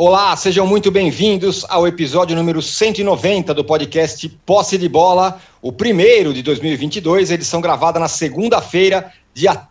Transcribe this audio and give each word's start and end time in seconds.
Olá, 0.00 0.36
sejam 0.36 0.64
muito 0.64 0.92
bem-vindos 0.92 1.66
ao 1.68 1.84
episódio 1.84 2.36
número 2.36 2.62
190 2.62 3.52
do 3.52 3.64
podcast 3.64 4.28
Posse 4.46 4.78
de 4.78 4.88
Bola, 4.88 5.40
o 5.60 5.72
primeiro 5.72 6.32
de 6.32 6.40
2022, 6.40 7.32
edição 7.32 7.60
gravada 7.60 7.98
na 7.98 8.06
segunda-feira, 8.06 9.12
dia, 9.34 9.66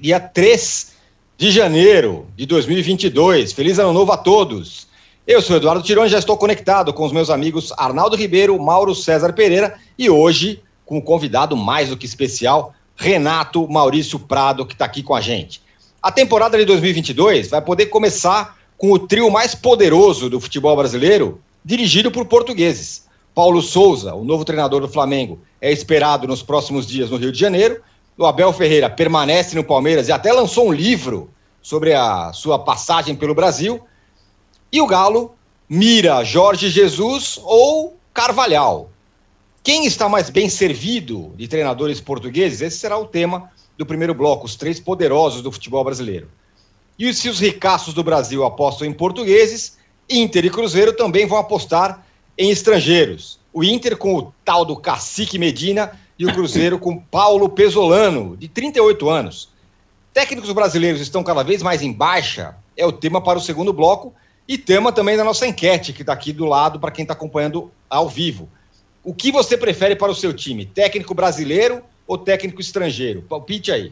dia 0.00 0.18
3 0.18 0.92
de 1.36 1.50
janeiro 1.50 2.26
de 2.34 2.46
2022. 2.46 3.52
Feliz 3.52 3.78
ano 3.78 3.92
novo 3.92 4.10
a 4.12 4.16
todos! 4.16 4.88
Eu 5.26 5.42
sou 5.42 5.56
Eduardo 5.56 5.82
Tironi, 5.82 6.08
já 6.08 6.18
estou 6.18 6.38
conectado 6.38 6.94
com 6.94 7.04
os 7.04 7.12
meus 7.12 7.28
amigos 7.28 7.70
Arnaldo 7.76 8.16
Ribeiro, 8.16 8.58
Mauro 8.58 8.94
César 8.94 9.34
Pereira 9.34 9.74
e 9.98 10.08
hoje 10.08 10.62
com 10.86 10.96
um 10.96 11.02
convidado 11.02 11.54
mais 11.54 11.90
do 11.90 11.98
que 11.98 12.06
especial, 12.06 12.72
Renato 12.96 13.68
Maurício 13.68 14.18
Prado, 14.18 14.64
que 14.64 14.72
está 14.72 14.86
aqui 14.86 15.02
com 15.02 15.14
a 15.14 15.20
gente. 15.20 15.60
A 16.02 16.10
temporada 16.10 16.56
de 16.56 16.64
2022 16.64 17.50
vai 17.50 17.60
poder 17.60 17.86
começar 17.86 18.58
com 18.80 18.92
o 18.92 18.98
trio 18.98 19.30
mais 19.30 19.54
poderoso 19.54 20.30
do 20.30 20.40
futebol 20.40 20.74
brasileiro, 20.74 21.38
dirigido 21.62 22.10
por 22.10 22.24
portugueses. 22.24 23.06
Paulo 23.34 23.60
Souza, 23.60 24.14
o 24.14 24.24
novo 24.24 24.42
treinador 24.42 24.80
do 24.80 24.88
Flamengo, 24.88 25.38
é 25.60 25.70
esperado 25.70 26.26
nos 26.26 26.42
próximos 26.42 26.86
dias 26.86 27.10
no 27.10 27.18
Rio 27.18 27.30
de 27.30 27.38
Janeiro. 27.38 27.82
O 28.16 28.24
Abel 28.24 28.50
Ferreira 28.54 28.88
permanece 28.88 29.54
no 29.54 29.62
Palmeiras 29.62 30.08
e 30.08 30.12
até 30.12 30.32
lançou 30.32 30.66
um 30.66 30.72
livro 30.72 31.28
sobre 31.60 31.92
a 31.92 32.32
sua 32.32 32.58
passagem 32.58 33.14
pelo 33.14 33.34
Brasil. 33.34 33.82
E 34.72 34.80
o 34.80 34.86
Galo 34.86 35.34
mira 35.68 36.24
Jorge 36.24 36.70
Jesus 36.70 37.38
ou 37.44 37.98
Carvalhal. 38.14 38.88
Quem 39.62 39.84
está 39.84 40.08
mais 40.08 40.30
bem 40.30 40.48
servido 40.48 41.34
de 41.36 41.46
treinadores 41.46 42.00
portugueses? 42.00 42.62
Esse 42.62 42.78
será 42.78 42.96
o 42.96 43.04
tema 43.04 43.52
do 43.76 43.84
primeiro 43.84 44.14
bloco, 44.14 44.46
os 44.46 44.56
três 44.56 44.80
poderosos 44.80 45.42
do 45.42 45.52
futebol 45.52 45.84
brasileiro. 45.84 46.28
E 47.00 47.14
se 47.14 47.30
os 47.30 47.40
ricaços 47.40 47.94
do 47.94 48.04
Brasil 48.04 48.44
apostam 48.44 48.86
em 48.86 48.92
portugueses, 48.92 49.78
Inter 50.06 50.44
e 50.44 50.50
Cruzeiro 50.50 50.92
também 50.92 51.26
vão 51.26 51.38
apostar 51.38 52.04
em 52.36 52.50
estrangeiros. 52.50 53.40
O 53.54 53.64
Inter 53.64 53.96
com 53.96 54.18
o 54.18 54.34
tal 54.44 54.66
do 54.66 54.76
Cacique 54.76 55.38
Medina 55.38 55.98
e 56.18 56.26
o 56.26 56.34
Cruzeiro 56.34 56.78
com 56.78 56.98
Paulo 56.98 57.48
Pesolano, 57.48 58.36
de 58.36 58.48
38 58.48 59.08
anos. 59.08 59.48
Técnicos 60.12 60.52
brasileiros 60.52 61.00
estão 61.00 61.24
cada 61.24 61.42
vez 61.42 61.62
mais 61.62 61.80
em 61.80 61.90
baixa, 61.90 62.54
é 62.76 62.84
o 62.84 62.92
tema 62.92 63.22
para 63.22 63.38
o 63.38 63.42
segundo 63.42 63.72
bloco 63.72 64.12
e 64.46 64.58
tema 64.58 64.92
também 64.92 65.16
da 65.16 65.24
nossa 65.24 65.46
enquete, 65.46 65.94
que 65.94 66.02
está 66.02 66.12
aqui 66.12 66.34
do 66.34 66.44
lado 66.44 66.78
para 66.78 66.90
quem 66.90 67.04
está 67.04 67.14
acompanhando 67.14 67.72
ao 67.88 68.10
vivo. 68.10 68.46
O 69.02 69.14
que 69.14 69.32
você 69.32 69.56
prefere 69.56 69.96
para 69.96 70.12
o 70.12 70.14
seu 70.14 70.34
time? 70.34 70.66
Técnico 70.66 71.14
brasileiro 71.14 71.82
ou 72.06 72.18
técnico 72.18 72.60
estrangeiro? 72.60 73.22
Palpite 73.22 73.72
aí. 73.72 73.90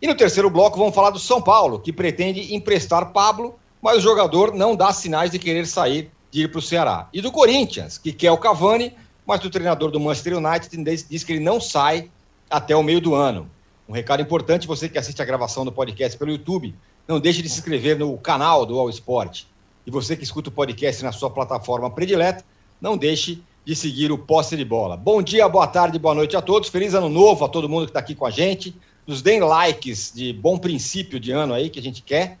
E 0.00 0.06
no 0.06 0.14
terceiro 0.14 0.50
bloco 0.50 0.78
vamos 0.78 0.94
falar 0.94 1.10
do 1.10 1.18
São 1.18 1.40
Paulo, 1.40 1.78
que 1.78 1.92
pretende 1.92 2.54
emprestar 2.54 3.12
Pablo, 3.12 3.58
mas 3.80 3.98
o 3.98 4.00
jogador 4.00 4.54
não 4.54 4.74
dá 4.74 4.92
sinais 4.92 5.30
de 5.30 5.38
querer 5.38 5.66
sair 5.66 6.10
de 6.30 6.42
ir 6.42 6.50
para 6.50 6.58
o 6.58 6.62
Ceará. 6.62 7.08
E 7.12 7.20
do 7.20 7.30
Corinthians, 7.30 7.96
que 7.96 8.12
quer 8.12 8.30
o 8.30 8.38
Cavani, 8.38 8.92
mas 9.26 9.44
o 9.44 9.50
treinador 9.50 9.90
do 9.90 10.00
Manchester 10.00 10.36
United 10.36 11.06
diz 11.08 11.22
que 11.22 11.32
ele 11.32 11.40
não 11.40 11.60
sai 11.60 12.10
até 12.50 12.74
o 12.74 12.82
meio 12.82 13.00
do 13.00 13.14
ano. 13.14 13.48
Um 13.88 13.92
recado 13.92 14.22
importante, 14.22 14.66
você 14.66 14.88
que 14.88 14.98
assiste 14.98 15.20
a 15.22 15.24
gravação 15.24 15.64
do 15.64 15.70
podcast 15.70 16.18
pelo 16.18 16.32
YouTube, 16.32 16.74
não 17.06 17.20
deixe 17.20 17.42
de 17.42 17.48
se 17.48 17.58
inscrever 17.58 17.98
no 17.98 18.16
canal 18.18 18.66
do 18.66 18.78
All 18.78 18.90
Sport. 18.90 19.44
E 19.86 19.90
você 19.90 20.16
que 20.16 20.24
escuta 20.24 20.48
o 20.48 20.52
podcast 20.52 21.04
na 21.04 21.12
sua 21.12 21.30
plataforma 21.30 21.90
predileta, 21.90 22.44
não 22.80 22.96
deixe 22.96 23.42
de 23.64 23.76
seguir 23.76 24.10
o 24.10 24.18
Posse 24.18 24.56
de 24.56 24.64
Bola. 24.64 24.96
Bom 24.96 25.22
dia, 25.22 25.48
boa 25.48 25.66
tarde, 25.66 25.98
boa 25.98 26.14
noite 26.14 26.36
a 26.36 26.42
todos. 26.42 26.68
Feliz 26.68 26.94
ano 26.94 27.08
novo 27.08 27.44
a 27.44 27.48
todo 27.48 27.68
mundo 27.68 27.84
que 27.84 27.90
está 27.90 28.00
aqui 28.00 28.14
com 28.14 28.26
a 28.26 28.30
gente 28.30 28.74
nos 29.06 29.22
deem 29.22 29.40
likes 29.40 30.12
de 30.14 30.32
bom 30.32 30.58
princípio 30.58 31.20
de 31.20 31.30
ano 31.32 31.54
aí 31.54 31.68
que 31.68 31.78
a 31.78 31.82
gente 31.82 32.02
quer. 32.02 32.38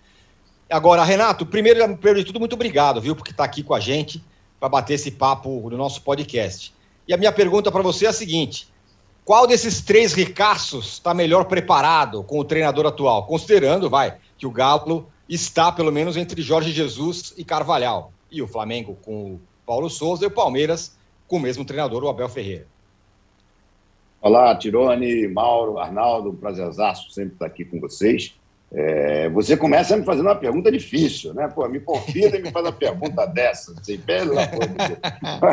Agora, 0.70 1.04
Renato, 1.04 1.44
primeiro, 1.44 1.80
primeiro 1.96 2.20
de 2.20 2.24
tudo, 2.24 2.40
muito 2.40 2.54
obrigado, 2.54 3.00
viu, 3.00 3.14
porque 3.14 3.30
está 3.30 3.44
aqui 3.44 3.62
com 3.62 3.74
a 3.74 3.80
gente 3.80 4.22
para 4.58 4.68
bater 4.68 4.94
esse 4.94 5.10
papo 5.10 5.68
no 5.68 5.76
nosso 5.76 6.02
podcast. 6.02 6.74
E 7.06 7.12
a 7.12 7.16
minha 7.16 7.32
pergunta 7.32 7.70
para 7.70 7.82
você 7.82 8.06
é 8.06 8.08
a 8.08 8.12
seguinte: 8.12 8.68
qual 9.24 9.46
desses 9.46 9.80
três 9.80 10.12
ricaços 10.12 10.94
está 10.94 11.12
melhor 11.12 11.44
preparado 11.44 12.22
com 12.22 12.38
o 12.38 12.44
treinador 12.44 12.86
atual? 12.86 13.26
Considerando, 13.26 13.90
vai, 13.90 14.16
que 14.38 14.46
o 14.46 14.50
Galo 14.50 15.08
está 15.28 15.70
pelo 15.70 15.92
menos 15.92 16.16
entre 16.16 16.42
Jorge 16.42 16.72
Jesus 16.72 17.34
e 17.36 17.44
Carvalhal, 17.44 18.12
e 18.30 18.42
o 18.42 18.48
Flamengo 18.48 18.98
com 19.02 19.34
o 19.34 19.40
Paulo 19.66 19.88
Souza 19.88 20.24
e 20.24 20.28
o 20.28 20.30
Palmeiras 20.30 20.96
com 21.26 21.36
o 21.36 21.40
mesmo 21.40 21.64
treinador, 21.64 22.04
o 22.04 22.08
Abel 22.08 22.28
Ferreira. 22.28 22.66
Olá, 24.24 24.56
Tirone, 24.56 25.28
Mauro, 25.28 25.78
Arnaldo, 25.78 26.30
um 26.30 26.34
prazerzaço 26.34 27.10
sempre 27.10 27.34
estar 27.34 27.44
aqui 27.44 27.62
com 27.62 27.78
vocês. 27.78 28.34
É, 28.72 29.28
você 29.28 29.54
começa 29.54 29.98
me 29.98 30.02
fazendo 30.02 30.24
uma 30.24 30.34
pergunta 30.34 30.72
difícil, 30.72 31.34
né? 31.34 31.46
Pô, 31.46 31.68
me 31.68 31.78
convida 31.78 32.38
e 32.38 32.42
me 32.42 32.50
faz 32.50 32.64
uma 32.64 32.72
pergunta 32.72 33.26
dessa, 33.28 33.74
assim, 33.78 33.98
pelo 33.98 34.38
amor 34.38 34.66
de 34.66 34.76
Deus. 34.76 34.98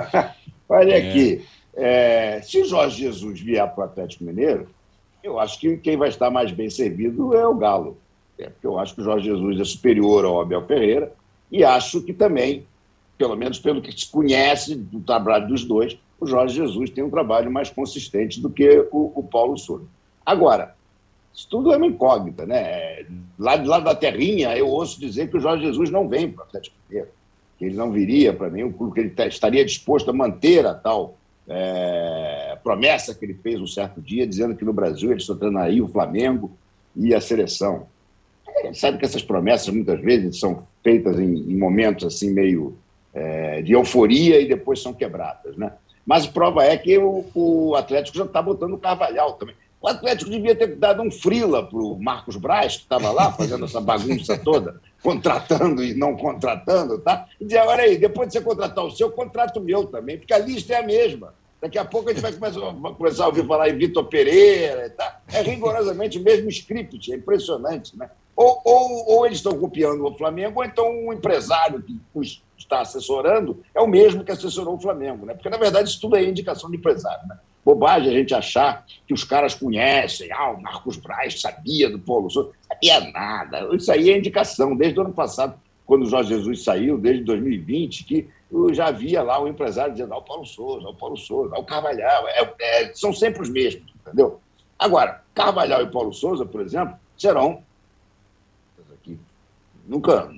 Olha 0.69 0.97
aqui, 0.97 1.45
é, 1.75 2.39
se 2.41 2.61
o 2.61 2.65
Jorge 2.65 2.99
Jesus 2.99 3.41
vier 3.41 3.69
para 3.75 3.81
o 3.81 3.83
Atlético 3.83 4.23
Mineiro, 4.23 4.69
eu 5.21 5.37
acho 5.37 5.59
que 5.59 5.75
quem 5.75 5.97
vai 5.97 6.07
estar 6.07 6.29
mais 6.29 6.53
bem 6.53 6.69
servido 6.69 7.35
é 7.35 7.45
o 7.45 7.55
Galo. 7.55 7.97
É, 8.39 8.47
porque 8.47 8.67
eu 8.67 8.79
acho 8.79 8.95
que 8.95 9.01
o 9.01 9.03
Jorge 9.03 9.25
Jesus 9.25 9.59
é 9.59 9.65
superior 9.65 10.23
ao 10.23 10.39
Abel 10.39 10.65
Ferreira 10.65 11.11
e 11.51 11.61
acho 11.61 12.01
que 12.03 12.13
também, 12.13 12.65
pelo 13.17 13.35
menos 13.35 13.59
pelo 13.59 13.81
que 13.81 13.91
se 13.91 14.09
conhece 14.09 14.75
do 14.75 15.01
trabalho 15.01 15.49
dos 15.49 15.65
dois, 15.65 15.99
o 16.21 16.27
Jorge 16.27 16.55
Jesus 16.55 16.91
tem 16.91 17.03
um 17.03 17.09
trabalho 17.09 17.51
mais 17.51 17.71
consistente 17.71 18.39
do 18.39 18.49
que 18.49 18.87
o, 18.91 19.11
o 19.15 19.23
Paulo 19.23 19.57
Souza. 19.57 19.85
Agora, 20.23 20.75
isso 21.33 21.47
tudo 21.49 21.73
é 21.73 21.77
uma 21.77 21.87
incógnita, 21.87 22.45
né? 22.45 23.03
Lá, 23.39 23.55
lá 23.55 23.79
da 23.79 23.95
terrinha, 23.95 24.55
eu 24.55 24.67
ouço 24.67 24.99
dizer 24.99 25.31
que 25.31 25.37
o 25.37 25.39
Jorge 25.39 25.65
Jesus 25.65 25.89
não 25.89 26.07
vem 26.07 26.31
para 26.31 26.41
o 26.41 26.43
Atlético 26.43 26.75
Mineiro, 26.87 27.09
que 27.57 27.65
ele 27.65 27.75
não 27.75 27.91
viria 27.91 28.31
para 28.31 28.51
mim, 28.51 28.71
que 28.93 28.99
ele 28.99 29.13
estaria 29.27 29.65
disposto 29.65 30.11
a 30.11 30.13
manter 30.13 30.63
a 30.63 30.75
tal 30.75 31.17
é, 31.47 32.55
promessa 32.63 33.15
que 33.15 33.25
ele 33.25 33.33
fez 33.33 33.59
um 33.59 33.65
certo 33.65 33.99
dia, 33.99 34.27
dizendo 34.27 34.55
que 34.55 34.63
no 34.63 34.73
Brasil 34.73 35.11
ele 35.11 35.21
só 35.21 35.33
treinaria 35.33 35.83
o 35.83 35.87
Flamengo 35.87 36.51
e 36.95 37.15
a 37.15 37.19
seleção. 37.19 37.87
Ele 38.63 38.75
sabe 38.75 38.99
que 38.99 39.05
essas 39.05 39.23
promessas 39.23 39.73
muitas 39.73 39.99
vezes 39.99 40.39
são 40.39 40.67
feitas 40.83 41.17
em, 41.17 41.51
em 41.51 41.57
momentos 41.57 42.05
assim 42.05 42.31
meio 42.31 42.77
é, 43.11 43.63
de 43.63 43.71
euforia 43.71 44.39
e 44.39 44.47
depois 44.47 44.81
são 44.81 44.93
quebradas, 44.93 45.57
né? 45.57 45.71
Mas 46.05 46.25
prova 46.25 46.63
é 46.63 46.77
que 46.77 46.97
o, 46.97 47.25
o 47.33 47.75
Atlético 47.75 48.17
já 48.17 48.25
está 48.25 48.41
botando 48.41 48.73
o 48.73 48.77
Carvalhal 48.77 49.33
também. 49.33 49.55
O 49.81 49.87
Atlético 49.87 50.29
devia 50.29 50.55
ter 50.55 50.75
dado 50.75 51.01
um 51.01 51.09
frila 51.09 51.65
para 51.65 51.79
o 51.79 51.97
Marcos 51.99 52.35
Braz, 52.35 52.77
que 52.77 52.83
estava 52.83 53.11
lá 53.11 53.31
fazendo 53.31 53.65
essa 53.65 53.81
bagunça 53.81 54.37
toda, 54.37 54.79
contratando 55.01 55.83
e 55.83 55.95
não 55.95 56.15
contratando, 56.15 56.99
tá? 56.99 57.25
E 57.39 57.45
dizer, 57.45 57.61
olha 57.61 57.83
aí, 57.83 57.97
depois 57.97 58.27
de 58.27 58.33
você 58.33 58.41
contratar 58.41 58.85
o 58.85 58.91
seu, 58.91 59.09
contrato 59.09 59.57
o 59.57 59.63
meu 59.63 59.87
também, 59.87 60.19
porque 60.19 60.33
a 60.33 60.37
lista 60.37 60.73
é 60.73 60.77
a 60.77 60.85
mesma. 60.85 61.33
Daqui 61.59 61.79
a 61.79 61.85
pouco 61.85 62.09
a 62.09 62.13
gente 62.13 62.21
vai 62.21 62.31
começar, 62.31 62.59
vai 62.59 62.93
começar 62.93 63.23
a 63.23 63.27
ouvir 63.27 63.45
falar 63.45 63.69
em 63.69 63.77
Vitor 63.77 64.03
Pereira, 64.05 64.89
tá? 64.91 65.19
é 65.31 65.41
rigorosamente 65.41 66.19
o 66.19 66.23
mesmo 66.23 66.49
script, 66.49 67.11
é 67.11 67.15
impressionante, 67.15 67.97
né? 67.97 68.09
Ou, 68.41 68.59
ou, 68.65 69.05
ou 69.07 69.25
eles 69.27 69.37
estão 69.37 69.55
copiando 69.55 70.03
o 70.03 70.17
Flamengo, 70.17 70.61
ou 70.61 70.65
então 70.65 70.89
um 70.89 71.13
empresário 71.13 71.79
que 71.83 71.95
está 72.57 72.81
assessorando 72.81 73.61
é 73.75 73.79
o 73.79 73.85
mesmo 73.87 74.23
que 74.23 74.31
assessorou 74.31 74.75
o 74.75 74.81
Flamengo, 74.81 75.27
né? 75.27 75.35
Porque, 75.35 75.49
na 75.49 75.57
verdade, 75.57 75.89
isso 75.89 76.01
tudo 76.01 76.15
é 76.15 76.23
indicação 76.23 76.67
de 76.71 76.77
empresário, 76.77 77.27
né? 77.27 77.37
Bobagem 77.63 78.09
a 78.09 78.17
gente 78.17 78.33
achar 78.33 78.83
que 79.05 79.13
os 79.13 79.23
caras 79.23 79.53
conhecem, 79.53 80.31
ah, 80.31 80.53
o 80.53 80.59
Marcos 80.59 80.97
Braz 80.97 81.39
sabia 81.39 81.87
do 81.87 81.99
Paulo 81.99 82.31
Souza, 82.31 82.49
sabia 82.67 83.11
nada. 83.11 83.69
Isso 83.75 83.91
aí 83.91 84.09
é 84.09 84.17
indicação, 84.17 84.75
desde 84.75 84.99
o 84.99 85.03
ano 85.03 85.13
passado, 85.13 85.53
quando 85.85 86.01
o 86.01 86.09
Jorge 86.09 86.29
Jesus 86.29 86.63
saiu, 86.63 86.97
desde 86.97 87.23
2020, 87.23 88.05
que 88.05 88.27
eu 88.51 88.73
já 88.73 88.87
havia 88.87 89.21
lá 89.21 89.39
o 89.39 89.47
empresário 89.47 89.93
dizendo, 89.93 90.15
ah, 90.15 90.17
o 90.17 90.23
Paulo 90.23 90.47
Souza, 90.47 90.87
o 90.87 90.95
Paulo 90.95 91.15
Souza, 91.15 91.55
o 91.55 91.63
Carvalhal, 91.63 92.27
é, 92.29 92.53
é, 92.59 92.91
são 92.95 93.13
sempre 93.13 93.43
os 93.43 93.49
mesmos, 93.49 93.93
entendeu? 94.01 94.39
Agora, 94.79 95.21
Carvalhal 95.35 95.83
e 95.83 95.91
Paulo 95.91 96.11
Souza, 96.11 96.43
por 96.43 96.61
exemplo, 96.61 96.95
serão 97.15 97.61
nunca, 99.91 100.31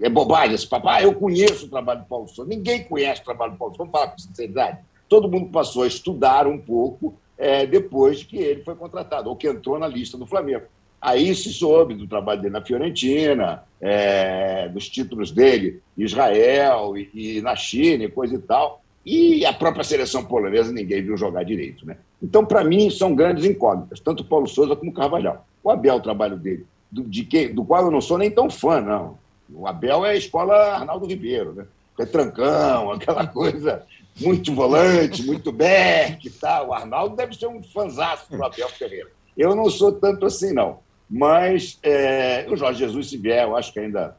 é 0.00 0.08
bobagem 0.08 0.54
esse 0.54 0.66
papo. 0.66 0.88
Ah, 0.88 1.02
eu 1.02 1.14
conheço 1.14 1.66
o 1.66 1.68
trabalho 1.68 2.00
do 2.00 2.06
Paulo 2.06 2.26
Souza. 2.26 2.48
Ninguém 2.48 2.82
conhece 2.82 3.20
o 3.20 3.24
trabalho 3.24 3.52
do 3.52 3.58
Paulo 3.58 3.74
Souza. 3.74 3.90
Vamos 3.90 4.00
falar 4.00 4.12
com 4.12 4.18
sinceridade. 4.18 4.78
Todo 5.06 5.30
mundo 5.30 5.50
passou 5.50 5.82
a 5.82 5.86
estudar 5.86 6.46
um 6.46 6.58
pouco 6.58 7.14
é, 7.36 7.66
depois 7.66 8.22
que 8.22 8.38
ele 8.38 8.62
foi 8.62 8.74
contratado, 8.74 9.28
ou 9.28 9.36
que 9.36 9.46
entrou 9.46 9.78
na 9.78 9.86
lista 9.86 10.16
do 10.16 10.26
Flamengo. 10.26 10.64
Aí 10.98 11.34
se 11.34 11.52
soube 11.52 11.94
do 11.94 12.08
trabalho 12.08 12.40
dele 12.40 12.54
na 12.54 12.64
Fiorentina, 12.64 13.62
é, 13.80 14.66
dos 14.70 14.88
títulos 14.88 15.30
dele 15.30 15.82
em 15.96 16.02
Israel 16.02 16.96
e, 16.96 17.10
e, 17.12 17.42
na 17.42 17.54
China 17.54 18.04
e 18.04 18.08
coisa 18.08 18.34
e 18.34 18.38
tal. 18.38 18.82
E 19.04 19.44
a 19.44 19.52
própria 19.52 19.84
seleção 19.84 20.24
polonesa 20.24 20.72
ninguém 20.72 21.02
viu 21.02 21.16
jogar 21.16 21.44
direito. 21.44 21.86
Né? 21.86 21.98
Então, 22.20 22.44
para 22.44 22.64
mim, 22.64 22.88
são 22.90 23.14
grandes 23.14 23.44
incógnitas, 23.44 24.00
tanto 24.00 24.24
Paulo 24.24 24.48
Souza 24.48 24.74
como 24.74 24.92
Carvalhal. 24.92 25.46
O 25.62 25.70
Abel, 25.70 25.96
o 25.96 26.00
trabalho 26.00 26.36
dele, 26.36 26.66
do, 26.96 27.04
de 27.04 27.24
que, 27.24 27.48
do 27.48 27.64
qual 27.64 27.84
eu 27.84 27.90
não 27.90 28.00
sou 28.00 28.16
nem 28.16 28.30
tão 28.30 28.48
fã, 28.48 28.80
não. 28.80 29.18
O 29.52 29.66
Abel 29.66 30.04
é 30.04 30.10
a 30.10 30.16
escola 30.16 30.54
Arnaldo 30.74 31.06
Ribeiro, 31.06 31.52
né? 31.52 31.66
É 31.98 32.06
trancão, 32.06 32.90
aquela 32.92 33.26
coisa 33.26 33.84
muito 34.18 34.54
volante, 34.54 35.22
muito 35.22 35.52
back 35.52 36.26
e 36.26 36.30
tal. 36.30 36.68
O 36.68 36.72
Arnaldo 36.72 37.14
deve 37.14 37.34
ser 37.34 37.46
um 37.46 37.62
fanzaço 37.62 38.30
do 38.30 38.42
Abel 38.42 38.68
Ferreira. 38.70 39.10
Eu 39.36 39.54
não 39.54 39.68
sou 39.68 39.92
tanto 39.92 40.24
assim, 40.24 40.52
não. 40.52 40.78
Mas 41.08 41.78
é, 41.82 42.46
o 42.48 42.56
Jorge 42.56 42.80
Jesus, 42.80 43.10
se 43.10 43.18
vier, 43.18 43.44
eu 43.44 43.56
acho 43.56 43.72
que 43.72 43.78
ainda 43.78 44.16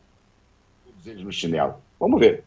eles 1.06 1.24
no 1.24 1.32
chinelo. 1.32 1.76
Vamos 2.00 2.20
ver. 2.20 2.44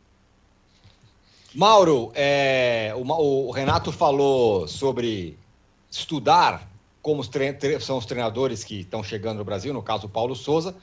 Mauro, 1.55 2.13
é, 2.15 2.93
o, 2.95 3.49
o, 3.49 3.51
Renato 3.51 3.91
falou 3.91 4.69
sobre 4.69 5.37
estudar 5.91 6.70
como 7.03 7.21
os 7.21 7.31
são 7.81 7.99
os 7.99 8.07
treinadores 8.07 8.63
que 8.63 8.81
estão 8.81 9.03
chegando 9.03 9.39
no 9.39 9.45
Brasil, 9.45 9.73
no 9.73 9.83
caso 9.83 10.07
o 10.07 10.11
Paulo 10.11 10.35
Souza. 10.35 10.75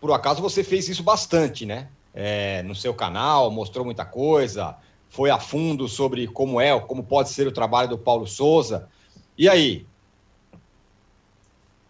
Por 0.00 0.12
acaso 0.12 0.42
você 0.42 0.62
fez 0.62 0.88
isso 0.88 1.02
bastante, 1.02 1.64
né? 1.64 1.88
É, 2.14 2.62
no 2.64 2.74
seu 2.74 2.92
canal, 2.92 3.50
mostrou 3.50 3.84
muita 3.84 4.04
coisa, 4.04 4.76
foi 5.08 5.30
a 5.30 5.38
fundo 5.38 5.88
sobre 5.88 6.26
como 6.26 6.60
é, 6.60 6.78
como 6.80 7.02
pode 7.02 7.30
ser 7.30 7.46
o 7.46 7.52
trabalho 7.52 7.88
do 7.88 7.98
Paulo 7.98 8.26
Souza. 8.26 8.88
E 9.36 9.48
aí? 9.48 9.86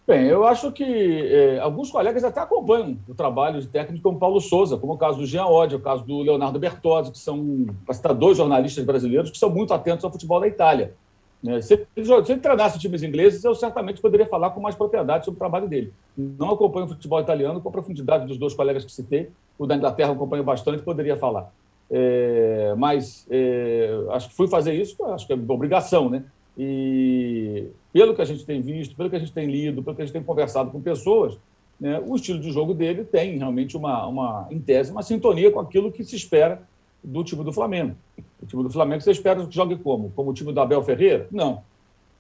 Bem, 0.07 0.27
eu 0.27 0.47
acho 0.47 0.71
que 0.73 0.85
é, 0.85 1.59
alguns 1.61 1.91
colegas 1.91 2.25
até 2.25 2.41
acompanham 2.41 2.99
o 3.09 3.15
trabalho 3.15 3.61
de 3.61 3.69
técnico 3.69 4.03
como 4.03 4.19
Paulo 4.19 4.41
Souza, 4.41 4.77
como 4.77 4.95
o 4.95 4.99
caso 4.99 5.19
do 5.19 5.27
Jean 5.27 5.47
Oddi, 5.47 5.77
o 5.77 5.81
caso 5.81 6.05
do 6.05 6.21
Leonardo 6.23 6.59
Bertozzi, 6.59 7.13
que 7.13 7.19
são, 7.19 7.67
dois 8.13 8.37
jornalistas 8.37 8.85
brasileiros 8.85 9.31
que 9.31 9.39
são 9.39 9.49
muito 9.49 9.73
atentos 9.73 10.05
ao 10.05 10.11
futebol 10.11 10.41
da 10.41 10.49
Itália. 10.49 10.95
Né? 11.43 11.61
Se, 11.61 11.77
se 11.77 12.33
ele 12.33 12.41
treinasse 12.41 12.79
times 12.79 13.03
ingleses, 13.03 13.43
eu 13.43 13.55
certamente 13.55 14.01
poderia 14.01 14.27
falar 14.27 14.51
com 14.51 14.61
mais 14.61 14.77
propriedade 14.77 15.25
sobre 15.25 15.37
o 15.37 15.39
trabalho 15.39 15.69
dele. 15.69 15.93
Não 16.17 16.51
acompanho 16.51 16.87
o 16.87 16.89
futebol 16.91 17.21
italiano 17.21 17.61
com 17.61 17.69
a 17.69 17.73
profundidade 17.73 18.27
dos 18.27 18.39
dois 18.39 18.55
colegas 18.55 18.85
que 18.85 18.93
citei. 18.93 19.31
O 19.59 19.67
da 19.67 19.77
Inglaterra 19.77 20.13
acompanho 20.13 20.45
bastante, 20.45 20.83
poderia 20.83 21.17
falar. 21.17 21.53
É, 21.91 22.75
mas 22.77 23.27
é, 23.31 23.91
acho 24.11 24.29
que 24.31 24.35
fui 24.35 24.49
fazer 24.49 24.73
isso, 24.73 25.05
acho 25.07 25.27
que 25.27 25.33
é 25.33 25.37
obrigação, 25.37 26.09
né? 26.09 26.25
E 26.57 27.67
pelo 27.93 28.15
que 28.15 28.23
a 28.23 28.25
gente 28.25 28.47
tem 28.47 28.61
visto, 28.61 28.95
pelo 28.95 29.11
que 29.11 29.17
a 29.17 29.19
gente 29.19 29.33
tem 29.33 29.47
lido, 29.47 29.83
pelo 29.83 29.97
que 29.97 30.03
a 30.03 30.05
gente 30.05 30.13
tem 30.13 30.23
conversado 30.23 30.71
com 30.71 30.81
pessoas, 30.81 31.39
né, 31.81 32.01
o 32.07 32.15
estilo 32.15 32.39
de 32.39 32.51
jogo 32.53 32.73
dele 32.75 33.05
tem 33.05 33.37
realmente 33.39 33.77
uma, 33.77 34.07
uma, 34.07 34.47
em 34.51 34.61
tese, 34.61 34.93
uma 34.93 35.03
sintonia 35.03 35.51
com 35.51 35.61
aquilo 35.61 35.91
que 35.91 36.05
se 36.05 36.15
espera 36.15 36.63
do 37.03 37.25
time 37.25 37.45
do 37.45 37.53
Flamengo. 37.53 37.95
O 38.43 38.47
time 38.47 38.63
do 38.63 38.71
Flamengo 38.71 39.01
você 39.01 39.11
espera 39.11 39.45
que 39.47 39.55
jogue 39.55 39.77
como? 39.77 40.11
Como 40.15 40.31
o 40.31 40.35
time 40.35 40.53
do 40.53 40.61
Abel 40.61 40.83
Ferreira? 40.83 41.27
Não. 41.31 41.63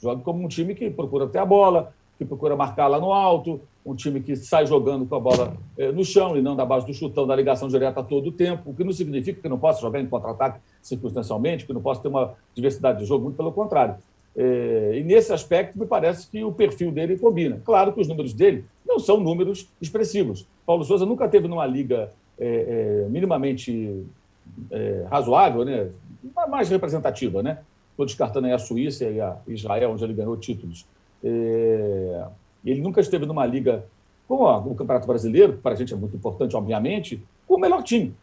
Jogue 0.01 0.23
como 0.23 0.45
um 0.45 0.49
time 0.49 0.75
que 0.75 0.91
procura 0.91 1.27
ter 1.27 1.39
a 1.39 1.47
bola, 1.47 1.93
que 2.19 2.25
procura 2.25 2.57
marcar 2.57 2.89
lá 2.89 2.99
no 2.99 3.13
alto, 3.13 3.61
um 3.85 3.95
time 3.95 4.21
que 4.21 4.37
sai 4.37 4.67
jogando 4.67 5.07
com 5.07 5.15
a 5.15 5.21
bola 5.21 5.57
eh, 5.77 5.91
no 5.91 6.05
chão 6.05 6.37
e 6.37 6.43
não 6.43 6.55
da 6.55 6.65
base 6.65 6.87
do 6.87 6.95
chutão, 6.95 7.27
da 7.27 7.35
ligação 7.35 7.69
direta 7.69 8.03
todo 8.03 8.29
o 8.29 8.33
tempo, 8.33 8.71
o 8.71 8.75
que 8.75 8.85
não 8.85 8.93
significa 8.93 9.41
que 9.41 9.49
não 9.49 9.59
possa 9.59 9.81
jogar 9.81 10.01
em 10.01 10.07
contra-ataque 10.07 10.61
circunstancialmente, 10.81 11.67
que 11.67 11.73
não 11.73 11.81
possa 11.81 12.01
ter 12.01 12.09
uma 12.09 12.35
diversidade 12.55 13.01
de 13.01 13.05
jogo, 13.05 13.25
muito 13.25 13.37
pelo 13.37 13.53
contrário. 13.53 13.97
É, 14.37 14.93
e 14.95 15.05
nesse 15.05 15.33
aspecto, 15.33 15.79
me 15.79 15.87
parece 15.87 16.29
que 16.29 16.43
o 16.43 16.53
perfil 16.53 16.91
dele 16.91 17.19
combina. 17.19 17.61
Claro 17.65 17.93
que 17.93 18.01
os 18.01 18.09
números 18.09 18.33
dele 18.33 18.65
não 18.87 18.99
são 18.99 19.21
números 19.21 19.69
expressivos. 19.81 20.47
Paulo 20.65 20.85
Souza 20.85 21.05
nunca 21.05 21.29
teve 21.29 21.49
numa 21.49 21.67
liga 21.67 22.11
é, 22.39 23.07
minimamente 23.11 24.05
é, 24.71 25.07
razoável, 25.11 25.65
né? 25.65 25.91
mais 26.49 26.69
representativa. 26.69 27.43
Né? 27.43 27.59
Estou 27.91 28.07
descartando 28.07 28.47
aí 28.47 28.53
a 28.53 28.59
Suíça 28.59 29.05
e 29.05 29.21
a 29.21 29.37
Israel, 29.47 29.93
onde 29.93 30.05
ele 30.05 30.15
ganhou 30.15 30.37
títulos. 30.37 30.87
É, 31.23 32.25
ele 32.65 32.81
nunca 32.81 33.01
esteve 33.01 33.27
numa 33.27 33.45
liga 33.47 33.85
como 34.29 34.47
o 34.47 34.75
Campeonato 34.75 35.07
Brasileiro, 35.07 35.55
que 35.55 35.59
para 35.59 35.73
a 35.73 35.77
gente 35.77 35.93
é 35.93 35.97
muito 35.97 36.17
importante, 36.17 36.57
obviamente, 36.57 37.23
com 37.47 37.57
o 37.57 37.61
melhor 37.61 37.83
time. 37.83 38.15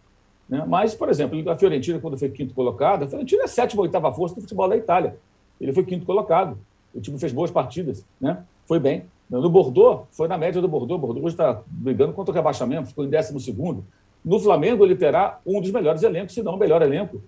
Né? 0.47 0.65
Mas, 0.67 0.95
por 0.95 1.09
exemplo, 1.09 1.47
a 1.49 1.55
Fiorentina, 1.55 1.99
quando 1.99 2.17
foi 2.17 2.29
quinto 2.29 2.53
colocado, 2.53 3.03
a 3.03 3.07
Fiorentina 3.07 3.43
é 3.43 3.45
a 3.45 3.47
sétima 3.47 3.81
ou 3.81 3.85
oitava 3.85 4.11
força 4.11 4.35
do 4.35 4.41
futebol 4.41 4.67
da 4.67 4.75
Itália. 4.75 5.17
Ele 5.61 5.71
foi 5.71 5.83
quinto 5.83 6.05
colocado. 6.05 6.57
O 6.93 6.99
time 6.99 7.19
fez 7.19 7.31
boas 7.31 7.51
partidas, 7.51 8.03
né? 8.19 8.43
Foi 8.65 8.79
bem. 8.79 9.05
No 9.29 9.47
Bordeaux, 9.47 10.07
foi 10.11 10.27
na 10.27 10.37
média 10.37 10.59
do 10.59 10.67
Bordeaux. 10.67 10.97
O 10.97 11.05
Bordeaux 11.05 11.31
está 11.31 11.61
brigando 11.67 12.13
contra 12.13 12.31
o 12.31 12.35
rebaixamento, 12.35 12.87
ficou 12.87 13.05
em 13.05 13.09
décimo 13.09 13.39
segundo. 13.39 13.85
No 14.29 14.39
Flamengo, 14.39 14.85
ele 14.85 14.95
terá 14.95 15.39
um 15.43 15.59
dos 15.59 15.71
melhores 15.71 16.03
elencos, 16.03 16.35
se 16.35 16.43
não 16.43 16.53
o 16.53 16.57
melhor 16.57 16.83
elenco. 16.83 17.19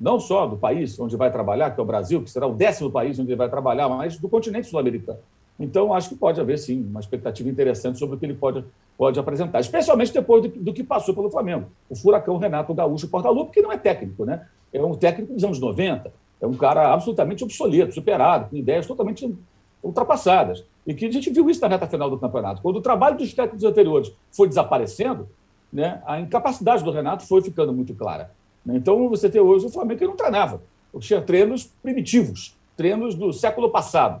Não 0.00 0.18
só 0.18 0.46
do 0.46 0.56
país 0.56 0.98
onde 0.98 1.14
vai 1.14 1.30
trabalhar, 1.30 1.70
que 1.70 1.78
é 1.78 1.82
o 1.82 1.86
Brasil, 1.86 2.22
que 2.22 2.30
será 2.30 2.46
o 2.46 2.54
décimo 2.54 2.90
país 2.90 3.18
onde 3.18 3.28
ele 3.28 3.36
vai 3.36 3.50
trabalhar, 3.50 3.90
mas 3.90 4.16
do 4.16 4.26
continente 4.26 4.66
sul-americano. 4.66 5.18
Então, 5.60 5.92
acho 5.92 6.08
que 6.08 6.14
pode 6.14 6.40
haver, 6.40 6.58
sim, 6.58 6.82
uma 6.82 7.00
expectativa 7.00 7.46
interessante 7.50 7.98
sobre 7.98 8.16
o 8.16 8.18
que 8.18 8.24
ele 8.24 8.32
pode, 8.32 8.64
pode 8.96 9.20
apresentar, 9.20 9.60
especialmente 9.60 10.14
depois 10.14 10.44
do, 10.44 10.48
do 10.48 10.72
que 10.72 10.82
passou 10.82 11.14
pelo 11.14 11.30
Flamengo. 11.30 11.66
O 11.90 11.94
furacão 11.94 12.38
Renato 12.38 12.72
Gaúcho 12.72 13.08
Portaluppi, 13.08 13.52
que 13.52 13.60
não 13.60 13.70
é 13.70 13.76
técnico, 13.76 14.24
né? 14.24 14.46
É 14.72 14.82
um 14.82 14.94
técnico 14.94 15.34
dos 15.34 15.44
anos 15.44 15.60
90, 15.60 16.10
é 16.40 16.46
um 16.46 16.54
cara 16.54 16.90
absolutamente 16.90 17.44
obsoleto, 17.44 17.92
superado, 17.92 18.48
com 18.48 18.56
ideias 18.56 18.86
totalmente 18.86 19.30
ultrapassadas. 19.82 20.64
E 20.86 20.94
que 20.94 21.04
a 21.04 21.12
gente 21.12 21.28
viu 21.28 21.50
isso 21.50 21.60
na 21.60 21.68
reta 21.68 21.86
final 21.86 22.08
do 22.08 22.16
campeonato. 22.16 22.62
Quando 22.62 22.76
o 22.76 22.80
trabalho 22.80 23.18
dos 23.18 23.34
técnicos 23.34 23.62
anteriores 23.62 24.10
foi 24.32 24.48
desaparecendo, 24.48 25.28
né, 25.72 26.02
a 26.06 26.20
incapacidade 26.20 26.84
do 26.84 26.90
Renato 26.90 27.26
foi 27.26 27.42
ficando 27.42 27.72
muito 27.72 27.94
clara. 27.94 28.30
Então, 28.66 29.08
você 29.08 29.28
tem 29.28 29.40
hoje 29.40 29.66
o 29.66 29.70
Flamengo 29.70 29.98
que 29.98 30.06
não 30.06 30.16
treinava. 30.16 30.60
Tinha 30.98 31.20
treinos 31.20 31.70
primitivos, 31.82 32.56
treinos 32.76 33.14
do 33.14 33.32
século 33.32 33.70
passado. 33.70 34.20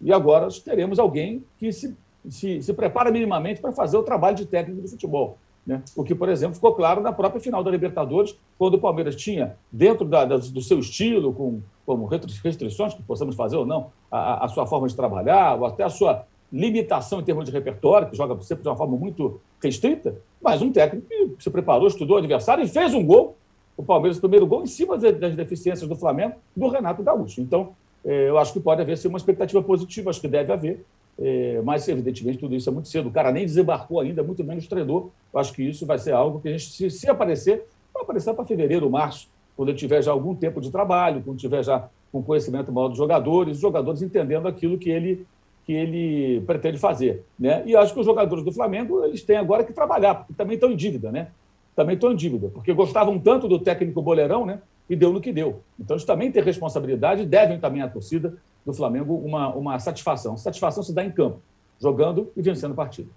E 0.00 0.12
agora 0.12 0.48
teremos 0.64 0.98
alguém 0.98 1.44
que 1.58 1.72
se, 1.72 1.96
se, 2.28 2.60
se 2.60 2.74
prepara 2.74 3.10
minimamente 3.10 3.60
para 3.60 3.72
fazer 3.72 3.96
o 3.96 4.02
trabalho 4.02 4.36
de 4.36 4.44
técnico 4.44 4.82
do 4.82 4.88
futebol. 4.88 5.38
Né? 5.66 5.82
O 5.96 6.04
que, 6.04 6.14
por 6.14 6.28
exemplo, 6.28 6.54
ficou 6.54 6.74
claro 6.74 7.00
na 7.00 7.12
própria 7.12 7.40
final 7.40 7.62
da 7.62 7.70
Libertadores, 7.70 8.38
quando 8.58 8.74
o 8.74 8.78
Palmeiras 8.78 9.16
tinha, 9.16 9.56
dentro 9.70 10.04
da, 10.04 10.24
da, 10.24 10.36
do 10.36 10.60
seu 10.60 10.78
estilo, 10.78 11.32
com 11.32 11.60
como 11.84 12.06
restrições 12.06 12.94
que 12.94 13.02
possamos 13.02 13.36
fazer 13.36 13.56
ou 13.56 13.64
não, 13.64 13.92
a, 14.10 14.44
a, 14.44 14.48
sua 14.48 14.66
forma 14.66 14.88
de 14.88 14.96
trabalhar, 14.96 15.56
ou 15.56 15.66
até 15.66 15.84
a 15.84 15.88
sua 15.88 16.26
limitação 16.52 17.20
em 17.20 17.24
termos 17.24 17.44
de 17.44 17.50
repertório, 17.50 18.08
que 18.08 18.16
joga 18.16 18.40
sempre 18.42 18.62
de 18.62 18.68
uma 18.68 18.76
forma 18.76 18.96
muito 18.96 19.40
restrita, 19.62 20.16
mas 20.40 20.62
um 20.62 20.70
técnico 20.70 21.06
que 21.08 21.42
se 21.42 21.50
preparou, 21.50 21.88
estudou 21.88 22.16
o 22.16 22.18
adversário 22.18 22.64
e 22.64 22.68
fez 22.68 22.94
um 22.94 23.04
gol, 23.04 23.36
o 23.76 23.82
Palmeiras, 23.82 24.16
o 24.18 24.20
primeiro 24.20 24.46
gol, 24.46 24.62
em 24.62 24.66
cima 24.66 24.96
das 24.96 25.34
deficiências 25.34 25.88
do 25.88 25.96
Flamengo, 25.96 26.36
do 26.56 26.68
Renato 26.68 27.02
Gaúcho. 27.02 27.40
Então, 27.40 27.70
eh, 28.04 28.28
eu 28.28 28.38
acho 28.38 28.52
que 28.52 28.60
pode 28.60 28.80
haver 28.80 28.96
sim, 28.96 29.08
uma 29.08 29.18
expectativa 29.18 29.62
positiva, 29.62 30.08
acho 30.08 30.20
que 30.20 30.28
deve 30.28 30.52
haver, 30.52 30.84
é, 31.18 31.62
mas, 31.64 31.88
evidentemente, 31.88 32.38
tudo 32.38 32.54
isso 32.54 32.68
é 32.68 32.72
muito 32.72 32.88
cedo. 32.88 33.08
O 33.08 33.12
cara 33.12 33.32
nem 33.32 33.44
desembarcou 33.44 34.00
ainda, 34.00 34.22
muito 34.22 34.44
menos 34.44 34.66
treinou. 34.66 35.12
Eu 35.32 35.40
acho 35.40 35.52
que 35.52 35.62
isso 35.62 35.86
vai 35.86 35.98
ser 35.98 36.12
algo 36.12 36.40
que 36.40 36.48
a 36.48 36.52
gente, 36.52 36.64
se, 36.64 36.90
se 36.90 37.08
aparecer, 37.08 37.64
vai 37.92 38.02
aparecer 38.02 38.34
para 38.34 38.44
fevereiro, 38.44 38.90
março, 38.90 39.28
quando 39.56 39.70
ele 39.70 39.78
tiver 39.78 40.02
já 40.02 40.12
algum 40.12 40.34
tempo 40.34 40.60
de 40.60 40.70
trabalho, 40.70 41.22
quando 41.24 41.38
tiver 41.38 41.62
já 41.62 41.88
com 42.12 42.22
conhecimento 42.22 42.70
maior 42.70 42.88
dos 42.88 42.98
jogadores, 42.98 43.56
os 43.56 43.62
jogadores 43.62 44.02
entendendo 44.02 44.46
aquilo 44.46 44.78
que 44.78 44.90
ele, 44.90 45.26
que 45.66 45.72
ele 45.72 46.40
pretende 46.42 46.78
fazer. 46.78 47.24
Né? 47.38 47.64
E 47.66 47.74
acho 47.74 47.92
que 47.92 47.98
os 47.98 48.06
jogadores 48.06 48.44
do 48.44 48.52
Flamengo 48.52 49.04
eles 49.04 49.22
têm 49.22 49.36
agora 49.36 49.64
que 49.64 49.72
trabalhar, 49.72 50.14
porque 50.14 50.32
também 50.32 50.54
estão 50.54 50.70
em 50.70 50.76
dívida, 50.76 51.10
né? 51.10 51.28
Também 51.74 51.96
estão 51.96 52.12
em 52.12 52.16
dívida, 52.16 52.48
porque 52.48 52.72
gostavam 52.72 53.18
tanto 53.18 53.48
do 53.48 53.58
técnico 53.58 54.00
boleirão, 54.00 54.46
né? 54.46 54.60
E 54.88 54.94
deu 54.94 55.12
no 55.12 55.20
que 55.20 55.32
deu. 55.32 55.60
Então, 55.78 55.96
eles 55.96 56.06
também 56.06 56.30
têm 56.30 56.42
responsabilidade 56.42 57.26
devem 57.26 57.58
também 57.58 57.82
à 57.82 57.88
torcida 57.88 58.34
do 58.64 58.72
Flamengo 58.72 59.16
uma, 59.16 59.48
uma 59.48 59.78
satisfação. 59.80 60.36
Satisfação 60.36 60.82
se 60.84 60.94
dá 60.94 61.04
em 61.04 61.10
campo, 61.10 61.40
jogando 61.80 62.30
e 62.36 62.40
vencendo 62.40 62.74
partidas. 62.74 63.12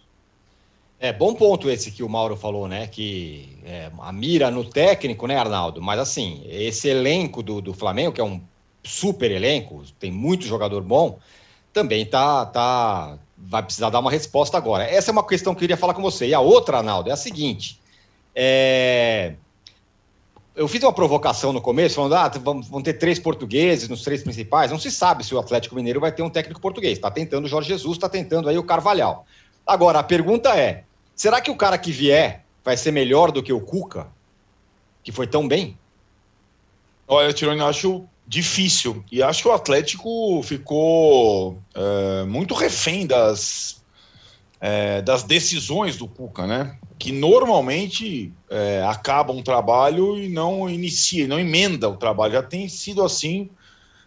É 0.99 1.13
bom 1.13 1.33
ponto 1.33 1.69
esse 1.69 1.91
que 1.91 2.03
o 2.03 2.09
Mauro 2.09 2.35
falou, 2.35 2.67
né? 2.67 2.87
Que 2.87 3.57
é, 3.63 3.91
a 3.99 4.11
mira 4.11 4.51
no 4.51 4.65
técnico, 4.65 5.27
né, 5.27 5.37
Arnaldo? 5.37 5.81
Mas 5.81 5.99
assim, 5.99 6.43
esse 6.49 6.89
elenco 6.89 7.41
do, 7.41 7.61
do 7.61 7.73
Flamengo, 7.73 8.11
que 8.11 8.19
é 8.19 8.23
um 8.23 8.41
super 8.83 9.31
elenco, 9.31 9.83
tem 9.99 10.11
muito 10.11 10.45
jogador 10.45 10.81
bom, 10.81 11.19
também 11.73 12.05
tá, 12.05 12.45
tá, 12.45 13.17
vai 13.37 13.63
precisar 13.63 13.89
dar 13.89 13.99
uma 13.99 14.11
resposta 14.11 14.57
agora. 14.57 14.83
Essa 14.83 15.11
é 15.11 15.13
uma 15.13 15.25
questão 15.25 15.53
que 15.53 15.57
eu 15.57 15.61
queria 15.61 15.77
falar 15.77 15.93
com 15.93 16.01
você. 16.01 16.27
E 16.27 16.33
a 16.33 16.39
outra, 16.39 16.77
Arnaldo, 16.77 17.09
é 17.09 17.13
a 17.13 17.17
seguinte: 17.17 17.79
é, 18.35 19.33
eu 20.55 20.67
fiz 20.67 20.83
uma 20.83 20.91
provocação 20.91 21.53
no 21.53 21.61
começo, 21.61 21.95
falando, 21.95 22.15
ah, 22.15 22.27
vão 22.69 22.81
ter 22.81 22.93
três 22.93 23.17
portugueses 23.17 23.87
nos 23.87 24.03
três 24.03 24.21
principais. 24.23 24.71
Não 24.71 24.77
se 24.77 24.91
sabe 24.91 25.23
se 25.23 25.33
o 25.33 25.39
Atlético 25.39 25.75
Mineiro 25.75 26.01
vai 26.01 26.11
ter 26.11 26.21
um 26.21 26.29
técnico 26.29 26.59
português. 26.59 26.97
Está 26.97 27.09
tentando 27.09 27.45
o 27.45 27.47
Jorge 27.47 27.69
Jesus, 27.69 27.97
está 27.97 28.09
tentando 28.09 28.49
aí 28.49 28.57
o 28.57 28.63
Carvalhal. 28.63 29.25
Agora, 29.65 29.99
a 29.99 30.03
pergunta 30.03 30.57
é, 30.57 30.83
será 31.15 31.39
que 31.39 31.49
o 31.49 31.55
cara 31.55 31.77
que 31.77 31.91
vier 31.91 32.43
vai 32.63 32.75
ser 32.75 32.91
melhor 32.91 33.31
do 33.31 33.41
que 33.41 33.53
o 33.53 33.61
Cuca, 33.61 34.07
que 35.01 35.11
foi 35.11 35.27
tão 35.27 35.47
bem? 35.47 35.77
Olha, 37.07 37.31
Tironi, 37.31 37.59
eu 37.59 37.67
acho 37.67 38.05
difícil. 38.29 39.03
E 39.11 39.23
acho 39.23 39.41
que 39.41 39.47
o 39.47 39.51
Atlético 39.51 40.39
ficou 40.43 41.59
é, 41.73 42.23
muito 42.25 42.53
refém 42.53 43.07
das, 43.07 43.83
é, 44.61 45.01
das 45.01 45.23
decisões 45.23 45.97
do 45.97 46.07
Cuca, 46.07 46.45
né? 46.45 46.77
que 46.99 47.11
normalmente 47.11 48.31
é, 48.49 48.83
acaba 48.85 49.33
um 49.33 49.41
trabalho 49.41 50.19
e 50.19 50.29
não 50.29 50.69
inicia, 50.69 51.27
não 51.27 51.39
emenda 51.39 51.89
o 51.89 51.97
trabalho. 51.97 52.33
Já 52.33 52.43
tem 52.43 52.69
sido 52.69 53.03
assim 53.03 53.49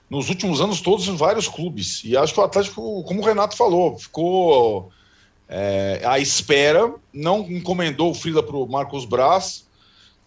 nos 0.09 0.29
últimos 0.29 0.61
anos 0.61 0.81
todos 0.81 1.09
em 1.09 1.17
vários 1.17 1.49
clubes. 1.49 2.03
E 2.05 2.17
acho 2.17 2.33
que 2.33 2.39
o 2.39 2.45
Atlético, 2.45 3.03
como 3.03 3.23
o 3.23 3.25
Renato 3.25 3.57
falou, 3.57 3.99
ficou 3.99 4.93
é, 5.49 6.03
à 6.05 6.21
espera, 6.21 6.95
não 7.13 7.41
encomendou 7.51 8.11
o 8.11 8.15
Frida 8.15 8.43
para 8.43 8.57
o 8.57 8.69
Marcos 8.69 9.05
Braz 9.05 9.67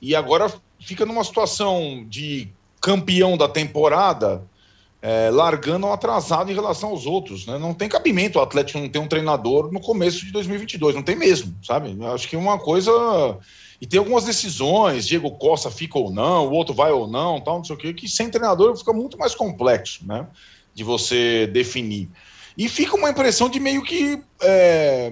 e 0.01 0.15
agora 0.15 0.51
fica 0.79 1.05
numa 1.05 1.23
situação 1.23 2.03
de 2.09 2.49
campeão 2.85 3.35
da 3.35 3.49
temporada 3.49 4.43
é, 5.01 5.31
largando 5.31 5.87
atrasado 5.87 6.51
em 6.51 6.53
relação 6.53 6.89
aos 6.89 7.07
outros. 7.07 7.47
Né? 7.47 7.57
Não 7.57 7.73
tem 7.73 7.89
cabimento 7.89 8.37
o 8.37 8.41
Atlético 8.43 8.77
não 8.77 8.87
ter 8.87 8.99
um 8.99 9.07
treinador 9.07 9.71
no 9.71 9.79
começo 9.79 10.23
de 10.23 10.31
2022, 10.31 10.93
não 10.93 11.01
tem 11.01 11.15
mesmo, 11.15 11.55
sabe? 11.63 11.97
Acho 12.13 12.29
que 12.29 12.37
uma 12.37 12.59
coisa 12.59 12.91
E 13.81 13.87
tem 13.87 13.97
algumas 13.97 14.25
decisões, 14.25 15.07
Diego 15.07 15.31
Costa 15.31 15.71
fica 15.71 15.97
ou 15.97 16.11
não, 16.11 16.47
o 16.47 16.51
outro 16.51 16.75
vai 16.75 16.91
ou 16.91 17.07
não, 17.07 17.41
tal, 17.41 17.57
não 17.57 17.63
sei 17.63 17.75
o 17.75 17.79
quê, 17.79 17.91
que 17.91 18.07
sem 18.07 18.29
treinador 18.29 18.77
fica 18.77 18.93
muito 18.93 19.17
mais 19.17 19.33
complexo, 19.33 20.05
né? 20.05 20.27
De 20.71 20.83
você 20.83 21.47
definir. 21.47 22.07
E 22.55 22.69
fica 22.69 22.95
uma 22.95 23.09
impressão 23.09 23.49
de 23.49 23.59
meio 23.59 23.81
que 23.81 24.21
é, 24.43 25.11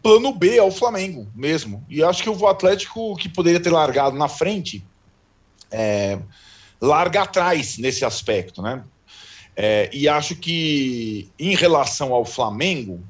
plano 0.00 0.32
B 0.32 0.56
ao 0.56 0.70
Flamengo 0.70 1.26
mesmo. 1.34 1.84
E 1.88 2.00
acho 2.00 2.22
que 2.22 2.30
o 2.30 2.46
Atlético, 2.46 3.16
que 3.16 3.28
poderia 3.28 3.60
ter 3.60 3.70
largado 3.70 4.16
na 4.16 4.28
frente, 4.28 4.86
é, 5.68 6.18
larga 6.80 7.22
atrás 7.22 7.78
nesse 7.78 8.04
aspecto, 8.04 8.62
né? 8.62 8.82
É, 9.56 9.90
e 9.92 10.08
acho 10.08 10.36
que 10.36 11.28
em 11.38 11.54
relação 11.56 12.14
ao 12.14 12.24
Flamengo, 12.24 13.02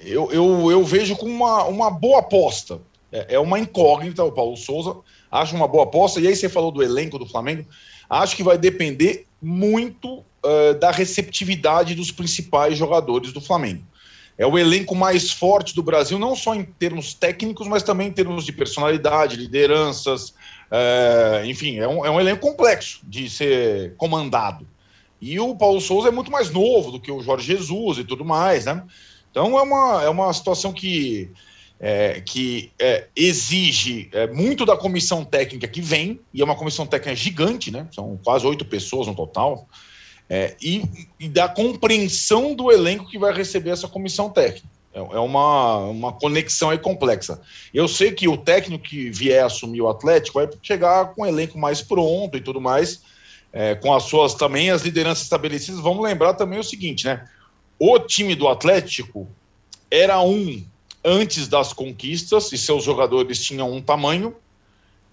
eu, 0.00 0.30
eu, 0.32 0.70
eu 0.70 0.84
vejo 0.84 1.14
como 1.14 1.32
uma, 1.32 1.64
uma 1.64 1.90
boa 1.90 2.20
aposta. 2.20 2.80
É, 3.12 3.34
é 3.34 3.38
uma 3.38 3.58
incógnita 3.58 4.24
o 4.24 4.32
Paulo 4.32 4.56
Souza. 4.56 4.96
Acho 5.30 5.54
uma 5.54 5.68
boa 5.68 5.84
aposta. 5.84 6.20
E 6.20 6.26
aí 6.26 6.34
você 6.34 6.48
falou 6.48 6.72
do 6.72 6.82
elenco 6.82 7.18
do 7.18 7.26
Flamengo. 7.26 7.64
Acho 8.10 8.34
que 8.34 8.42
vai 8.42 8.58
depender 8.58 9.26
muito 9.40 10.18
uh, 10.18 10.74
da 10.80 10.90
receptividade 10.90 11.94
dos 11.94 12.10
principais 12.10 12.76
jogadores 12.76 13.32
do 13.32 13.40
Flamengo. 13.40 13.84
É 14.36 14.46
o 14.46 14.58
elenco 14.58 14.96
mais 14.96 15.30
forte 15.30 15.74
do 15.76 15.82
Brasil, 15.82 16.18
não 16.18 16.34
só 16.34 16.54
em 16.54 16.64
termos 16.64 17.14
técnicos, 17.14 17.68
mas 17.68 17.84
também 17.84 18.08
em 18.08 18.12
termos 18.12 18.44
de 18.44 18.52
personalidade, 18.52 19.36
lideranças. 19.36 20.34
Uh, 20.70 21.44
enfim, 21.46 21.78
é 21.78 21.88
um, 21.88 22.04
é 22.04 22.10
um 22.10 22.20
elenco 22.20 22.40
complexo 22.40 23.00
de 23.04 23.28
ser 23.28 23.94
comandado. 23.96 24.66
E 25.20 25.38
o 25.40 25.56
Paulo 25.56 25.80
Souza 25.80 26.08
é 26.08 26.10
muito 26.10 26.30
mais 26.30 26.50
novo 26.50 26.90
do 26.90 27.00
que 27.00 27.10
o 27.10 27.22
Jorge 27.22 27.46
Jesus 27.46 27.98
e 27.98 28.04
tudo 28.04 28.24
mais, 28.24 28.66
né? 28.66 28.84
Então 29.30 29.58
é 29.58 29.62
uma, 29.62 30.02
é 30.02 30.08
uma 30.08 30.32
situação 30.32 30.72
que, 30.72 31.30
é, 31.80 32.20
que 32.20 32.70
é, 32.78 33.08
exige 33.16 34.08
é, 34.12 34.26
muito 34.26 34.66
da 34.66 34.76
comissão 34.76 35.24
técnica 35.24 35.66
que 35.66 35.80
vem, 35.80 36.20
e 36.32 36.40
é 36.40 36.44
uma 36.44 36.56
comissão 36.56 36.86
técnica 36.86 37.16
gigante, 37.16 37.70
né? 37.70 37.88
São 37.90 38.18
quase 38.22 38.46
oito 38.46 38.64
pessoas 38.64 39.06
no 39.06 39.14
total, 39.14 39.66
é, 40.28 40.56
e, 40.62 40.82
e, 41.18 41.28
da 41.28 41.48
compreensão 41.48 42.54
do 42.54 42.70
elenco 42.70 43.08
que 43.08 43.18
vai 43.18 43.32
receber 43.32 43.70
essa 43.70 43.88
comissão 43.88 44.30
técnica. 44.30 44.68
É, 44.94 44.98
é 45.00 45.18
uma, 45.18 45.78
uma 45.78 46.12
conexão 46.12 46.70
aí 46.70 46.78
complexa. 46.78 47.40
Eu 47.72 47.88
sei 47.88 48.12
que 48.12 48.28
o 48.28 48.36
técnico 48.36 48.84
que 48.84 49.10
vier 49.10 49.44
assumir 49.44 49.82
o 49.82 49.88
Atlético 49.88 50.38
vai 50.38 50.48
chegar 50.62 51.12
com 51.14 51.22
o 51.22 51.26
elenco 51.26 51.58
mais 51.58 51.82
pronto 51.82 52.36
e 52.36 52.40
tudo 52.40 52.60
mais, 52.60 53.02
é, 53.52 53.74
com 53.74 53.92
as 53.92 54.04
suas 54.04 54.34
também 54.34 54.70
as 54.70 54.82
lideranças 54.82 55.24
estabelecidas. 55.24 55.80
Vamos 55.80 56.04
lembrar 56.04 56.34
também 56.34 56.58
o 56.58 56.64
seguinte, 56.64 57.04
né? 57.04 57.28
O 57.78 57.98
time 57.98 58.36
do 58.36 58.46
Atlético 58.46 59.28
era 59.90 60.20
um 60.22 60.64
antes 61.04 61.48
das 61.48 61.72
conquistas 61.72 62.52
e 62.52 62.56
seus 62.56 62.84
jogadores 62.84 63.44
tinham 63.44 63.70
um 63.70 63.82
tamanho 63.82 64.34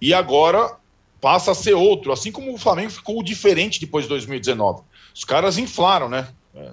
e 0.00 0.14
agora 0.14 0.76
passa 1.20 1.50
a 1.52 1.54
ser 1.54 1.74
outro, 1.74 2.12
assim 2.12 2.32
como 2.32 2.54
o 2.54 2.58
Flamengo 2.58 2.90
ficou 2.90 3.22
diferente 3.22 3.78
depois 3.78 4.04
de 4.04 4.08
2019. 4.08 4.82
Os 5.14 5.24
caras 5.24 5.58
inflaram, 5.58 6.08
né? 6.08 6.28
É, 6.54 6.70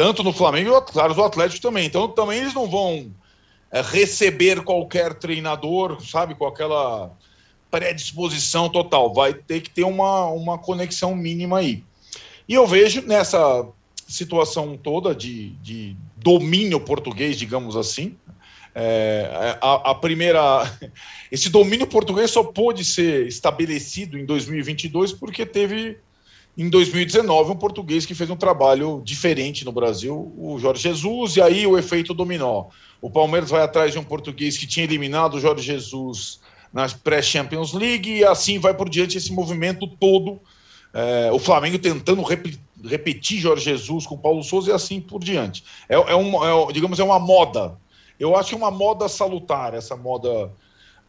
tanto 0.00 0.22
no 0.22 0.32
Flamengo 0.32 0.80
claro, 0.80 1.12
do 1.12 1.22
Atlético 1.22 1.60
também. 1.60 1.84
Então 1.84 2.08
também 2.08 2.38
eles 2.38 2.54
não 2.54 2.66
vão 2.66 3.12
é, 3.70 3.82
receber 3.82 4.62
qualquer 4.64 5.12
treinador, 5.12 6.02
sabe, 6.02 6.34
com 6.34 6.46
aquela 6.46 7.14
predisposição 7.70 8.70
total. 8.70 9.12
Vai 9.12 9.34
ter 9.34 9.60
que 9.60 9.68
ter 9.68 9.84
uma, 9.84 10.24
uma 10.28 10.56
conexão 10.56 11.14
mínima 11.14 11.58
aí. 11.58 11.84
E 12.48 12.54
eu 12.54 12.66
vejo 12.66 13.02
nessa 13.02 13.68
situação 14.08 14.74
toda 14.74 15.14
de, 15.14 15.50
de 15.56 15.94
domínio 16.16 16.80
português, 16.80 17.36
digamos 17.36 17.76
assim. 17.76 18.16
É, 18.74 19.58
a, 19.60 19.90
a, 19.90 19.94
primeira. 19.94 20.62
Esse 21.30 21.50
domínio 21.50 21.86
português 21.86 22.30
só 22.30 22.42
pôde 22.42 22.86
ser 22.86 23.26
estabelecido 23.26 24.16
em 24.16 24.24
2022 24.24 25.12
porque 25.12 25.44
teve 25.44 25.98
em 26.60 26.68
2019 26.68 27.52
um 27.52 27.56
português 27.56 28.04
que 28.04 28.14
fez 28.14 28.28
um 28.28 28.36
trabalho 28.36 29.00
diferente 29.02 29.64
no 29.64 29.72
Brasil, 29.72 30.30
o 30.36 30.58
Jorge 30.58 30.82
Jesus, 30.82 31.36
e 31.36 31.40
aí 31.40 31.66
o 31.66 31.78
efeito 31.78 32.12
dominó. 32.12 32.66
O 33.00 33.08
Palmeiras 33.08 33.48
vai 33.48 33.62
atrás 33.62 33.92
de 33.92 33.98
um 33.98 34.04
português 34.04 34.58
que 34.58 34.66
tinha 34.66 34.84
eliminado 34.84 35.34
o 35.34 35.40
Jorge 35.40 35.64
Jesus 35.64 36.38
na 36.70 36.86
pré-Champions 36.86 37.72
League, 37.72 38.10
e 38.10 38.24
assim 38.26 38.58
vai 38.58 38.74
por 38.74 38.90
diante 38.90 39.16
esse 39.16 39.32
movimento 39.32 39.86
todo. 39.86 40.38
É, 40.92 41.30
o 41.32 41.38
Flamengo 41.38 41.78
tentando 41.78 42.22
repetir 42.22 42.60
repetir 42.84 43.38
Jorge 43.38 43.64
Jesus 43.64 44.06
com 44.06 44.16
Paulo 44.16 44.42
Souza 44.42 44.70
e 44.70 44.74
assim 44.74 45.00
por 45.00 45.22
diante. 45.22 45.64
É, 45.88 45.94
é, 45.94 46.16
um, 46.16 46.44
é, 46.44 46.72
digamos, 46.72 46.98
é 46.98 47.04
uma 47.04 47.18
moda. 47.18 47.78
Eu 48.18 48.36
acho 48.36 48.50
que 48.50 48.54
é 48.54 48.58
uma 48.58 48.70
moda 48.70 49.08
salutar, 49.08 49.74
essa 49.74 49.96
moda 49.96 50.52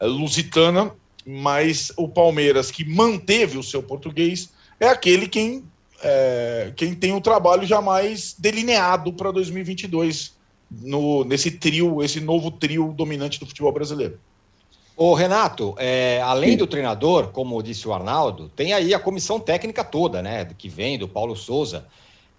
é, 0.00 0.06
lusitana, 0.06 0.94
mas 1.26 1.92
o 1.96 2.08
Palmeiras, 2.08 2.70
que 2.70 2.84
manteve 2.84 3.58
o 3.58 3.62
seu 3.62 3.82
português, 3.82 4.50
é 4.82 4.88
aquele 4.88 5.28
quem, 5.28 5.64
é, 6.02 6.72
quem 6.74 6.92
tem 6.92 7.14
o 7.14 7.20
trabalho 7.20 7.64
jamais 7.64 8.34
delineado 8.36 9.12
para 9.12 9.30
2022, 9.30 10.34
no, 10.70 11.22
nesse 11.22 11.52
trio, 11.52 12.02
esse 12.02 12.20
novo 12.20 12.50
trio 12.50 12.92
dominante 12.92 13.38
do 13.38 13.46
futebol 13.46 13.70
brasileiro. 13.70 14.18
Ô, 14.96 15.14
Renato, 15.14 15.74
é, 15.78 16.20
além 16.22 16.56
do 16.56 16.66
treinador, 16.66 17.28
como 17.28 17.62
disse 17.62 17.86
o 17.86 17.94
Arnaldo, 17.94 18.48
tem 18.48 18.72
aí 18.72 18.92
a 18.92 18.98
comissão 18.98 19.38
técnica 19.38 19.84
toda, 19.84 20.20
né? 20.20 20.44
Que 20.58 20.68
vem 20.68 20.98
do 20.98 21.08
Paulo 21.08 21.36
Souza, 21.36 21.86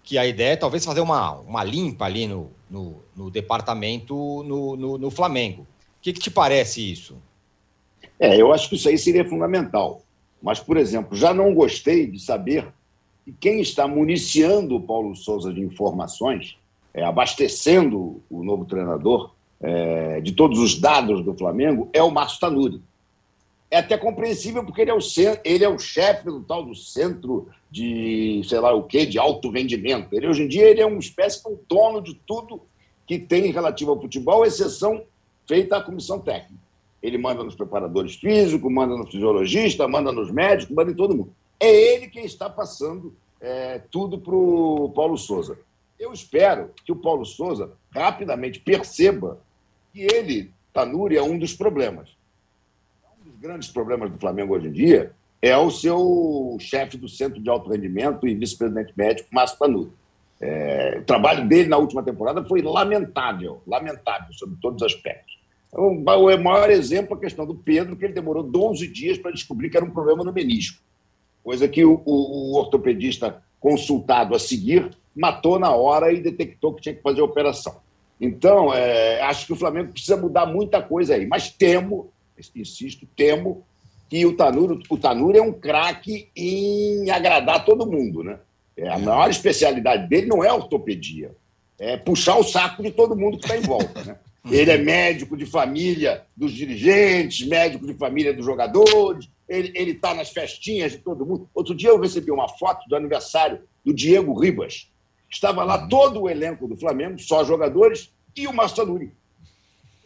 que 0.04 0.18
a 0.18 0.26
ideia 0.26 0.54
é 0.54 0.58
talvez 0.58 0.84
fazer 0.84 1.00
uma, 1.00 1.32
uma 1.32 1.64
limpa 1.64 2.06
ali 2.06 2.28
no, 2.28 2.52
no, 2.70 3.02
no 3.16 3.32
departamento 3.32 4.44
no, 4.44 4.76
no, 4.76 4.98
no, 4.98 5.10
Flamengo. 5.10 5.62
O 5.62 5.68
que, 6.02 6.12
que 6.12 6.20
te 6.20 6.30
parece 6.30 6.92
isso? 6.92 7.16
É, 8.20 8.40
eu 8.40 8.54
acho 8.54 8.68
que 8.68 8.76
isso 8.76 8.90
aí 8.90 8.98
seria 8.98 9.28
fundamental. 9.28 10.03
Mas, 10.44 10.60
por 10.60 10.76
exemplo, 10.76 11.16
já 11.16 11.34
não 11.34 11.56
gostei 11.56 12.06
de 12.06 12.20
saber 12.20 12.68
que 13.24 13.32
quem 13.32 13.62
está 13.62 13.88
municiando 13.88 14.76
o 14.76 14.82
Paulo 14.82 15.16
Souza 15.16 15.54
de 15.54 15.62
informações, 15.62 16.58
é, 16.94 17.02
abastecendo 17.02 18.22
o 18.30 18.44
novo 18.44 18.66
treinador, 18.66 19.32
é, 19.62 20.20
de 20.20 20.34
todos 20.34 20.60
os 20.60 20.78
dados 20.78 21.24
do 21.24 21.34
Flamengo 21.34 21.90
é 21.94 22.04
o 22.04 22.12
Márcio 22.12 22.42
Tanuri. 22.42 22.82
É 23.72 23.78
até 23.78 23.98
compreensível 23.98 24.66
porque 24.66 24.82
ele 24.82 24.92
é 24.92 24.94
o, 24.94 25.00
ele 25.46 25.64
é 25.64 25.70
o 25.70 25.80
chefe 25.80 26.26
do 26.26 26.42
tal 26.42 26.66
do 26.66 26.76
centro 26.76 27.48
de, 27.72 28.42
sei 28.44 28.60
lá 28.60 28.74
o 28.74 28.84
quê, 28.84 29.06
de 29.06 29.18
alto 29.18 29.50
rendimento. 29.50 30.14
Ele, 30.14 30.28
hoje 30.28 30.44
em 30.44 30.48
dia, 30.50 30.66
ele 30.66 30.82
é 30.82 30.86
uma 30.86 31.00
espécie 31.00 31.42
de 31.42 31.50
um 31.50 31.58
dono 31.70 32.02
de 32.02 32.14
tudo 32.28 32.62
que 33.08 33.18
tem 33.18 33.50
relativo 33.52 33.92
ao 33.92 34.02
futebol, 34.02 34.46
exceção 34.46 35.04
feita 35.48 35.78
à 35.78 35.82
comissão 35.82 36.20
técnica. 36.20 36.63
Ele 37.04 37.18
manda 37.18 37.44
nos 37.44 37.54
preparadores 37.54 38.16
físicos, 38.16 38.72
manda 38.72 38.96
no 38.96 39.06
fisiologista, 39.06 39.86
manda 39.90 40.10
nos 40.10 40.32
médicos, 40.32 40.74
manda 40.74 40.90
em 40.90 40.96
todo 40.96 41.16
mundo. 41.16 41.36
É 41.60 41.70
ele 41.70 42.08
quem 42.08 42.24
está 42.24 42.50
passando 42.50 43.14
é, 43.42 43.80
tudo 43.92 44.18
para 44.18 44.34
o 44.34 44.90
Paulo 44.96 45.18
Souza. 45.18 45.60
Eu 46.00 46.14
espero 46.14 46.72
que 46.86 46.94
o 46.94 46.96
Paulo 46.96 47.26
Souza 47.26 47.72
rapidamente 47.94 48.62
perceba 48.62 49.40
que 49.92 50.02
ele, 50.02 50.50
Tanuri, 50.72 51.18
é 51.18 51.22
um 51.22 51.38
dos 51.38 51.54
problemas. 51.54 52.10
Um 53.20 53.30
dos 53.30 53.40
grandes 53.40 53.70
problemas 53.70 54.10
do 54.10 54.18
Flamengo 54.18 54.56
hoje 54.56 54.68
em 54.68 54.72
dia 54.72 55.12
é 55.42 55.58
o 55.58 55.70
seu 55.70 56.56
chefe 56.58 56.96
do 56.96 57.10
Centro 57.10 57.42
de 57.42 57.50
Alto 57.50 57.70
Rendimento 57.70 58.26
e 58.26 58.34
vice-presidente 58.34 58.94
médico, 58.96 59.28
Márcio 59.30 59.60
Tanuri. 59.60 59.92
É, 60.40 61.00
o 61.02 61.04
trabalho 61.04 61.48
dele 61.48 61.68
na 61.68 61.78
última 61.78 62.02
temporada 62.02 62.44
foi 62.46 62.62
lamentável, 62.62 63.62
lamentável, 63.68 64.34
sobre 64.34 64.58
todos 64.62 64.82
os 64.82 64.94
aspectos. 64.94 65.38
O 65.74 65.92
maior 65.98 66.70
exemplo 66.70 67.16
é 67.16 67.18
a 67.18 67.22
questão 67.22 67.46
do 67.46 67.56
Pedro, 67.56 67.96
que 67.96 68.06
ele 68.06 68.14
demorou 68.14 68.44
12 68.44 68.88
dias 68.88 69.18
para 69.18 69.32
descobrir 69.32 69.70
que 69.70 69.78
era 69.78 69.86
um 69.86 69.90
problema 69.90 70.24
no 70.24 70.32
menisco, 70.32 70.80
coisa 71.44 71.68
que 71.68 71.84
o, 71.84 72.02
o, 72.06 72.52
o 72.52 72.56
ortopedista 72.56 73.42
consultado 73.60 74.36
a 74.36 74.40
seguir 74.40 74.92
matou 75.16 75.58
na 75.58 75.72
hora 75.72 76.12
e 76.12 76.22
detectou 76.22 76.74
que 76.74 76.82
tinha 76.82 76.96
que 76.96 77.02
fazer 77.02 77.22
a 77.22 77.26
operação. 77.26 77.82
Então, 78.22 78.74
é, 78.74 79.22
acho 79.22 79.48
que 79.48 79.54
o 79.54 79.56
Flamengo 79.56 79.92
precisa 79.92 80.16
mudar 80.16 80.46
muita 80.46 80.82
coisa 80.82 81.16
aí. 81.16 81.26
Mas 81.26 81.50
temo, 81.50 82.12
insisto, 82.56 83.08
temo 83.16 83.66
que 84.10 84.26
o 84.26 84.36
Tanuro, 84.36 84.80
o 84.90 84.98
Tanuro 84.98 85.38
é 85.38 85.42
um 85.42 85.52
craque 85.52 86.30
em 86.36 87.10
agradar 87.10 87.66
todo 87.66 87.90
mundo, 87.90 88.24
né? 88.24 88.40
É, 88.78 88.90
a 88.90 88.98
maior 88.98 89.30
especialidade 89.30 90.08
dele 90.08 90.28
não 90.28 90.44
é 90.44 90.52
ortopedia, 90.52 91.36
é 91.80 91.98
puxar 91.98 92.38
o 92.38 92.44
saco 92.44 92.82
de 92.82 92.92
todo 92.92 93.16
mundo 93.16 93.38
que 93.38 93.46
está 93.46 93.58
em 93.58 93.62
volta, 93.62 94.04
né? 94.04 94.18
Ele 94.50 94.72
é 94.72 94.78
médico 94.78 95.38
de 95.38 95.46
família 95.46 96.26
dos 96.36 96.52
dirigentes, 96.52 97.48
médico 97.48 97.88
de 97.88 97.94
família 97.94 98.34
dos 98.34 98.46
jogadores, 98.46 99.30
ele 99.48 99.92
está 99.92 100.14
nas 100.14 100.30
festinhas 100.30 100.92
de 100.92 100.98
todo 100.98 101.26
mundo. 101.26 101.50
Outro 101.54 101.76
dia 101.76 101.90
eu 101.90 102.00
recebi 102.00 102.32
uma 102.32 102.50
foto 102.50 102.88
do 102.88 102.96
aniversário 102.96 103.62
do 103.86 103.94
Diego 103.94 104.38
Ribas. 104.38 104.90
Estava 105.30 105.64
lá 105.64 105.88
todo 105.88 106.22
o 106.22 106.30
elenco 106.30 106.68
do 106.68 106.78
Flamengo, 106.78 107.20
só 107.20 107.44
jogadores, 107.44 108.12
e 108.36 108.48
o 108.48 108.54
Massanuri. 108.54 109.12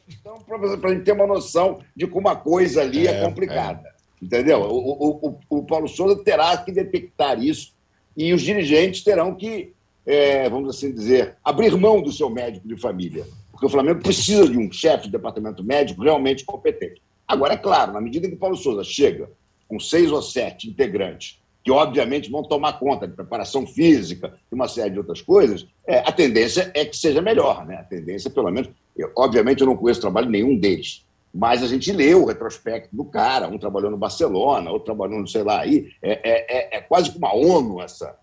Então, 0.08 0.38
para 0.42 0.90
a 0.90 0.94
gente 0.94 1.04
ter 1.04 1.12
uma 1.12 1.28
noção 1.28 1.82
de 1.96 2.08
como 2.08 2.30
a 2.30 2.36
coisa 2.36 2.82
ali 2.82 3.08
é, 3.08 3.12
é 3.12 3.26
complicada. 3.26 3.90
É. 3.90 4.26
Entendeu? 4.26 4.62
O, 4.62 5.28
o, 5.28 5.40
o, 5.50 5.64
Paulo 5.64 5.88
Souza 5.88 6.24
terá 6.24 6.58
que 6.58 6.72
detectar 6.72 7.44
isso 7.44 7.74
e 8.16 8.34
os 8.34 8.42
dirigentes 8.42 9.04
terão 9.04 9.36
que, 9.36 9.74
é, 10.06 10.50
vamos 10.50 10.76
assim 10.76 10.92
dizer, 10.92 11.36
abrir 11.44 11.76
mão 11.76 12.02
do 12.02 12.12
seu 12.12 12.30
médico 12.30 12.68
de 12.68 12.78
família. 12.78 13.28
Porque 13.58 13.66
o 13.66 13.70
Flamengo 13.70 14.00
precisa 14.04 14.48
de 14.48 14.56
um 14.56 14.72
chefe 14.72 15.06
de 15.06 15.12
departamento 15.14 15.64
médico 15.64 16.04
realmente 16.04 16.46
competente. 16.46 17.02
Agora, 17.28 17.56
é 17.56 17.58
claro, 17.58 17.92
na 17.92 18.00
medida 18.00 18.28
que 18.28 18.36
o 18.36 18.38
Paulo 18.38 18.56
Souza 18.56 18.84
chega 18.84 19.32
com 19.68 19.80
seis 19.80 20.12
ou 20.12 20.22
sete 20.22 20.70
integrantes, 20.70 21.42
que 21.64 21.72
obviamente 21.72 22.30
vão 22.30 22.44
tomar 22.44 22.74
conta 22.74 23.08
de 23.08 23.16
preparação 23.16 23.66
física 23.66 24.38
e 24.52 24.54
uma 24.54 24.68
série 24.68 24.92
de 24.92 25.00
outras 25.00 25.22
coisas, 25.22 25.66
é, 25.88 25.98
a 25.98 26.12
tendência 26.12 26.72
é 26.76 26.86
que 26.86 26.96
seja 26.96 27.20
melhor. 27.20 27.66
Né? 27.66 27.78
A 27.78 27.84
tendência, 27.84 28.30
pelo 28.30 28.52
menos, 28.52 28.70
eu, 28.96 29.12
obviamente 29.18 29.62
eu 29.62 29.68
não 29.68 29.76
conheço 29.76 30.02
trabalho 30.02 30.30
nenhum 30.30 30.56
deles, 30.56 31.04
mas 31.34 31.64
a 31.64 31.68
gente 31.68 31.92
leu 31.92 32.22
o 32.22 32.28
retrospecto 32.28 32.96
do 32.96 33.06
cara, 33.06 33.48
um 33.48 33.58
trabalhou 33.58 33.90
no 33.90 33.98
Barcelona, 33.98 34.70
outro 34.70 34.86
trabalhou 34.86 35.20
no 35.20 35.28
sei 35.28 35.42
lá 35.42 35.62
aí, 35.62 35.90
é, 36.00 36.12
é, 36.12 36.76
é, 36.76 36.78
é 36.78 36.82
quase 36.82 37.12
que 37.12 37.18
uma 37.18 37.34
ONU 37.34 37.82
essa, 37.82 38.16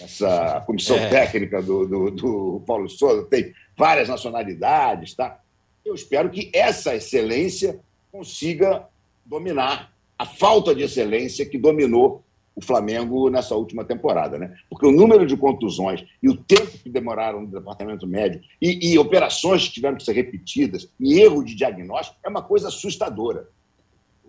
essa 0.00 0.62
comissão 0.66 0.96
é. 0.96 1.08
técnica 1.08 1.60
do, 1.60 1.86
do, 1.86 2.10
do 2.10 2.62
Paulo 2.66 2.88
Souza, 2.88 3.26
tem 3.28 3.52
várias 3.76 4.08
nacionalidades, 4.08 5.14
tá? 5.14 5.40
Eu 5.84 5.94
espero 5.94 6.30
que 6.30 6.50
essa 6.54 6.94
excelência 6.94 7.80
consiga 8.10 8.86
dominar 9.24 9.92
a 10.18 10.24
falta 10.24 10.74
de 10.74 10.82
excelência 10.82 11.44
que 11.46 11.58
dominou 11.58 12.22
o 12.54 12.60
Flamengo 12.60 13.30
nessa 13.30 13.54
última 13.56 13.84
temporada, 13.84 14.38
né? 14.38 14.54
Porque 14.68 14.86
o 14.86 14.92
número 14.92 15.26
de 15.26 15.36
contusões 15.36 16.04
e 16.22 16.28
o 16.28 16.36
tempo 16.36 16.78
que 16.78 16.90
demoraram 16.90 17.40
no 17.40 17.46
departamento 17.48 18.06
médico 18.06 18.44
e, 18.60 18.92
e 18.92 18.98
operações 18.98 19.66
que 19.66 19.74
tiveram 19.74 19.96
que 19.96 20.04
ser 20.04 20.12
repetidas 20.12 20.88
e 21.00 21.18
erro 21.18 21.42
de 21.42 21.54
diagnóstico 21.54 22.18
é 22.22 22.28
uma 22.28 22.42
coisa 22.42 22.68
assustadora. 22.68 23.48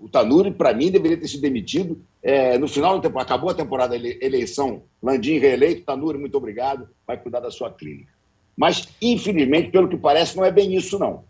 O 0.03 0.09
Tanuri, 0.09 0.51
para 0.51 0.73
mim, 0.73 0.91
deveria 0.91 1.17
ter 1.17 1.27
sido 1.27 1.41
demitido 1.41 2.01
é, 2.21 2.57
no 2.57 2.67
final. 2.67 3.01
Acabou 3.15 3.49
a 3.49 3.53
temporada, 3.53 3.95
eleição, 3.95 4.83
Landim 5.01 5.37
reeleito, 5.37 5.85
Tanuri, 5.85 6.17
muito 6.17 6.37
obrigado, 6.37 6.89
vai 7.07 7.17
cuidar 7.17 7.39
da 7.39 7.49
sua 7.49 7.71
clínica. 7.71 8.11
Mas, 8.55 8.87
infelizmente, 9.01 9.71
pelo 9.71 9.87
que 9.87 9.95
parece, 9.95 10.35
não 10.35 10.43
é 10.43 10.51
bem 10.51 10.75
isso, 10.75 10.99
não. 10.99 11.23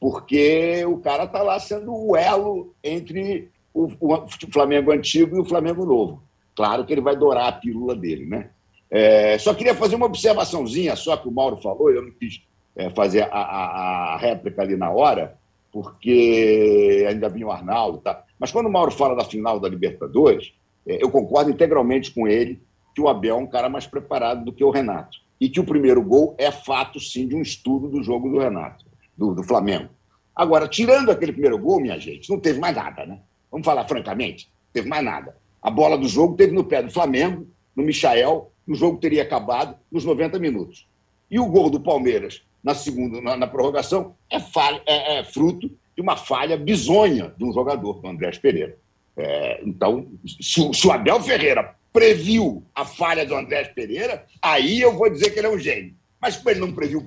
Porque 0.00 0.84
o 0.86 0.98
cara 0.98 1.24
está 1.24 1.42
lá 1.42 1.58
sendo 1.60 1.94
o 1.94 2.16
elo 2.16 2.74
entre 2.82 3.48
o, 3.72 3.84
o 3.84 4.28
Flamengo 4.52 4.92
antigo 4.92 5.36
e 5.36 5.40
o 5.40 5.44
Flamengo 5.44 5.86
novo. 5.86 6.22
Claro 6.54 6.84
que 6.84 6.92
ele 6.92 7.00
vai 7.00 7.16
dourar 7.16 7.48
a 7.48 7.52
pílula 7.52 7.94
dele, 7.94 8.26
né? 8.26 8.50
É, 8.90 9.38
só 9.38 9.54
queria 9.54 9.74
fazer 9.74 9.94
uma 9.94 10.06
observaçãozinha, 10.06 10.96
só 10.96 11.16
que 11.16 11.28
o 11.28 11.32
Mauro 11.32 11.56
falou, 11.58 11.90
eu 11.90 12.02
não 12.02 12.10
quis 12.10 12.42
é, 12.74 12.90
fazer 12.90 13.22
a, 13.22 13.28
a, 13.28 14.14
a, 14.14 14.16
réplica 14.16 14.62
ali 14.62 14.76
na 14.76 14.90
hora, 14.90 15.36
porque 15.76 17.04
ainda 17.06 17.28
vinha 17.28 17.46
o 17.46 17.50
Arnaldo, 17.50 17.98
tá? 17.98 18.24
Mas 18.38 18.50
quando 18.50 18.64
o 18.64 18.72
Mauro 18.72 18.90
fala 18.90 19.14
da 19.14 19.26
final 19.26 19.60
da 19.60 19.68
Libertadores, 19.68 20.54
é, 20.86 21.04
eu 21.04 21.10
concordo 21.10 21.50
integralmente 21.50 22.12
com 22.12 22.26
ele 22.26 22.62
que 22.94 23.00
o 23.02 23.08
Abel 23.10 23.36
é 23.36 23.38
um 23.38 23.46
cara 23.46 23.68
mais 23.68 23.86
preparado 23.86 24.42
do 24.42 24.54
que 24.54 24.64
o 24.64 24.70
Renato 24.70 25.18
e 25.38 25.50
que 25.50 25.60
o 25.60 25.64
primeiro 25.64 26.02
gol 26.02 26.34
é 26.38 26.50
fato, 26.50 26.98
sim, 26.98 27.28
de 27.28 27.36
um 27.36 27.42
estudo 27.42 27.90
do 27.90 28.02
jogo 28.02 28.30
do 28.30 28.38
Renato, 28.38 28.86
do, 29.14 29.34
do 29.34 29.42
Flamengo. 29.42 29.90
Agora, 30.34 30.66
tirando 30.66 31.10
aquele 31.10 31.32
primeiro 31.32 31.58
gol, 31.58 31.78
minha 31.78 31.98
gente, 31.98 32.30
não 32.30 32.40
teve 32.40 32.58
mais 32.58 32.74
nada, 32.74 33.04
né? 33.04 33.20
Vamos 33.50 33.66
falar 33.66 33.86
francamente, 33.86 34.46
não 34.46 34.72
teve 34.72 34.88
mais 34.88 35.04
nada. 35.04 35.36
A 35.60 35.70
bola 35.70 35.98
do 35.98 36.08
jogo 36.08 36.36
teve 36.36 36.54
no 36.54 36.64
pé 36.64 36.82
do 36.82 36.90
Flamengo, 36.90 37.46
no 37.76 37.82
Michael, 37.82 38.50
o 38.66 38.74
jogo 38.74 38.96
teria 38.96 39.24
acabado 39.24 39.76
nos 39.92 40.06
90 40.06 40.38
minutos. 40.38 40.88
E 41.30 41.38
o 41.38 41.44
gol 41.44 41.68
do 41.68 41.80
Palmeiras 41.80 42.46
na 42.66 42.74
segunda, 42.74 43.20
na, 43.20 43.36
na 43.36 43.46
prorrogação, 43.46 44.16
é, 44.28 44.40
falha, 44.40 44.82
é, 44.86 45.18
é, 45.18 45.24
fruto 45.24 45.70
de 45.94 46.02
uma 46.02 46.16
falha 46.16 46.56
bizonha 46.56 47.32
de 47.38 47.44
um 47.44 47.52
jogador, 47.52 48.00
do 48.00 48.08
Andrés 48.08 48.38
Pereira. 48.38 48.76
É, 49.16 49.60
então, 49.64 50.08
se, 50.26 50.68
se 50.74 50.86
o 50.88 50.90
Abel 50.90 51.22
Ferreira 51.22 51.76
previu 51.92 52.64
a 52.74 52.84
falha 52.84 53.24
do 53.24 53.36
Andrés 53.36 53.68
Pereira, 53.68 54.26
aí 54.42 54.80
eu 54.80 54.98
vou 54.98 55.08
dizer 55.08 55.30
que 55.30 55.38
ele 55.38 55.46
é 55.46 55.50
um 55.50 55.58
gênio. 55.60 55.94
Mas 56.20 56.36
como 56.36 56.50
ele 56.50 56.58
não 56.58 56.72
previu 56.72 57.06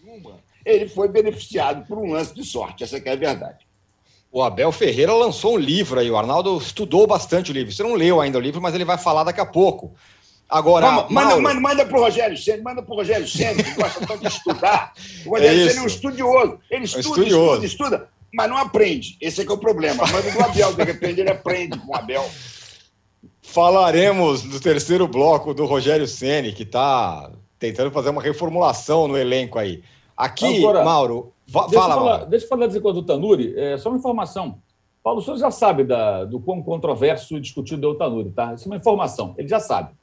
nenhuma, 0.00 0.38
ele 0.64 0.88
foi 0.88 1.08
beneficiado 1.08 1.84
por 1.88 1.98
um 1.98 2.12
lance 2.12 2.32
de 2.32 2.44
sorte. 2.44 2.84
Essa 2.84 2.98
é 2.98 3.10
a 3.10 3.16
verdade. 3.16 3.66
O 4.30 4.44
Abel 4.44 4.70
Ferreira 4.70 5.12
lançou 5.12 5.54
um 5.54 5.58
livro 5.58 5.98
aí, 5.98 6.08
o 6.08 6.16
Arnaldo 6.16 6.56
estudou 6.56 7.04
bastante 7.04 7.50
o 7.50 7.54
livro. 7.54 7.72
Você 7.72 7.82
não 7.82 7.94
leu 7.94 8.20
ainda 8.20 8.38
o 8.38 8.40
livro, 8.40 8.62
mas 8.62 8.76
ele 8.76 8.84
vai 8.84 8.96
falar 8.96 9.24
daqui 9.24 9.40
a 9.40 9.46
pouco. 9.46 9.92
Agora. 10.52 10.86
Manda, 10.86 11.08
Mauro... 11.08 11.42
manda, 11.42 11.60
manda 11.60 11.86
para 11.86 11.98
o 11.98 12.02
Rogério 12.02 12.36
Senna, 12.36 12.62
manda 12.62 12.82
para 12.82 12.92
o 12.92 12.96
Rogério 12.96 13.26
Senna, 13.26 13.62
que 13.62 13.74
gosta 13.74 14.06
tanto 14.06 14.20
de 14.20 14.28
estudar. 14.28 14.92
O 15.24 15.30
Rogério 15.30 15.60
é 15.64 15.68
Senna 15.68 15.80
é 15.80 15.82
um 15.82 15.86
estudioso. 15.86 16.58
Ele 16.70 16.84
estuda, 16.84 16.98
é 16.98 17.08
estudioso. 17.08 17.64
estuda, 17.64 17.66
estuda, 17.66 18.08
mas 18.34 18.50
não 18.50 18.58
aprende. 18.58 19.16
Esse 19.18 19.40
é 19.40 19.44
que 19.46 19.50
é 19.50 19.54
o 19.54 19.58
problema. 19.58 20.04
Mas 20.12 20.36
o 20.36 20.42
Abel, 20.42 20.74
de 20.74 20.84
repente, 20.84 21.20
ele 21.20 21.30
aprende 21.30 21.78
com 21.78 21.92
o 21.92 21.96
Abel. 21.96 22.28
Falaremos 23.40 24.42
do 24.42 24.60
terceiro 24.60 25.08
bloco 25.08 25.54
do 25.54 25.64
Rogério 25.64 26.06
Ceni, 26.06 26.52
que 26.52 26.64
está 26.64 27.30
tentando 27.58 27.90
fazer 27.90 28.10
uma 28.10 28.22
reformulação 28.22 29.08
no 29.08 29.16
elenco 29.16 29.58
aí. 29.58 29.82
Aqui, 30.14 30.58
Agora, 30.58 30.84
Mauro, 30.84 31.32
deixa 31.46 31.70
fala, 31.70 31.94
falar, 31.94 32.10
Mauro. 32.10 32.26
Deixa 32.26 32.44
eu 32.44 32.48
falar 32.48 32.66
do 32.66 33.02
Tanuri, 33.02 33.58
é 33.58 33.78
só 33.78 33.88
uma 33.88 33.98
informação. 33.98 34.58
Paulo 35.02 35.20
Souza 35.22 35.40
já 35.40 35.50
sabe 35.50 35.82
da, 35.82 36.24
do 36.24 36.38
quão 36.38 36.62
controverso 36.62 37.36
e 37.36 37.40
discutido 37.40 37.86
é 37.86 37.90
o 37.90 37.94
Tanuri, 37.94 38.30
tá? 38.30 38.54
Isso 38.54 38.64
é 38.64 38.66
uma 38.68 38.76
informação, 38.76 39.34
ele 39.38 39.48
já 39.48 39.58
sabe. 39.58 39.94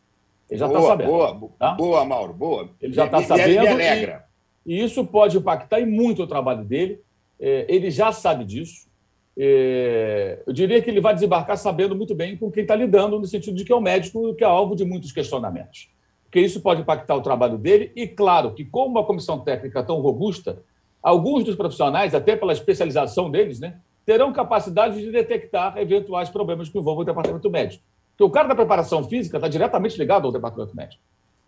Ele 0.50 0.60
já 0.60 0.68
está 0.68 0.82
sabendo. 0.82 1.08
Boa, 1.08 1.50
tá? 1.60 1.72
boa, 1.74 2.06
Mauro, 2.06 2.34
boa. 2.34 2.70
Ele 2.82 2.94
já 2.94 3.06
está 3.06 3.22
sabendo. 3.22 3.62
Me 3.62 3.68
alegra. 3.68 4.26
E, 4.66 4.76
e, 4.76 4.84
isso 4.84 5.06
pode 5.06 5.38
impactar 5.38 5.80
em 5.80 5.86
muito 5.86 6.24
o 6.24 6.28
trabalho 6.28 6.64
dele. 6.64 7.02
É, 7.40 7.66
ele 7.70 7.92
já 7.92 8.12
sabe 8.12 8.44
disso. 8.44 8.90
É, 9.38 10.44
eu 10.46 10.52
diria 10.52 10.82
que 10.82 10.90
ele 10.90 11.00
vai 11.00 11.14
desembarcar 11.14 11.56
sabendo 11.56 11.96
muito 11.96 12.14
bem 12.14 12.36
com 12.36 12.52
quem 12.52 12.64
está 12.64 12.76
lidando, 12.76 13.20
no 13.20 13.26
sentido 13.26 13.56
de 13.56 13.64
que 13.64 13.72
é 13.72 13.76
o 13.76 13.80
médico 13.80 14.34
que 14.36 14.44
é 14.44 14.48
alvo 14.48 14.76
de 14.76 14.84
muitos 14.84 15.12
questionamentos. 15.12 15.90
Porque 16.26 16.42
isso 16.42 16.62
pode 16.62 16.82
impactar 16.82 17.16
o 17.16 17.22
trabalho 17.22 17.58
dele, 17.58 17.92
e 17.96 18.06
claro 18.06 18.54
que, 18.54 18.66
como 18.66 18.92
uma 18.92 19.06
comissão 19.06 19.40
técnica 19.40 19.82
tão 19.82 20.02
robusta, 20.02 20.62
alguns 21.02 21.44
dos 21.44 21.56
profissionais, 21.56 22.14
até 22.14 22.36
pela 22.36 22.54
especialização 22.54 23.32
deles, 23.32 23.60
né, 23.60 23.80
terão 24.06 24.34
capacidade 24.34 25.00
de 25.00 25.12
detectar 25.12 25.78
eventuais 25.78 26.30
problemas 26.30 26.68
que 26.68 26.78
envolvam 26.78 27.04
o 27.04 27.06
departamento 27.06 27.50
médico. 27.50 27.84
Porque 28.20 28.24
o 28.26 28.30
cara 28.30 28.50
da 28.50 28.56
preparação 28.56 29.02
física 29.06 29.38
está 29.38 29.48
diretamente 29.48 29.98
ligado 29.98 30.26
ao 30.26 30.32
departamento 30.34 30.76
médico. 30.76 31.02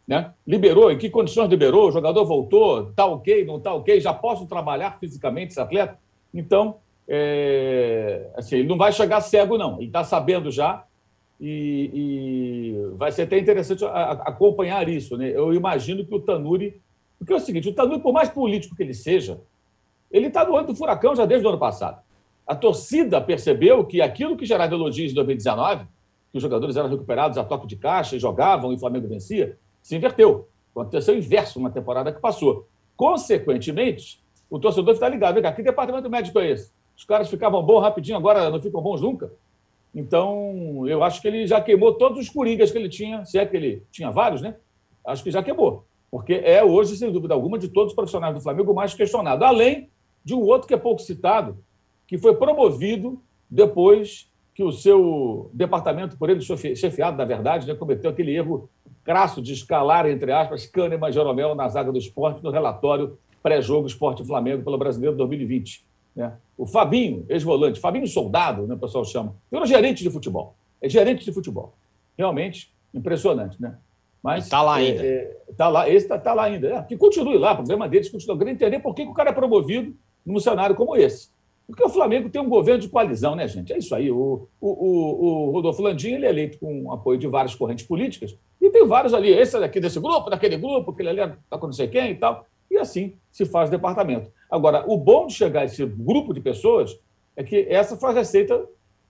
Né? 0.07 0.31
Liberou, 0.47 0.89
em 0.89 0.97
que 0.97 1.09
condições 1.09 1.49
liberou, 1.49 1.89
o 1.89 1.91
jogador 1.91 2.23
voltou, 2.23 2.91
está 2.91 3.05
ok, 3.05 3.43
não 3.43 3.57
está 3.57 3.73
ok, 3.73 3.99
já 3.99 4.13
posso 4.13 4.47
trabalhar 4.47 4.97
fisicamente 4.97 5.51
esse 5.51 5.59
atleta? 5.59 5.99
Então, 6.33 6.77
é, 7.05 8.25
assim, 8.37 8.55
ele 8.55 8.69
não 8.69 8.77
vai 8.77 8.93
chegar 8.93 9.19
cego, 9.19 9.57
não. 9.57 9.79
Ele 9.79 9.87
está 9.87 10.05
sabendo 10.05 10.49
já 10.49 10.85
e, 11.41 11.91
e, 11.93 12.95
vai 12.95 13.11
ser 13.11 13.23
até 13.23 13.37
interessante 13.37 13.83
acompanhar 13.83 14.87
isso. 14.87 15.17
Né? 15.17 15.27
Eu 15.27 15.53
imagino 15.53 16.05
que 16.05 16.15
o 16.15 16.21
Tanuri. 16.21 16.79
Porque 17.19 17.33
é 17.33 17.35
o 17.35 17.39
seguinte: 17.39 17.67
o 17.67 17.73
Tanuri, 17.73 17.99
por 17.99 18.13
mais 18.13 18.29
político 18.29 18.77
que 18.77 18.83
ele 18.83 18.93
seja, 18.93 19.41
ele 20.09 20.27
está 20.27 20.45
no 20.45 20.53
olho 20.53 20.67
do 20.67 20.75
furacão 20.75 21.13
já 21.17 21.25
desde 21.25 21.45
o 21.45 21.49
ano 21.49 21.59
passado. 21.59 22.01
A 22.47 22.55
torcida 22.55 23.19
percebeu 23.19 23.83
que 23.83 24.01
aquilo 24.01 24.37
que 24.37 24.45
gerava 24.45 24.73
elogios 24.73 25.11
em 25.11 25.15
2019, 25.15 25.85
que 26.31 26.37
os 26.37 26.41
jogadores 26.41 26.75
eram 26.75 26.89
recuperados 26.89 27.37
a 27.37 27.43
toque 27.43 27.67
de 27.67 27.75
caixa 27.75 28.15
e 28.15 28.19
jogavam 28.19 28.71
e 28.71 28.75
o 28.75 28.79
Flamengo 28.79 29.07
vencia, 29.07 29.57
se 29.81 29.95
inverteu. 29.95 30.47
Aconteceu 30.73 31.13
o 31.13 31.17
inverso 31.17 31.59
na 31.59 31.69
temporada 31.69 32.11
que 32.11 32.21
passou. 32.21 32.67
Consequentemente, 32.95 34.23
o 34.49 34.57
torcedor 34.57 34.93
está 34.93 35.09
ligado. 35.09 35.33
Vem 35.35 35.43
cá, 35.43 35.51
que 35.51 35.61
departamento 35.61 36.09
médico 36.09 36.39
é 36.39 36.51
esse? 36.51 36.71
Os 36.95 37.03
caras 37.03 37.29
ficavam 37.29 37.61
bons 37.63 37.81
rapidinho, 37.81 38.17
agora 38.17 38.49
não 38.49 38.61
ficam 38.61 38.81
bons 38.81 39.01
nunca. 39.01 39.31
Então, 39.93 40.87
eu 40.87 41.03
acho 41.03 41.21
que 41.21 41.27
ele 41.27 41.45
já 41.45 41.59
queimou 41.59 41.93
todos 41.95 42.19
os 42.19 42.29
coringas 42.29 42.71
que 42.71 42.77
ele 42.77 42.87
tinha, 42.87 43.25
se 43.25 43.37
é 43.37 43.45
que 43.45 43.57
ele 43.57 43.83
tinha 43.91 44.09
vários, 44.09 44.41
né? 44.41 44.55
Acho 45.05 45.23
que 45.23 45.31
já 45.31 45.43
queimou. 45.43 45.85
Porque 46.09 46.33
é 46.33 46.63
hoje, 46.63 46.95
sem 46.95 47.11
dúvida 47.11 47.33
alguma, 47.33 47.57
de 47.57 47.67
todos 47.67 47.91
os 47.91 47.95
profissionais 47.95 48.33
do 48.33 48.41
Flamengo, 48.41 48.73
mais 48.73 48.93
questionado. 48.93 49.43
Além 49.43 49.89
de 50.23 50.33
um 50.33 50.41
outro 50.41 50.67
que 50.67 50.73
é 50.73 50.77
pouco 50.77 51.01
citado, 51.01 51.57
que 52.07 52.17
foi 52.17 52.35
promovido 52.35 53.21
depois 53.49 54.30
que 54.61 54.63
o 54.63 54.71
seu 54.71 55.49
departamento, 55.53 56.15
por 56.15 56.29
ele 56.29 56.39
chefiado, 56.75 57.17
na 57.17 57.25
verdade, 57.25 57.65
né, 57.65 57.73
cometeu 57.73 58.11
aquele 58.11 58.35
erro 58.35 58.69
crasso 59.03 59.41
de 59.41 59.53
escalar, 59.53 60.07
entre 60.07 60.31
aspas, 60.31 60.67
Kahneman 60.67 61.09
e 61.09 61.11
Jeromel 61.11 61.55
na 61.55 61.67
zaga 61.67 61.91
do 61.91 61.97
esporte 61.97 62.43
no 62.43 62.51
relatório 62.51 63.17
pré-jogo 63.41 63.87
Esporte 63.87 64.23
Flamengo 64.23 64.63
pelo 64.63 64.77
Brasileiro 64.77 65.17
2020. 65.17 65.83
Né? 66.15 66.31
O 66.55 66.67
Fabinho, 66.67 67.25
ex-volante, 67.27 67.79
Fabinho 67.79 68.05
Soldado, 68.05 68.67
né, 68.67 68.75
o 68.75 68.77
pessoal 68.77 69.03
chama, 69.03 69.35
era 69.51 69.65
gerente 69.65 70.03
de 70.03 70.11
futebol. 70.11 70.53
É 70.79 70.87
gerente 70.87 71.25
de 71.25 71.33
futebol. 71.33 71.73
Realmente 72.15 72.71
impressionante, 72.93 73.59
né? 73.59 73.77
Mas 74.21 74.43
está 74.43 74.61
lá 74.61 74.75
ainda. 74.75 75.03
É, 75.03 75.07
é, 75.07 75.53
tá 75.57 75.69
lá, 75.69 75.89
esse 75.89 76.05
está 76.05 76.19
tá 76.19 76.35
lá 76.35 76.43
ainda. 76.43 76.67
É, 76.67 76.83
que 76.83 76.95
continue 76.95 77.39
lá, 77.39 77.53
o 77.53 77.55
problema 77.55 77.89
deles 77.89 78.09
continua. 78.09 78.35
Eu 78.35 78.37
queria 78.37 78.53
entender 78.53 78.77
por 78.77 78.93
que, 78.93 79.05
que 79.05 79.09
o 79.09 79.13
cara 79.13 79.31
é 79.31 79.33
promovido 79.33 79.95
num 80.23 80.39
cenário 80.39 80.75
como 80.75 80.95
esse. 80.95 81.29
Porque 81.71 81.85
o 81.85 81.89
Flamengo 81.89 82.29
tem 82.29 82.41
um 82.41 82.49
governo 82.49 82.81
de 82.81 82.89
coalizão, 82.89 83.33
né, 83.33 83.47
gente? 83.47 83.71
É 83.71 83.77
isso 83.77 83.95
aí. 83.95 84.11
O, 84.11 84.45
o, 84.59 85.47
o, 85.47 85.51
Rodolfo 85.51 85.81
Landim 85.81 86.11
ele 86.11 86.25
é 86.25 86.29
eleito 86.29 86.59
com 86.59 86.91
apoio 86.91 87.17
de 87.17 87.27
várias 87.27 87.55
correntes 87.55 87.85
políticas, 87.85 88.37
e 88.59 88.69
tem 88.69 88.85
vários 88.85 89.13
ali, 89.13 89.29
esse 89.29 89.57
daqui 89.57 89.79
desse 89.79 89.97
grupo, 89.97 90.29
daquele 90.29 90.57
grupo, 90.57 90.91
aquele 90.91 91.09
ali 91.09 91.21
está 91.21 91.57
com 91.57 91.67
não 91.67 91.73
sei 91.73 91.87
quem 91.87 92.11
e 92.11 92.15
tal. 92.15 92.45
E 92.69 92.77
assim 92.77 93.13
se 93.31 93.45
faz 93.45 93.69
o 93.69 93.71
departamento. 93.71 94.29
Agora, 94.49 94.83
o 94.85 94.97
bom 94.97 95.27
de 95.27 95.33
chegar 95.33 95.61
a 95.61 95.63
esse 95.63 95.85
grupo 95.85 96.33
de 96.33 96.41
pessoas 96.41 96.99
é 97.37 97.43
que 97.43 97.65
essa 97.69 97.95
foi 97.95 98.09
a 98.09 98.13
receita 98.13 98.67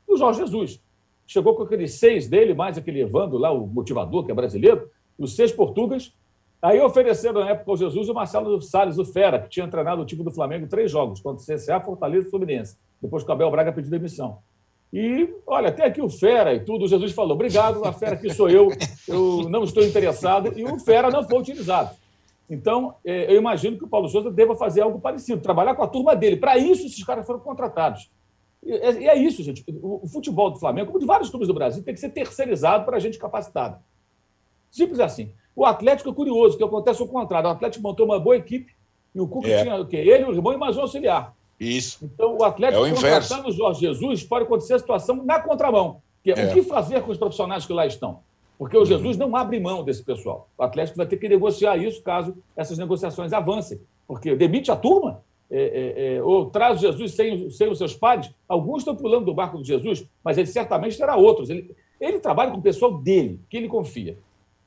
do 0.08 0.16
Jorge 0.16 0.42
Jesus. 0.42 0.80
Chegou 1.26 1.56
com 1.56 1.64
aqueles 1.64 1.96
seis 1.96 2.28
dele, 2.28 2.54
mais 2.54 2.78
aquele 2.78 3.02
Evandro 3.02 3.40
lá, 3.40 3.52
o 3.52 3.66
motivador, 3.66 4.24
que 4.24 4.32
é 4.32 4.36
brasileiro, 4.36 4.88
os 5.18 5.36
seis 5.36 5.52
portugas. 5.52 6.14
Aí 6.62 6.80
ofereceram 6.80 7.42
na 7.42 7.50
época 7.50 7.72
ao 7.72 7.78
Jesus 7.78 8.08
o 8.08 8.14
Marcelo 8.14 8.62
Salles, 8.62 9.00
o 9.00 9.06
Fera, 9.06 9.40
que 9.40 9.50
tinha 9.50 9.68
treinado 9.68 10.02
o 10.02 10.06
time 10.06 10.24
do 10.24 10.30
Flamengo 10.30 10.68
três 10.68 10.92
jogos, 10.92 11.20
contra 11.20 11.42
o 11.42 11.46
CSA, 11.46 11.80
Fortaleza 11.80 12.28
e 12.28 12.30
Fluminense. 12.30 12.78
depois 13.02 13.24
que 13.24 13.30
o 13.30 13.34
Abel 13.34 13.50
Braga 13.50 13.72
pediu 13.72 13.90
demissão. 13.90 14.38
E, 14.94 15.34
olha, 15.48 15.70
até 15.70 15.86
aqui 15.86 16.02
o 16.02 16.10
Fera 16.10 16.54
e 16.54 16.60
tudo, 16.60 16.86
o 16.86 16.88
Jesus 16.88 17.14
falou: 17.14 17.34
obrigado, 17.34 17.84
a 17.84 17.92
Fera 17.92 18.14
aqui 18.14 18.32
sou 18.32 18.50
eu, 18.50 18.70
eu 19.08 19.50
não 19.50 19.64
estou 19.64 19.84
interessado, 19.84 20.54
e 20.56 20.64
o 20.64 20.78
Fera 20.80 21.10
não 21.10 21.24
foi 21.24 21.40
utilizado. 21.40 21.96
Então, 22.50 22.96
é, 23.04 23.34
eu 23.34 23.38
imagino 23.38 23.78
que 23.78 23.86
o 23.86 23.88
Paulo 23.88 24.10
Souza 24.10 24.30
deva 24.30 24.54
fazer 24.56 24.82
algo 24.82 25.00
parecido, 25.00 25.42
trabalhar 25.42 25.74
com 25.74 25.84
a 25.84 25.88
turma 25.88 26.16
dele. 26.16 26.36
Para 26.36 26.58
isso, 26.58 26.86
esses 26.86 27.04
caras 27.04 27.26
foram 27.26 27.40
contratados. 27.40 28.12
E 28.62 28.74
é 28.74 29.18
isso, 29.18 29.42
gente. 29.42 29.64
O 29.82 30.06
futebol 30.08 30.52
do 30.52 30.60
Flamengo, 30.60 30.88
como 30.88 31.00
de 31.00 31.06
vários 31.06 31.30
clubes 31.30 31.48
do 31.48 31.54
Brasil, 31.54 31.82
tem 31.82 31.94
que 31.94 32.00
ser 32.00 32.10
terceirizado 32.10 32.86
para 32.86 33.00
gente 33.00 33.18
capacitada. 33.18 33.82
Simples 34.70 35.00
assim. 35.00 35.32
O 35.56 35.66
Atlético 35.66 36.10
é 36.10 36.14
curioso, 36.14 36.58
que 36.58 36.64
acontece 36.64 37.02
o 37.04 37.08
contrário. 37.08 37.50
O 37.50 37.52
Atlético 37.52 37.84
montou 37.84 38.06
uma 38.06 38.20
boa 38.20 38.36
equipe 38.36 38.74
e 39.14 39.20
o 39.20 39.28
Cuca 39.28 39.50
é. 39.50 39.64
tinha 39.64 39.76
o 39.76 39.86
quê? 39.86 39.98
Ele, 39.98 40.26
o 40.26 40.32
irmão 40.32 40.54
e 40.54 40.58
mais 40.58 40.78
um 40.78 40.82
auxiliar. 40.82 41.36
Isso. 41.60 42.00
Então, 42.02 42.38
o 42.38 42.44
Atlético, 42.44 42.86
é 42.86 42.92
o 42.92 42.96
contratando 42.96 43.50
o 43.50 43.52
Jorge 43.52 43.82
Jesus, 43.82 44.24
pode 44.24 44.46
acontecer 44.46 44.74
a 44.74 44.80
situação 44.80 45.24
na 45.24 45.40
contramão. 45.40 46.02
Que 46.24 46.32
é, 46.32 46.40
é. 46.40 46.50
O 46.50 46.54
que 46.54 46.64
fazer 46.64 47.02
com 47.02 47.12
os 47.12 47.18
profissionais 47.18 47.66
que 47.66 47.74
lá 47.74 47.86
estão? 47.86 48.20
Porque 48.58 48.78
o 48.78 48.86
Jesus 48.86 49.18
não 49.18 49.36
abre 49.36 49.60
mão 49.60 49.84
desse 49.84 50.04
pessoal. 50.04 50.48
O 50.58 50.64
Atlético 50.64 50.98
vai 50.98 51.08
ter 51.08 51.18
que 51.18 51.28
negociar 51.28 51.78
isso 51.78 52.02
caso 52.02 52.36
essas 52.56 52.78
negociações 52.78 53.34
avancem. 53.34 53.82
Porque 54.08 54.36
demite 54.36 54.72
a 54.72 54.76
turma, 54.76 55.24
é, 55.50 55.62
é, 55.62 56.16
é, 56.16 56.24
ou 56.24 56.46
traz 56.46 56.78
o 56.78 56.82
Jesus 56.82 57.14
sem, 57.14 57.50
sem 57.50 57.70
os 57.70 57.78
seus 57.78 57.96
pares. 57.96 58.32
Alguns 58.48 58.80
estão 58.80 58.96
pulando 58.96 59.26
do 59.26 59.34
barco 59.34 59.58
do 59.58 59.64
Jesus, 59.64 60.06
mas 60.24 60.38
ele 60.38 60.48
certamente 60.48 60.98
terá 60.98 61.16
outros. 61.16 61.50
Ele, 61.50 61.76
ele 62.00 62.20
trabalha 62.20 62.52
com 62.52 62.58
o 62.58 62.62
pessoal 62.62 62.94
dele, 62.94 63.40
que 63.50 63.58
ele 63.58 63.68
confia. 63.68 64.18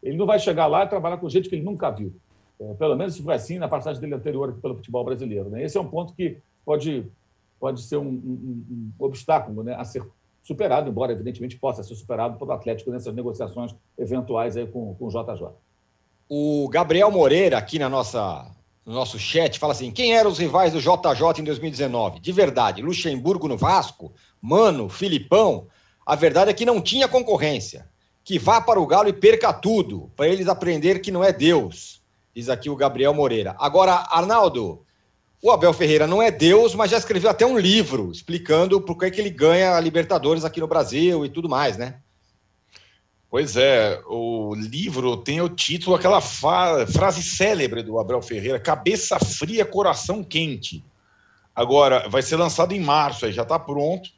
Ele 0.04 0.16
não 0.16 0.26
vai 0.26 0.38
chegar 0.38 0.66
lá 0.66 0.84
e 0.84 0.88
trabalhar 0.88 1.16
com 1.16 1.28
gente 1.28 1.48
que 1.48 1.54
ele 1.54 1.64
nunca 1.64 1.90
viu. 1.90 2.14
É, 2.60 2.74
pelo 2.74 2.94
menos 2.94 3.14
se 3.14 3.22
foi 3.22 3.34
assim 3.34 3.58
na 3.58 3.66
passagem 3.66 4.00
dele 4.00 4.14
anterior 4.14 4.50
aqui 4.50 4.60
pelo 4.60 4.76
futebol 4.76 5.04
brasileiro. 5.04 5.48
Né? 5.48 5.64
Esse 5.64 5.76
é 5.76 5.80
um 5.80 5.88
ponto 5.88 6.12
que 6.14 6.38
pode, 6.64 7.06
pode 7.58 7.82
ser 7.82 7.96
um, 7.96 8.06
um, 8.06 8.64
um 8.70 8.92
obstáculo 8.98 9.64
né, 9.64 9.74
a 9.74 9.84
ser 9.84 10.04
superado, 10.42 10.90
embora 10.90 11.12
evidentemente 11.12 11.56
possa 11.56 11.82
ser 11.82 11.94
superado 11.94 12.38
pelo 12.38 12.52
Atlético 12.52 12.90
nessas 12.90 13.14
negociações 13.14 13.74
eventuais 13.98 14.56
aí 14.56 14.66
com, 14.66 14.94
com 14.94 15.06
o 15.06 15.08
JJ. 15.08 15.48
O 16.28 16.68
Gabriel 16.68 17.10
Moreira, 17.10 17.56
aqui 17.56 17.78
na 17.78 17.88
nossa, 17.88 18.50
no 18.84 18.92
nosso 18.92 19.18
chat, 19.18 19.58
fala 19.58 19.72
assim: 19.72 19.90
quem 19.90 20.14
eram 20.14 20.30
os 20.30 20.38
rivais 20.38 20.72
do 20.72 20.80
JJ 20.80 21.40
em 21.40 21.44
2019? 21.44 22.20
De 22.20 22.32
verdade, 22.32 22.82
Luxemburgo 22.82 23.48
no 23.48 23.56
Vasco, 23.56 24.12
Mano, 24.40 24.88
Filipão. 24.88 25.66
A 26.06 26.14
verdade 26.14 26.50
é 26.50 26.54
que 26.54 26.66
não 26.66 26.82
tinha 26.82 27.08
concorrência. 27.08 27.88
Que 28.24 28.38
vá 28.38 28.60
para 28.60 28.80
o 28.80 28.86
Galo 28.86 29.08
e 29.08 29.12
perca 29.12 29.52
tudo, 29.52 30.10
para 30.16 30.26
eles 30.26 30.48
aprender 30.48 31.00
que 31.00 31.12
não 31.12 31.22
é 31.22 31.32
Deus, 31.32 32.02
diz 32.34 32.48
aqui 32.48 32.70
o 32.70 32.76
Gabriel 32.76 33.12
Moreira. 33.14 33.54
Agora, 33.58 33.92
Arnaldo, 34.10 34.84
o 35.42 35.50
Abel 35.52 35.74
Ferreira 35.74 36.06
não 36.06 36.22
é 36.22 36.30
Deus, 36.30 36.74
mas 36.74 36.90
já 36.90 36.96
escreveu 36.96 37.28
até 37.28 37.44
um 37.44 37.58
livro 37.58 38.10
explicando 38.10 38.80
por 38.80 38.96
que, 38.96 39.10
que 39.10 39.20
ele 39.20 39.28
ganha 39.28 39.76
a 39.76 39.80
Libertadores 39.80 40.42
aqui 40.42 40.58
no 40.58 40.66
Brasil 40.66 41.22
e 41.22 41.28
tudo 41.28 41.50
mais, 41.50 41.76
né? 41.76 41.96
Pois 43.28 43.56
é, 43.56 44.00
o 44.06 44.54
livro 44.54 45.16
tem 45.18 45.40
o 45.40 45.48
título, 45.48 45.96
aquela 45.96 46.20
frase 46.20 47.22
célebre 47.22 47.82
do 47.82 47.98
Abel 47.98 48.22
Ferreira: 48.22 48.60
cabeça 48.60 49.18
fria, 49.18 49.66
coração 49.66 50.24
quente. 50.24 50.84
Agora, 51.54 52.08
vai 52.08 52.22
ser 52.22 52.36
lançado 52.36 52.72
em 52.72 52.80
março, 52.80 53.26
aí 53.26 53.32
já 53.32 53.42
está 53.42 53.58
pronto. 53.58 54.08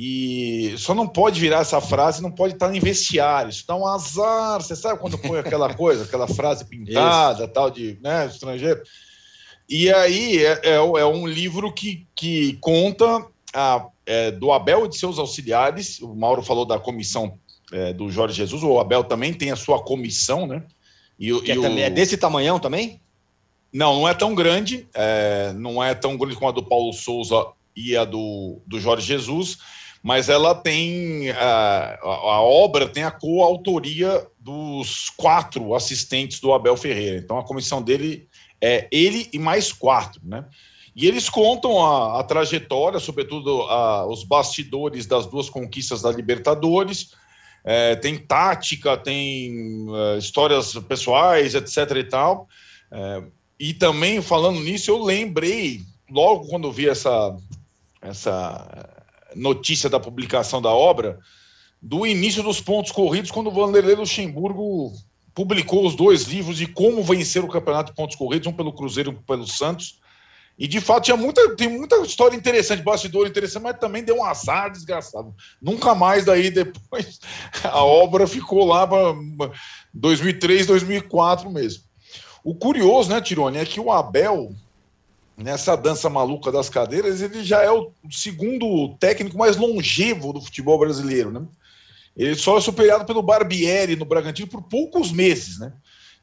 E 0.00 0.76
só 0.78 0.94
não 0.94 1.08
pode 1.08 1.40
virar 1.40 1.58
essa 1.58 1.80
frase, 1.80 2.22
não 2.22 2.30
pode 2.30 2.54
estar 2.54 2.72
em 2.72 2.78
vestiário. 2.78 3.50
Isso 3.50 3.64
dá 3.66 3.74
um 3.74 3.84
azar. 3.84 4.62
Você 4.62 4.76
sabe 4.76 5.00
quando 5.00 5.18
põe 5.18 5.40
aquela 5.40 5.74
coisa, 5.74 6.04
aquela 6.04 6.28
frase 6.28 6.64
pintada, 6.64 7.42
Isso. 7.42 7.52
tal, 7.52 7.68
de 7.68 7.98
né, 8.00 8.26
estrangeiro? 8.26 8.80
E 9.68 9.92
aí 9.92 10.38
é, 10.38 10.60
é, 10.62 10.74
é 10.76 11.04
um 11.04 11.26
livro 11.26 11.72
que, 11.72 12.06
que 12.14 12.56
conta 12.60 13.26
a, 13.52 13.88
é, 14.06 14.30
do 14.30 14.52
Abel 14.52 14.86
e 14.86 14.88
de 14.88 14.96
seus 14.96 15.18
auxiliares. 15.18 15.98
O 15.98 16.14
Mauro 16.14 16.44
falou 16.44 16.64
da 16.64 16.78
comissão 16.78 17.36
é, 17.72 17.92
do 17.92 18.08
Jorge 18.08 18.36
Jesus, 18.36 18.62
o 18.62 18.78
Abel 18.78 19.02
também 19.02 19.34
tem 19.34 19.50
a 19.50 19.56
sua 19.56 19.82
comissão, 19.82 20.46
né? 20.46 20.62
E, 21.18 21.26
e 21.26 21.50
é, 21.50 21.58
o... 21.58 21.66
é 21.76 21.90
desse 21.90 22.16
tamanhão 22.16 22.60
também? 22.60 23.00
Não, 23.72 23.96
não 23.96 24.08
é 24.08 24.14
tão 24.14 24.32
grande, 24.32 24.86
é, 24.94 25.52
não 25.56 25.82
é 25.82 25.92
tão 25.92 26.16
grande 26.16 26.36
como 26.36 26.50
a 26.50 26.52
do 26.52 26.62
Paulo 26.62 26.92
Souza 26.92 27.48
e 27.74 27.96
a 27.96 28.04
do, 28.04 28.60
do 28.64 28.78
Jorge 28.78 29.04
Jesus, 29.04 29.58
mas 30.02 30.28
ela 30.28 30.54
tem 30.54 31.30
a, 31.30 31.98
a, 32.02 32.42
obra 32.42 32.88
tem 32.88 33.02
a 33.04 33.10
coautoria 33.10 34.26
dos 34.38 35.10
quatro 35.10 35.74
assistentes 35.74 36.40
do 36.40 36.52
Abel 36.52 36.76
Ferreira. 36.76 37.18
Então 37.18 37.38
a 37.38 37.44
comissão 37.44 37.82
dele 37.82 38.28
é 38.60 38.88
ele 38.90 39.28
e 39.32 39.38
mais 39.38 39.72
quatro, 39.72 40.20
né? 40.24 40.44
E 40.94 41.06
eles 41.06 41.28
contam 41.28 41.84
a, 41.84 42.18
a 42.18 42.24
trajetória, 42.24 42.98
sobretudo 42.98 43.62
a, 43.62 44.06
os 44.06 44.24
bastidores 44.24 45.06
das 45.06 45.26
duas 45.26 45.48
conquistas 45.48 46.02
da 46.02 46.10
Libertadores. 46.10 47.12
É, 47.64 47.94
tem 47.96 48.16
tática, 48.16 48.96
tem 48.96 49.86
é, 49.94 50.18
histórias 50.18 50.74
pessoais, 50.88 51.54
etc. 51.54 51.76
e 51.96 52.04
tal. 52.04 52.48
É, 52.90 53.22
e 53.60 53.74
também, 53.74 54.20
falando 54.22 54.60
nisso, 54.60 54.90
eu 54.90 55.02
lembrei, 55.02 55.82
logo 56.10 56.48
quando 56.48 56.72
vi 56.72 56.88
essa, 56.88 57.36
essa 58.00 58.97
notícia 59.34 59.88
da 59.88 60.00
publicação 60.00 60.60
da 60.60 60.70
obra, 60.70 61.18
do 61.80 62.06
início 62.06 62.42
dos 62.42 62.60
pontos 62.60 62.92
corridos, 62.92 63.30
quando 63.30 63.48
o 63.48 63.52
Vanderlei 63.52 63.94
Luxemburgo 63.94 64.92
publicou 65.34 65.86
os 65.86 65.94
dois 65.94 66.24
livros 66.24 66.56
de 66.56 66.66
como 66.66 67.02
vencer 67.02 67.44
o 67.44 67.48
campeonato 67.48 67.92
de 67.92 67.96
pontos 67.96 68.16
corridos, 68.16 68.48
um 68.48 68.52
pelo 68.52 68.72
Cruzeiro 68.72 69.12
e 69.12 69.14
um 69.14 69.22
pelo 69.22 69.46
Santos. 69.46 70.00
E 70.58 70.66
de 70.66 70.80
fato 70.80 71.04
tinha 71.04 71.16
muita, 71.16 71.54
tem 71.54 71.68
muita 71.68 71.96
história 71.98 72.36
interessante, 72.36 72.82
bastidor 72.82 73.28
interessante, 73.28 73.62
mas 73.62 73.78
também 73.78 74.02
deu 74.02 74.16
um 74.16 74.24
azar 74.24 74.72
desgraçado. 74.72 75.32
Nunca 75.62 75.94
mais 75.94 76.24
daí 76.24 76.50
depois 76.50 77.20
a 77.62 77.84
obra 77.84 78.26
ficou 78.26 78.64
lá 78.64 78.84
para 78.84 79.14
2003, 79.94 80.66
2004 80.66 81.48
mesmo. 81.48 81.84
O 82.42 82.56
curioso, 82.56 83.10
né, 83.10 83.20
Tirone, 83.20 83.58
é 83.58 83.64
que 83.64 83.78
o 83.78 83.92
Abel, 83.92 84.50
nessa 85.38 85.76
dança 85.76 86.10
maluca 86.10 86.50
das 86.50 86.68
cadeiras, 86.68 87.22
ele 87.22 87.44
já 87.44 87.62
é 87.62 87.70
o 87.70 87.92
segundo 88.10 88.96
técnico 88.98 89.38
mais 89.38 89.56
longevo 89.56 90.32
do 90.32 90.40
futebol 90.40 90.78
brasileiro, 90.78 91.30
né? 91.30 91.42
Ele 92.16 92.34
só 92.34 92.58
é 92.58 92.60
superado 92.60 93.04
pelo 93.04 93.22
Barbieri 93.22 93.94
no 93.94 94.04
Bragantino 94.04 94.48
por 94.48 94.62
poucos 94.62 95.12
meses, 95.12 95.60
né? 95.60 95.72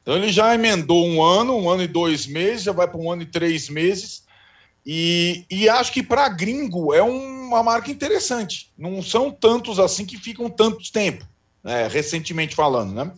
Então 0.02 0.14
ele 0.14 0.30
já 0.30 0.54
emendou 0.54 1.06
um 1.06 1.22
ano, 1.22 1.56
um 1.56 1.70
ano 1.70 1.82
e 1.82 1.88
dois 1.88 2.26
meses, 2.26 2.64
já 2.64 2.72
vai 2.72 2.86
para 2.86 3.00
um 3.00 3.10
ano 3.10 3.22
e 3.22 3.26
três 3.26 3.70
meses. 3.70 4.24
E, 4.84 5.44
e 5.50 5.68
acho 5.68 5.90
que 5.90 6.02
para 6.02 6.28
gringo 6.28 6.94
é 6.94 7.02
uma 7.02 7.62
marca 7.62 7.90
interessante. 7.90 8.70
Não 8.78 9.02
são 9.02 9.32
tantos 9.32 9.80
assim 9.80 10.04
que 10.04 10.18
ficam 10.18 10.48
tanto 10.48 10.92
tempo, 10.92 11.26
né? 11.64 11.88
recentemente 11.88 12.54
falando, 12.54 12.92
né? 12.92 13.10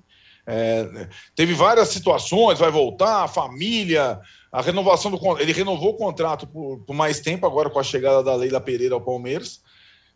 É, 0.46 1.08
teve 1.36 1.52
várias 1.52 1.88
situações, 1.88 2.58
vai 2.58 2.70
voltar, 2.70 3.28
família, 3.28 4.18
a 4.50 4.62
renovação 4.62 5.10
do 5.10 5.38
ele 5.38 5.52
renovou 5.52 5.90
o 5.90 5.96
contrato 5.96 6.46
por, 6.46 6.78
por 6.78 6.94
mais 6.94 7.20
tempo 7.20 7.46
agora 7.46 7.68
com 7.68 7.78
a 7.78 7.84
chegada 7.84 8.22
da 8.22 8.34
Leila 8.34 8.60
Pereira 8.60 8.94
ao 8.94 9.00
Palmeiras. 9.00 9.60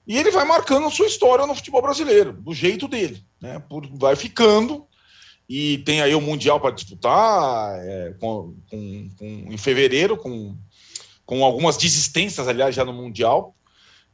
E 0.07 0.16
ele 0.18 0.31
vai 0.31 0.45
marcando 0.45 0.90
sua 0.90 1.07
história 1.07 1.47
no 1.47 1.55
futebol 1.55 1.83
brasileiro, 1.83 2.33
do 2.33 2.53
jeito 2.53 2.88
dele. 2.88 3.25
Né? 3.40 3.62
Por, 3.68 3.87
vai 3.99 4.16
ficando, 4.16 4.87
e 5.49 5.79
tem 5.79 6.01
aí 6.01 6.14
o 6.14 6.21
Mundial 6.21 6.59
para 6.59 6.75
disputar 6.75 7.79
é, 7.79 8.14
com, 8.18 8.57
com, 8.71 9.09
com, 9.18 9.27
em 9.53 9.59
fevereiro, 9.59 10.16
com, 10.16 10.57
com 11.27 11.45
algumas 11.45 11.77
desistências, 11.77 12.49
aliás, 12.49 12.75
já 12.75 12.85
no 12.85 12.92
Mundial, 12.92 13.55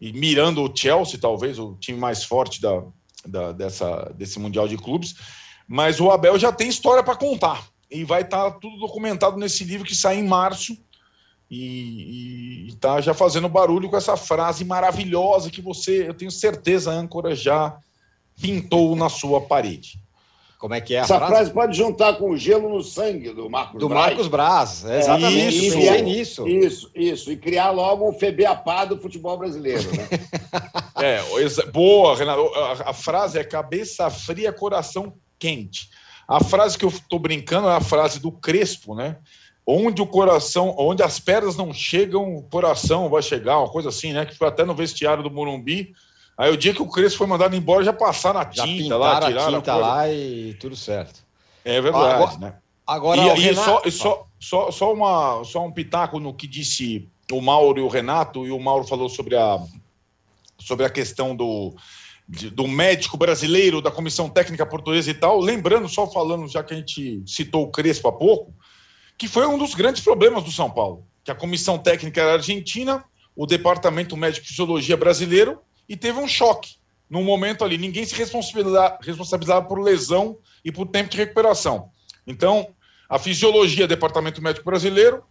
e 0.00 0.12
mirando 0.12 0.62
o 0.62 0.76
Chelsea, 0.76 1.18
talvez, 1.18 1.59
o 1.59 1.74
time 1.76 1.98
mais 1.98 2.24
forte 2.24 2.61
da, 2.61 2.83
da 3.26 3.52
dessa, 3.52 4.12
desse 4.16 4.38
Mundial 4.38 4.68
de 4.68 4.76
Clubes. 4.76 5.14
Mas 5.66 6.00
o 6.00 6.11
Abel 6.11 6.38
já 6.38 6.52
tem 6.52 6.68
história 6.68 7.02
para 7.02 7.16
contar. 7.16 7.66
E 7.90 8.05
vai 8.05 8.22
estar 8.22 8.51
tá 8.51 8.59
tudo 8.59 8.79
documentado 8.79 9.37
nesse 9.37 9.64
livro 9.64 9.87
que 9.87 9.94
sai 9.94 10.18
em 10.18 10.27
março 10.27 10.77
e 11.51 12.66
está 12.68 13.01
já 13.01 13.14
fazendo 13.14 13.48
barulho 13.48 13.88
com 13.88 13.96
essa 13.96 14.16
frase 14.16 14.64
maravilhosa 14.64 15.51
que 15.51 15.62
você, 15.62 16.07
eu 16.07 16.14
tenho 16.14 16.31
certeza, 16.31 16.90
âncora, 16.90 17.35
já 17.35 17.79
pintou 18.40 18.94
na 18.94 19.09
sua 19.09 19.40
parede. 19.40 19.98
Como 20.59 20.74
é 20.74 20.81
que 20.81 20.92
é 20.92 20.98
a 20.98 21.03
Essa 21.03 21.16
frase? 21.16 21.33
frase 21.33 21.53
pode 21.53 21.77
juntar 21.77 22.14
com 22.14 22.31
o 22.31 22.37
gelo 22.37 22.68
no 22.68 22.83
sangue 22.83 23.33
do 23.33 23.48
Marcos 23.48 23.79
Do 23.79 23.88
Braz. 23.88 24.07
Marcos 24.07 24.29
Braz, 24.29 24.85
é, 24.85 24.98
exatamente. 24.98 25.66
Isso, 25.66 25.79
isso, 25.79 26.03
nisso. 26.03 26.48
Isso, 26.48 26.90
isso. 26.94 27.33
E 27.33 27.37
criar 27.37 27.70
logo 27.70 28.09
o 28.09 28.12
FEBEAPA 28.12 28.87
do 28.87 28.98
futebol 28.98 29.38
brasileiro, 29.38 29.88
né? 29.96 30.09
é, 31.01 31.22
boa, 31.70 32.16
Renato. 32.16 32.42
A, 32.55 32.90
a 32.90 32.92
frase 32.92 33.38
é 33.38 33.44
cabeça 33.44 34.11
fria, 34.11 34.53
coração 34.53 35.14
quente. 35.38 35.90
A 36.28 36.44
frase 36.44 36.76
que 36.76 36.84
eu 36.84 36.90
estou 36.90 37.18
brincando 37.18 37.68
é 37.68 37.74
a 37.74 37.80
frase 37.80 38.20
do 38.20 38.30
Crespo, 38.30 38.94
né? 38.94 39.16
onde 39.70 40.00
o 40.00 40.06
coração, 40.06 40.74
onde 40.78 41.02
as 41.02 41.20
pernas 41.20 41.54
não 41.54 41.74
chegam, 41.74 42.36
o 42.36 42.42
coração 42.42 43.10
vai 43.10 43.20
chegar, 43.20 43.58
uma 43.58 43.68
coisa 43.68 43.90
assim, 43.90 44.14
né? 44.14 44.24
Que 44.24 44.34
foi 44.34 44.48
até 44.48 44.64
no 44.64 44.74
vestiário 44.74 45.22
do 45.22 45.30
Morumbi. 45.30 45.92
Aí 46.38 46.50
o 46.50 46.56
dia 46.56 46.72
que 46.72 46.80
o 46.80 46.88
Crespo 46.88 47.18
foi 47.18 47.26
mandado 47.26 47.54
embora, 47.54 47.84
já 47.84 47.92
passaram 47.92 48.40
a 48.40 48.44
já 48.50 48.64
tinta 48.64 48.96
lá, 48.96 49.20
tiraram 49.20 49.56
a 49.56 49.58
tinta 49.58 49.72
a 49.72 49.76
lá 49.76 50.10
e 50.10 50.54
tudo 50.54 50.74
certo. 50.74 51.22
É 51.66 51.82
verdade, 51.82 52.14
agora, 52.14 52.38
né? 52.38 52.54
Agora, 52.86 53.20
e, 53.20 53.50
e 53.50 53.54
só, 53.54 53.82
só, 53.90 54.26
só, 54.40 54.70
só, 54.70 54.94
uma, 54.94 55.44
só 55.44 55.62
um 55.66 55.70
pitaco 55.70 56.18
no 56.18 56.32
que 56.32 56.46
disse 56.46 57.06
o 57.30 57.42
Mauro 57.42 57.78
e 57.78 57.82
o 57.82 57.88
Renato, 57.88 58.46
e 58.46 58.50
o 58.50 58.58
Mauro 58.58 58.84
falou 58.84 59.10
sobre 59.10 59.36
a, 59.36 59.62
sobre 60.58 60.86
a 60.86 60.90
questão 60.90 61.36
do, 61.36 61.74
de, 62.28 62.50
do 62.50 62.68
médico 62.68 63.16
brasileiro, 63.16 63.80
da 63.80 63.90
comissão 63.90 64.28
técnica 64.28 64.66
portuguesa 64.66 65.10
e 65.10 65.14
tal. 65.14 65.40
Lembrando, 65.40 65.88
só 65.88 66.06
falando, 66.06 66.46
já 66.46 66.62
que 66.62 66.74
a 66.74 66.76
gente 66.76 67.22
citou 67.26 67.64
o 67.64 67.70
Crespo 67.70 68.08
há 68.08 68.12
pouco, 68.12 68.54
que 69.16 69.26
foi 69.26 69.46
um 69.46 69.56
dos 69.56 69.74
grandes 69.74 70.02
problemas 70.02 70.44
do 70.44 70.52
São 70.52 70.70
Paulo, 70.70 71.06
que 71.24 71.30
a 71.30 71.34
comissão 71.34 71.78
técnica 71.78 72.20
era 72.20 72.34
argentina, 72.34 73.04
o 73.34 73.46
departamento 73.46 74.16
médico 74.16 74.44
de 74.44 74.50
fisiologia 74.50 74.96
brasileiro, 74.96 75.60
e 75.88 75.96
teve 75.96 76.18
um 76.18 76.28
choque. 76.28 76.76
Num 77.08 77.24
momento 77.24 77.64
ali, 77.64 77.78
ninguém 77.78 78.04
se 78.04 78.14
responsabilizava, 78.14 78.98
responsabilizava 79.00 79.66
por 79.66 79.80
lesão 79.80 80.38
e 80.62 80.70
por 80.70 80.86
tempo 80.86 81.08
de 81.08 81.16
recuperação. 81.16 81.90
Então, 82.26 82.68
a 83.08 83.18
fisiologia, 83.18 83.88
departamento 83.88 84.42
médico 84.42 84.66
brasileiro, 84.66 85.24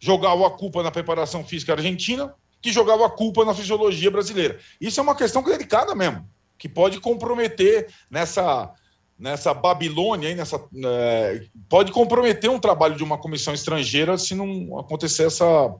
jogava 0.00 0.46
a 0.48 0.50
culpa 0.50 0.82
na 0.82 0.90
preparação 0.90 1.44
física 1.44 1.74
argentina, 1.74 2.34
que 2.60 2.72
jogava 2.72 3.06
a 3.06 3.10
culpa 3.10 3.44
na 3.44 3.54
fisiologia 3.54 4.10
brasileira. 4.10 4.58
Isso 4.80 4.98
é 4.98 5.02
uma 5.02 5.14
questão 5.14 5.42
delicada 5.42 5.94
mesmo, 5.94 6.28
que 6.60 6.68
pode 6.68 7.00
comprometer 7.00 7.88
nessa 8.10 8.72
nessa 9.18 9.52
Babilônia, 9.52 10.34
nessa, 10.34 10.58
é, 10.82 11.44
pode 11.68 11.92
comprometer 11.92 12.48
um 12.48 12.58
trabalho 12.58 12.96
de 12.96 13.04
uma 13.04 13.18
comissão 13.18 13.52
estrangeira 13.52 14.16
se 14.16 14.34
não 14.34 14.78
acontecer 14.78 15.26
essa, 15.26 15.74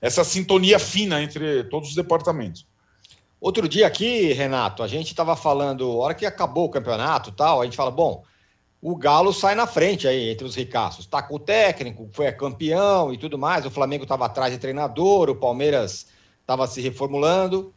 essa 0.00 0.22
sintonia 0.22 0.78
fina 0.78 1.20
entre 1.20 1.64
todos 1.64 1.88
os 1.88 1.94
departamentos. 1.96 2.68
Outro 3.40 3.68
dia 3.68 3.84
aqui, 3.84 4.32
Renato, 4.32 4.84
a 4.84 4.86
gente 4.86 5.08
estava 5.08 5.34
falando, 5.34 5.96
hora 5.98 6.14
que 6.14 6.24
acabou 6.24 6.66
o 6.66 6.70
campeonato 6.70 7.32
tal, 7.32 7.60
a 7.60 7.64
gente 7.64 7.76
fala, 7.76 7.90
bom, 7.90 8.22
o 8.80 8.94
Galo 8.94 9.32
sai 9.32 9.56
na 9.56 9.66
frente 9.66 10.06
aí 10.06 10.30
entre 10.30 10.46
os 10.46 10.54
ricaços. 10.54 11.04
Está 11.04 11.20
com 11.20 11.34
o 11.34 11.40
técnico, 11.40 12.08
foi 12.12 12.30
campeão 12.30 13.12
e 13.12 13.18
tudo 13.18 13.36
mais. 13.36 13.66
O 13.66 13.70
Flamengo 13.72 14.04
estava 14.04 14.26
atrás 14.26 14.52
de 14.52 14.58
treinador, 14.58 15.28
o 15.30 15.34
Palmeiras 15.34 16.06
estava 16.40 16.64
se 16.68 16.80
reformulando. 16.80 17.74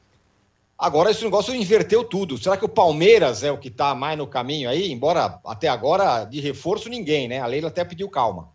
Agora 0.81 1.11
esse 1.11 1.23
negócio 1.23 1.53
inverteu 1.53 2.03
tudo. 2.03 2.39
Será 2.39 2.57
que 2.57 2.65
o 2.65 2.69
Palmeiras 2.69 3.43
é 3.43 3.51
o 3.51 3.57
que 3.59 3.67
está 3.67 3.93
mais 3.93 4.17
no 4.17 4.25
caminho 4.25 4.67
aí? 4.67 4.91
Embora 4.91 5.39
até 5.45 5.67
agora 5.67 6.25
de 6.25 6.41
reforço 6.41 6.89
ninguém, 6.89 7.27
né? 7.27 7.39
A 7.39 7.45
Leila 7.45 7.67
até 7.67 7.85
pediu 7.85 8.09
calma. 8.09 8.49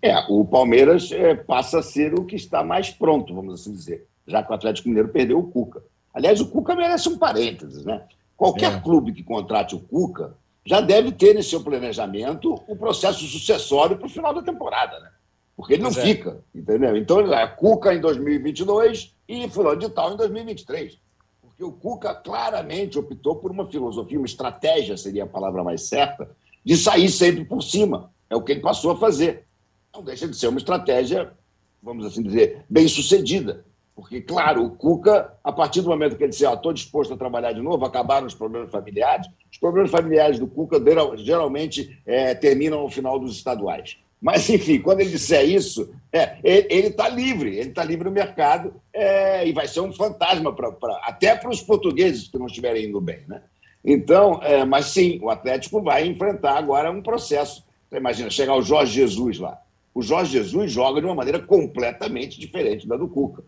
É, 0.00 0.16
o 0.28 0.44
Palmeiras 0.44 1.10
é, 1.10 1.34
passa 1.34 1.80
a 1.80 1.82
ser 1.82 2.14
o 2.14 2.24
que 2.24 2.36
está 2.36 2.62
mais 2.62 2.90
pronto, 2.90 3.34
vamos 3.34 3.60
assim 3.60 3.72
dizer, 3.72 4.06
já 4.28 4.44
que 4.44 4.52
o 4.52 4.54
Atlético 4.54 4.86
Mineiro 4.86 5.08
perdeu 5.08 5.40
o 5.40 5.50
Cuca. 5.50 5.82
Aliás, 6.14 6.40
o 6.40 6.46
Cuca 6.46 6.76
merece 6.76 7.08
um 7.08 7.18
parênteses, 7.18 7.84
né? 7.84 8.04
Qualquer 8.36 8.74
é. 8.74 8.80
clube 8.80 9.12
que 9.12 9.24
contrate 9.24 9.74
o 9.74 9.80
Cuca 9.80 10.36
já 10.64 10.80
deve 10.80 11.10
ter 11.10 11.34
no 11.34 11.42
seu 11.42 11.64
planejamento 11.64 12.62
o 12.68 12.76
processo 12.76 13.26
sucessório 13.26 13.96
para 13.96 14.06
o 14.06 14.10
final 14.10 14.32
da 14.32 14.42
temporada, 14.42 15.00
né? 15.00 15.10
Porque 15.56 15.72
ele 15.72 15.82
não 15.82 15.90
é. 15.90 15.94
fica, 15.94 16.38
entendeu? 16.54 16.96
Então, 16.96 17.34
é 17.34 17.44
Cuca 17.48 17.92
em 17.92 18.00
2022 18.00 19.16
e 19.28 19.48
fulano 19.48 19.80
de 19.80 19.88
tal 19.88 20.12
em 20.12 20.16
2023. 20.16 21.07
Porque 21.58 21.64
o 21.64 21.72
Cuca 21.72 22.14
claramente 22.14 23.00
optou 23.00 23.34
por 23.34 23.50
uma 23.50 23.68
filosofia, 23.68 24.16
uma 24.16 24.26
estratégia, 24.26 24.96
seria 24.96 25.24
a 25.24 25.26
palavra 25.26 25.64
mais 25.64 25.88
certa, 25.88 26.30
de 26.64 26.76
sair 26.76 27.08
sempre 27.08 27.44
por 27.44 27.64
cima. 27.64 28.12
É 28.30 28.36
o 28.36 28.42
que 28.42 28.52
ele 28.52 28.60
passou 28.60 28.92
a 28.92 28.96
fazer. 28.96 29.44
Não 29.92 30.04
deixa 30.04 30.28
de 30.28 30.36
ser 30.36 30.46
uma 30.46 30.58
estratégia, 30.58 31.32
vamos 31.82 32.06
assim 32.06 32.22
dizer, 32.22 32.64
bem 32.70 32.86
sucedida. 32.86 33.64
Porque, 33.96 34.20
claro, 34.20 34.64
o 34.64 34.70
Cuca, 34.70 35.36
a 35.42 35.50
partir 35.50 35.80
do 35.80 35.88
momento 35.88 36.16
que 36.16 36.22
ele 36.22 36.30
disse, 36.30 36.46
estou 36.46 36.72
disposto 36.72 37.12
a 37.12 37.16
trabalhar 37.16 37.52
de 37.52 37.60
novo, 37.60 37.84
acabaram 37.84 38.28
os 38.28 38.34
problemas 38.34 38.70
familiares. 38.70 39.26
Os 39.50 39.58
problemas 39.58 39.90
familiares 39.90 40.38
do 40.38 40.46
Cuca 40.46 40.80
geralmente 41.16 42.00
é, 42.06 42.36
terminam 42.36 42.78
ao 42.78 42.88
final 42.88 43.18
dos 43.18 43.34
estaduais. 43.34 43.98
Mas, 44.20 44.48
enfim, 44.50 44.80
quando 44.80 45.00
ele 45.00 45.10
disser 45.10 45.48
isso, 45.48 45.92
é, 46.12 46.38
ele 46.42 46.88
está 46.88 47.08
livre, 47.08 47.56
ele 47.56 47.68
está 47.68 47.84
livre 47.84 48.04
no 48.04 48.10
mercado 48.10 48.74
é, 48.92 49.46
e 49.46 49.52
vai 49.52 49.68
ser 49.68 49.80
um 49.80 49.92
fantasma 49.92 50.52
pra, 50.52 50.72
pra 50.72 51.00
até 51.04 51.36
para 51.36 51.50
os 51.50 51.62
portugueses 51.62 52.28
que 52.28 52.38
não 52.38 52.46
estiverem 52.46 52.86
indo 52.86 53.00
bem. 53.00 53.20
Né? 53.28 53.40
Então, 53.84 54.40
é, 54.42 54.64
mas 54.64 54.86
sim, 54.86 55.20
o 55.22 55.30
Atlético 55.30 55.80
vai 55.80 56.06
enfrentar 56.06 56.58
agora 56.58 56.90
um 56.90 57.02
processo. 57.02 57.64
Você 57.88 57.96
imagina, 57.96 58.28
chegar 58.28 58.54
o 58.54 58.62
Jorge 58.62 58.92
Jesus 58.92 59.38
lá. 59.38 59.58
O 59.94 60.02
Jorge 60.02 60.32
Jesus 60.32 60.70
joga 60.70 61.00
de 61.00 61.06
uma 61.06 61.14
maneira 61.14 61.38
completamente 61.38 62.40
diferente 62.40 62.86
da 62.86 62.96
do 62.96 63.08
Cuca. 63.08 63.44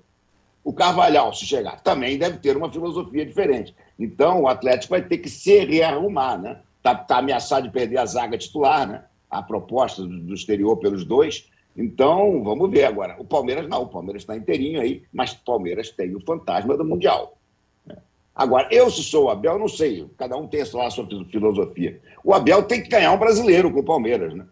O 0.63 0.73
Carvalhal, 0.73 1.33
se 1.33 1.47
chegar, 1.47 1.81
também 1.81 2.19
deve 2.19 2.39
ter 2.39 2.57
uma 2.57 2.71
filosofia 2.71 3.25
diferente. 3.25 3.75
Então, 3.99 4.43
o 4.43 4.49
Atlético 4.49 4.91
vai 4.91 5.03
ter 5.03 5.19
que 5.19 5.29
se 5.29 5.65
rearrumar, 5.65 6.41
né? 6.41 6.61
Está 6.79 6.95
tá 6.95 7.19
ameaçado 7.19 7.65
de 7.65 7.73
perder 7.73 7.99
a 7.99 8.07
zaga 8.07 8.39
titular, 8.39 8.87
né? 8.87 9.05
A 9.31 9.43
proposta 9.43 10.03
do 10.03 10.35
exterior 10.35 10.77
pelos 10.77 11.05
dois. 11.05 11.49
Então, 11.77 12.43
vamos 12.43 12.71
ver 12.71 12.85
agora. 12.85 13.17
O 13.19 13.25
Palmeiras 13.25 13.69
não, 13.69 13.83
o 13.83 13.89
Palmeiras 13.89 14.23
está 14.23 14.37
inteirinho 14.37 14.81
aí, 14.81 15.03
mas 15.13 15.33
o 15.33 15.45
Palmeiras 15.45 15.91
tem 15.91 16.15
o 16.15 16.21
fantasma 16.21 16.77
do 16.77 16.85
Mundial. 16.85 17.39
Né? 17.87 17.97
Agora, 18.35 18.69
eu, 18.71 18.91
se 18.91 19.03
sou 19.03 19.27
o 19.27 19.31
Abel, 19.31 19.59
não 19.59 19.69
sei, 19.69 20.07
cada 20.19 20.37
um 20.37 20.49
tem 20.49 20.65
lá 20.73 20.87
a 20.87 20.91
sua 20.91 21.07
filosofia. 21.31 22.01
O 22.25 22.35
Abel 22.35 22.65
tem 22.65 22.83
que 22.83 22.89
ganhar 22.89 23.13
um 23.13 23.19
brasileiro 23.19 23.73
com 23.73 23.81
o 23.81 23.85
Palmeiras, 23.85 24.35
né? 24.35 24.47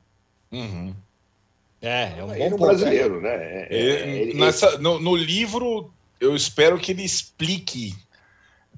Uhum. 0.53 0.95
É, 1.81 2.19
é 2.19 2.25
um 2.25 2.51
bom 2.51 2.67
brasileiro, 2.67 3.21
né? 3.21 3.67
É, 3.69 3.69
ele, 3.71 4.35
nessa, 4.35 4.79
no, 4.79 4.99
no, 4.99 5.15
livro 5.15 5.93
eu 6.21 6.35
espero 6.35 6.79
que 6.79 6.91
ele 6.91 7.05
explique 7.05 7.95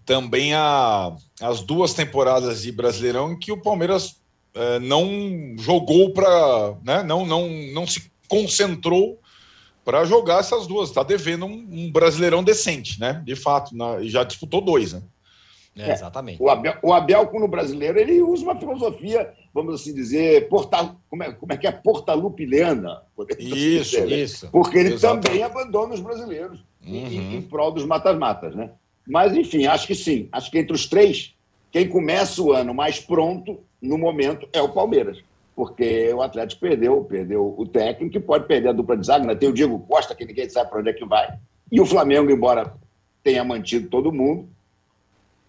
também 0.04 0.52
a, 0.52 1.16
as 1.40 1.62
duas 1.62 1.94
temporadas 1.94 2.62
de 2.62 2.72
Brasileirão 2.72 3.32
em 3.32 3.38
que 3.38 3.52
o 3.52 3.62
Palmeiras 3.62 4.19
é, 4.54 4.78
não 4.78 5.54
jogou 5.58 6.12
para. 6.12 6.74
Né, 6.82 7.02
não, 7.02 7.24
não, 7.24 7.48
não 7.48 7.86
se 7.86 8.10
concentrou 8.28 9.18
para 9.84 10.04
jogar 10.04 10.40
essas 10.40 10.66
duas. 10.66 10.88
Está 10.88 11.02
devendo 11.02 11.46
um, 11.46 11.68
um, 11.70 11.92
Brasileirão 11.92 12.42
decente, 12.42 13.00
né? 13.00 13.22
De 13.24 13.34
fato, 13.34 13.76
na, 13.76 14.02
já 14.02 14.24
disputou 14.24 14.60
dois, 14.60 14.92
né? 14.92 15.02
É, 15.76 15.92
exatamente. 15.92 16.42
O 16.42 16.50
Abel, 16.50 16.76
o 16.82 16.92
Abel, 16.92 17.30
no 17.32 17.48
brasileiro, 17.48 17.98
ele 17.98 18.20
usa 18.20 18.42
uma 18.42 18.58
filosofia, 18.58 19.32
vamos 19.54 19.80
assim 19.80 19.94
dizer, 19.94 20.48
porta, 20.48 20.96
como, 21.08 21.22
é, 21.22 21.32
como 21.32 21.52
é 21.52 21.56
que 21.56 21.66
é? 21.66 21.72
Portalupilena. 21.72 23.02
Isso, 23.38 23.90
dizer, 23.92 24.06
né? 24.06 24.16
isso. 24.16 24.48
Porque 24.50 24.78
ele 24.78 24.94
exatamente. 24.94 25.26
também 25.26 25.42
abandona 25.42 25.94
os 25.94 26.00
brasileiros 26.00 26.60
uhum. 26.84 26.94
em, 26.94 27.36
em 27.36 27.42
prol 27.42 27.72
dos 27.72 27.84
matas-matas, 27.84 28.54
né? 28.54 28.70
Mas, 29.06 29.34
enfim, 29.34 29.66
acho 29.66 29.86
que 29.86 29.94
sim. 29.94 30.28
Acho 30.32 30.50
que 30.50 30.58
entre 30.58 30.74
os 30.74 30.86
três, 30.86 31.34
quem 31.70 31.88
começa 31.88 32.42
o 32.42 32.52
ano 32.52 32.74
mais 32.74 32.98
pronto, 32.98 33.60
no 33.80 33.96
momento, 33.96 34.48
é 34.52 34.60
o 34.60 34.68
Palmeiras. 34.68 35.18
Porque 35.54 36.12
o 36.12 36.22
Atlético 36.22 36.60
perdeu, 36.60 37.04
perdeu 37.04 37.54
o 37.56 37.66
técnico, 37.66 38.12
que 38.12 38.20
pode 38.20 38.46
perder 38.46 38.68
a 38.68 38.72
dupla 38.72 38.96
de 38.96 39.06
zaga. 39.06 39.26
Né? 39.26 39.34
Tem 39.34 39.48
o 39.48 39.52
Diego 39.52 39.78
Costa, 39.80 40.14
que 40.14 40.24
ninguém 40.24 40.48
sabe 40.48 40.70
para 40.70 40.80
onde 40.80 40.90
é 40.90 40.92
que 40.92 41.04
vai. 41.04 41.38
E 41.70 41.80
o 41.80 41.86
Flamengo, 41.86 42.30
embora 42.30 42.74
tenha 43.22 43.44
mantido 43.44 43.88
todo 43.88 44.12
mundo, 44.12 44.48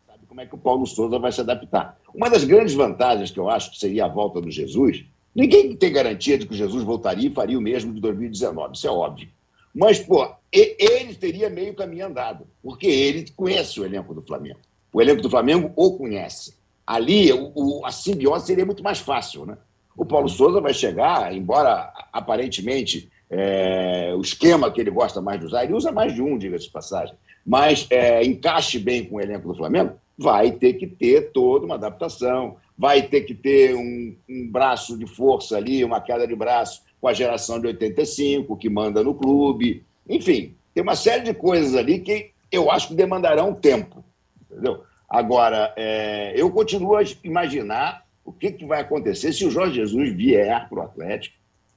sabe 0.08 0.20
como 0.28 0.41
é 0.41 0.46
que 0.46 0.56
o 0.56 0.58
Paulo 0.58 0.86
Souza 0.86 1.17
vai 1.17 1.32
se 1.32 1.41
adaptar. 1.41 1.98
Uma 2.13 2.30
das 2.30 2.44
grandes 2.44 2.74
vantagens 2.74 3.32
que 3.32 3.39
eu 3.39 3.50
acho 3.50 3.72
que 3.72 3.80
seria 3.80 4.06
a 4.06 4.10
volta 4.10 4.41
do 4.41 4.52
Jesus, 4.52 5.06
ninguém 5.34 5.76
tem 5.76 5.91
garantia 5.91 6.38
de 6.38 6.46
que 6.46 6.54
o 6.54 6.58
Jesus 6.58 6.84
voltaria 6.84 7.30
e 7.30 7.34
faria 7.34 7.58
o 7.58 7.62
mesmo 7.62 7.94
de 7.94 8.02
2019, 8.02 8.76
isso 8.76 8.88
é 8.88 8.91
óbvio. 8.91 9.30
Mas, 9.74 10.00
pô, 10.00 10.30
ele 10.52 11.15
teria 11.15 11.50
meio 11.50 11.74
caminho 11.74 12.08
andado, 12.08 12.46
porque 12.62 12.88
ele 12.88 13.32
conhece 13.32 13.80
o 13.80 13.86
elenco 13.86 14.13
do 14.13 14.22
Flamengo. 14.22 14.60
O 14.94 15.02
elenco 15.02 15.22
do 15.22 15.30
Flamengo 15.30 15.72
o 15.76 15.98
conhece. 15.98 16.54
Ali, 16.86 17.32
o, 17.32 17.52
o, 17.56 17.86
a 17.86 17.91
simbiose 17.91 18.48
seria 18.48 18.65
muito 18.65 18.84
mais 18.84 19.00
fácil, 19.00 19.46
né? 19.46 19.58
O 19.96 20.06
Paulo 20.06 20.30
Souza 20.30 20.62
vai 20.62 20.74
chegar, 20.74 21.36
embora 21.36 21.91
aparentemente 22.12 23.12
é, 23.30 24.13
o 24.15 24.22
esquema 24.22 24.72
que 24.72 24.82
ele 24.82 24.89
gosta 24.89 25.22
mais 25.22 25.39
de 25.39 25.46
usar, 25.46 25.63
ele 25.63 25.74
usa 25.74 25.91
mais 25.91 26.13
de 26.13 26.22
um, 26.22 26.38
diga-se 26.38 26.65
de 26.65 26.72
passagem, 26.72 27.15
mas 27.46 27.88
é, 27.89 28.24
encaixe 28.24 28.80
bem 28.80 29.06
com 29.06 29.17
o 29.17 29.22
elenco 29.22 29.48
do 29.48 29.56
Flamengo, 29.56 29.94
vai 30.17 30.52
ter 30.52 30.74
que 30.74 30.88
ter 30.88 31.32
toda 31.32 31.65
uma 31.65 31.76
adaptação, 31.76 32.58
vai 32.78 33.04
ter 33.04 33.22
que 33.22 33.34
ter 33.34 33.76
um, 33.76 34.15
um 34.30 34.50
braço 34.50 34.98
de 34.98 35.06
força 35.06 35.58
ali, 35.58 35.84
uma 35.84 36.02
queda 36.02 36.28
de 36.28 36.36
braço 36.36 36.84
com 37.00 37.08
a 37.08 37.13
geração 37.13 37.60
de 37.60 37.67
85, 37.67 38.56
que 38.58 38.70
manda 38.70 39.04
no 39.04 39.15
clube. 39.15 39.84
Enfim, 40.08 40.56
tem 40.74 40.84
uma 40.84 40.96
série 40.96 41.24
de 41.24 41.34
coisas 41.34 41.76
ali 41.76 42.00
que 42.00 42.32
eu 42.52 42.70
acho 42.70 42.89
que 42.89 42.94
demandarão 42.94 43.54
tempo. 43.54 44.04
Entendeu? 44.50 44.84
Agora, 45.12 45.74
é, 45.76 46.32
eu 46.38 46.50
continuo 46.50 46.95
a 46.95 47.04
imaginar 47.21 48.06
o 48.24 48.32
que, 48.32 48.50
que 48.50 48.65
vai 48.65 48.80
acontecer 48.80 49.34
se 49.34 49.45
o 49.45 49.52
Jorge 49.52 49.76
Jesus 49.76 50.13
vier 50.13 50.69
para 50.69 50.80
o 50.80 50.82
Atlético. 50.84 51.36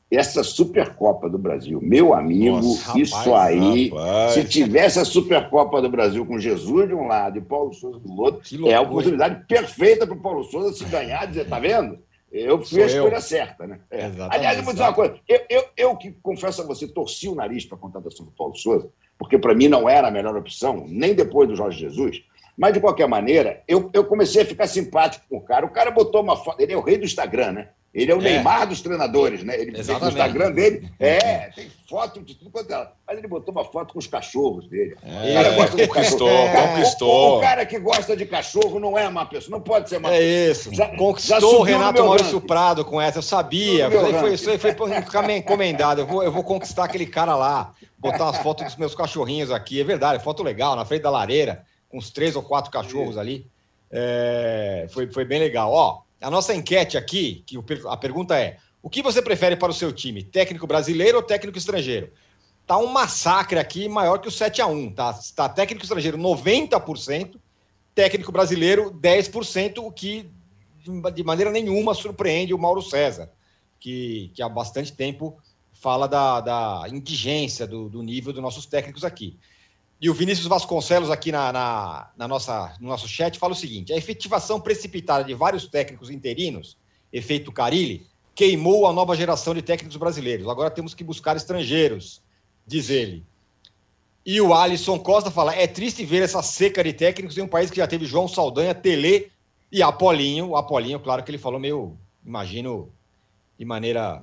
Essa 0.09 0.44
Supercopa 0.44 1.29
do 1.29 1.37
Brasil, 1.37 1.81
meu 1.83 2.14
amigo, 2.14 2.59
Nossa, 2.59 2.97
isso 2.97 3.16
rapaz, 3.16 3.61
aí, 3.61 3.88
rapaz. 3.88 4.33
se 4.35 4.44
tivesse 4.44 5.01
a 5.01 5.05
Supercopa 5.05 5.83
do 5.83 5.88
Brasil 5.88 6.25
com 6.25 6.38
Jesus 6.38 6.87
de 6.87 6.94
um 6.94 7.09
lado 7.09 7.38
e 7.38 7.40
Paulo 7.40 7.75
Souza 7.75 7.99
do 7.99 8.20
outro, 8.20 8.68
é 8.68 8.75
a 8.75 8.81
oportunidade 8.81 9.44
perfeita 9.49 10.07
para 10.07 10.14
o 10.14 10.20
Paulo 10.20 10.44
Souza 10.44 10.73
se 10.73 10.85
ganhar, 10.85 11.27
dizer, 11.27 11.49
tá 11.49 11.59
vendo? 11.59 11.99
Eu 12.31 12.62
fiz 12.62 12.79
a 12.79 12.87
escolha 12.87 13.16
eu. 13.16 13.20
certa, 13.20 13.66
né? 13.66 13.81
É. 13.90 14.11
Aliás, 14.31 14.59
eu 14.59 14.62
vou 14.62 14.73
dizer 14.73 14.85
uma 14.85 14.92
coisa. 14.92 15.16
Eu, 15.27 15.40
eu, 15.49 15.64
eu, 15.77 15.97
que 15.97 16.12
confesso 16.23 16.62
a 16.62 16.66
você, 16.66 16.87
torci 16.87 17.29
o 17.29 17.35
nariz 17.35 17.64
para 17.64 17.77
a 17.77 17.81
contratação 17.81 18.25
do 18.25 18.33
Paulo 18.33 18.55
Souza, 18.55 18.88
porque 19.18 19.38
para 19.38 19.55
mim 19.55 19.66
não 19.66 19.88
era 19.88 20.07
a 20.07 20.11
melhor 20.11 20.37
opção, 20.37 20.85
nem 20.87 21.14
depois 21.14 21.49
do 21.49 21.57
Jorge 21.57 21.81
Jesus. 21.81 22.23
Mas, 22.57 22.73
de 22.73 22.81
qualquer 22.81 23.09
maneira, 23.09 23.62
eu, 23.67 23.90
eu 23.93 24.05
comecei 24.05 24.43
a 24.43 24.47
ficar 24.47 24.67
simpático 24.67 25.25
com 25.29 25.38
o 25.38 25.40
cara. 25.40 25.67
O 25.67 25.71
cara 25.71 25.90
botou 25.90 26.23
uma 26.23 26.37
foto. 26.37 26.61
Ele 26.61 26.73
é 26.73 26.77
o 26.77 26.83
rei 26.83 26.97
do 26.97 27.05
Instagram, 27.05 27.53
né? 27.53 27.69
Ele 27.95 28.11
é 28.11 28.14
o 28.14 28.21
é. 28.21 28.25
Neymar 28.25 28.67
dos 28.67 28.81
treinadores, 28.81 29.45
né? 29.45 29.55
Ele 29.55 29.71
no 29.71 29.79
Instagram 29.79 30.51
dele. 30.51 30.90
É, 30.99 31.51
tem 31.55 31.71
foto 31.88 32.21
de 32.21 32.35
tudo 32.35 32.51
quanto 32.51 32.75
é. 32.75 32.88
Mas 33.07 33.19
ele 33.19 33.29
botou 33.29 33.55
uma 33.55 33.64
foto 33.64 33.93
com 33.93 34.01
os 34.01 34.09
cachorros 34.09 34.67
dele. 34.67 34.97
É, 35.01 35.31
o 35.31 35.35
cara 35.35 35.51
gosta 35.51 35.87
conquistou, 35.87 36.29
cachorro. 36.29 36.69
conquistou. 36.69 37.35
O, 37.35 37.38
o, 37.38 37.40
cara 37.40 37.64
que 37.64 37.79
gosta 37.79 38.17
de 38.17 38.27
cachorro 38.27 38.81
não 38.81 38.99
é 38.99 39.07
uma 39.07 39.25
pessoa, 39.25 39.57
não 39.57 39.62
pode 39.62 39.88
ser 39.88 39.97
é 39.97 40.01
pessoa. 40.01 40.17
É 40.17 40.51
isso. 40.51 40.75
Já, 40.75 40.88
conquistou 40.97 41.40
já 41.40 41.47
o 41.47 41.62
Renato 41.62 42.05
Maurício 42.05 42.40
Prado 42.40 42.85
com 42.85 43.01
essa, 43.01 43.19
eu 43.19 43.23
sabia. 43.23 43.88
Foi, 43.88 44.35
isso 44.35 44.51
aí 44.51 44.59
foi 44.59 44.75
encomendado. 45.37 46.01
Eu 46.01 46.07
vou, 46.07 46.23
eu 46.25 46.33
vou 46.33 46.43
conquistar 46.43 46.85
aquele 46.85 47.07
cara 47.07 47.37
lá, 47.37 47.75
botar 47.97 48.25
umas 48.25 48.38
fotos 48.38 48.64
dos 48.64 48.77
meus 48.77 48.95
cachorrinhos 48.97 49.53
aqui. 49.53 49.81
É 49.81 49.85
verdade, 49.85 50.21
foto 50.21 50.43
legal, 50.43 50.75
na 50.75 50.85
frente 50.85 51.03
da 51.03 51.11
lareira, 51.11 51.64
uns 51.95 52.11
três 52.11 52.35
ou 52.35 52.43
quatro 52.43 52.71
cachorros 52.71 53.17
ali. 53.17 53.47
É, 53.91 54.87
foi, 54.91 55.11
foi 55.11 55.25
bem 55.25 55.39
legal. 55.39 55.71
Ó, 55.73 56.03
a 56.21 56.31
nossa 56.31 56.53
enquete 56.53 56.99
aqui, 56.99 57.45
que 57.47 57.57
a 57.89 57.97
pergunta 57.97 58.37
é: 58.37 58.59
o 58.83 58.91
que 58.91 59.03
você 59.03 59.23
prefere 59.23 59.57
para 59.57 59.71
o 59.71 59.75
seu 59.75 59.93
time? 59.93 60.23
Técnico 60.23 60.67
brasileiro 60.67 61.19
ou 61.19 61.23
técnico 61.23 61.57
estrangeiro? 61.57 62.11
Tá 62.67 62.77
um 62.79 62.87
massacre 62.87 63.59
aqui 63.59 63.89
maior 63.89 64.19
que 64.19 64.29
o 64.29 64.33
7 64.33 64.61
a 64.61 64.67
1 64.67 64.93
tá? 64.93 65.19
Tá 65.37 65.49
técnico 65.49 65.85
estrangeiro 65.85 66.19
90%, 66.19 67.37
técnico 67.95 68.33
brasileiro 68.33 68.91
10%, 68.91 69.79
o 69.79 69.93
que 69.93 70.31
de 71.15 71.23
maneira 71.23 71.51
nenhuma 71.51 71.95
surpreende 71.95 72.53
o 72.53 72.59
Mauro 72.59 72.83
César, 72.83 73.31
que, 73.79 74.31
que 74.35 74.43
há 74.43 74.49
bastante 74.49 74.93
tempo 74.93 75.39
fala 75.73 76.07
da, 76.07 76.41
da 76.41 76.85
indigência 76.91 77.67
do, 77.67 77.89
do 77.89 78.03
nível 78.03 78.33
dos 78.33 78.43
nossos 78.43 78.67
técnicos 78.67 79.05
aqui. 79.05 79.39
E 80.05 80.11
o 80.11 80.12
Vinícius 80.12 80.47
Vasconcelos, 80.47 81.11
aqui 81.11 81.33
na, 81.33 81.51
na, 81.51 82.11
na, 82.14 82.29
nossa, 82.29 82.77
no 82.79 82.88
nosso 82.88 83.09
chat, 83.09 83.38
fala 83.38 83.55
o 83.55 83.57
seguinte: 83.57 83.90
a 83.90 83.97
efetivação 83.97 84.61
precipitada 84.61 85.25
de 85.25 85.33
vários 85.33 85.67
técnicos 85.67 86.11
interinos, 86.11 86.77
efeito 87.11 87.51
Carilli, 87.51 88.07
queimou 88.35 88.87
a 88.87 88.93
nova 88.93 89.17
geração 89.17 89.55
de 89.55 89.62
técnicos 89.62 89.97
brasileiros. 89.97 90.47
Agora 90.47 90.71
temos 90.71 90.93
que 90.93 91.03
buscar 91.03 91.38
estrangeiros, 91.38 92.21
diz 92.67 92.90
ele. 92.90 93.25
E 94.27 94.38
o 94.43 94.53
Alisson 94.53 94.99
Costa 94.99 95.31
fala: 95.31 95.55
é 95.55 95.67
triste 95.67 96.05
ver 96.05 96.23
essa 96.23 96.43
seca 96.43 96.85
de 96.85 96.93
técnicos 96.93 97.38
em 97.38 97.40
um 97.40 97.49
país 97.49 97.71
que 97.71 97.79
já 97.79 97.87
teve 97.87 98.05
João 98.05 98.29
Saldanha, 98.29 98.75
Tele 98.75 99.33
e 99.73 99.83
Apolinho. 99.83 100.49
O 100.49 100.57
Apolinho, 100.59 101.01
claro 101.01 101.25
que 101.25 101.31
ele 101.31 101.38
falou 101.38 101.59
meio, 101.59 101.97
imagino, 102.23 102.93
de 103.59 103.64
maneira 103.64 104.21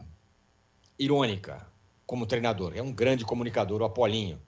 irônica, 0.99 1.65
como 2.05 2.27
treinador. 2.27 2.73
É 2.75 2.83
um 2.83 2.93
grande 2.93 3.25
comunicador, 3.25 3.81
o 3.81 3.85
Apolinho. 3.85 4.39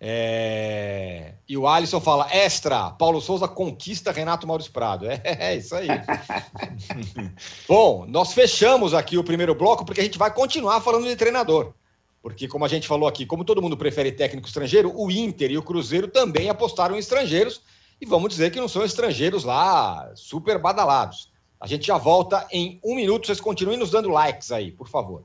É... 0.00 1.34
E 1.46 1.58
o 1.58 1.68
Alisson 1.68 2.00
fala: 2.00 2.26
extra, 2.32 2.90
Paulo 2.92 3.20
Souza 3.20 3.46
conquista 3.46 4.10
Renato 4.10 4.46
Maurício 4.46 4.72
Prado. 4.72 5.06
É, 5.06 5.20
é 5.52 5.56
isso 5.56 5.74
aí. 5.74 5.88
Bom, 7.68 8.06
nós 8.06 8.32
fechamos 8.32 8.94
aqui 8.94 9.18
o 9.18 9.24
primeiro 9.24 9.54
bloco 9.54 9.84
porque 9.84 10.00
a 10.00 10.04
gente 10.04 10.18
vai 10.18 10.32
continuar 10.32 10.80
falando 10.80 11.06
de 11.06 11.16
treinador. 11.16 11.74
Porque, 12.22 12.46
como 12.46 12.64
a 12.64 12.68
gente 12.68 12.86
falou 12.86 13.08
aqui, 13.08 13.24
como 13.24 13.44
todo 13.44 13.62
mundo 13.62 13.76
prefere 13.76 14.12
técnico 14.12 14.46
estrangeiro, 14.46 14.92
o 14.94 15.10
Inter 15.10 15.50
e 15.50 15.58
o 15.58 15.62
Cruzeiro 15.62 16.08
também 16.08 16.50
apostaram 16.50 16.94
em 16.94 16.98
estrangeiros. 16.98 17.62
E 18.00 18.06
vamos 18.06 18.30
dizer 18.30 18.50
que 18.50 18.60
não 18.60 18.68
são 18.68 18.84
estrangeiros 18.84 19.44
lá 19.44 20.10
super 20.14 20.58
badalados. 20.58 21.30
A 21.58 21.66
gente 21.66 21.86
já 21.86 21.98
volta 21.98 22.46
em 22.50 22.80
um 22.82 22.94
minuto. 22.94 23.26
Vocês 23.26 23.40
continuem 23.40 23.78
nos 23.78 23.90
dando 23.90 24.08
likes 24.08 24.50
aí, 24.50 24.70
por 24.70 24.88
favor 24.88 25.24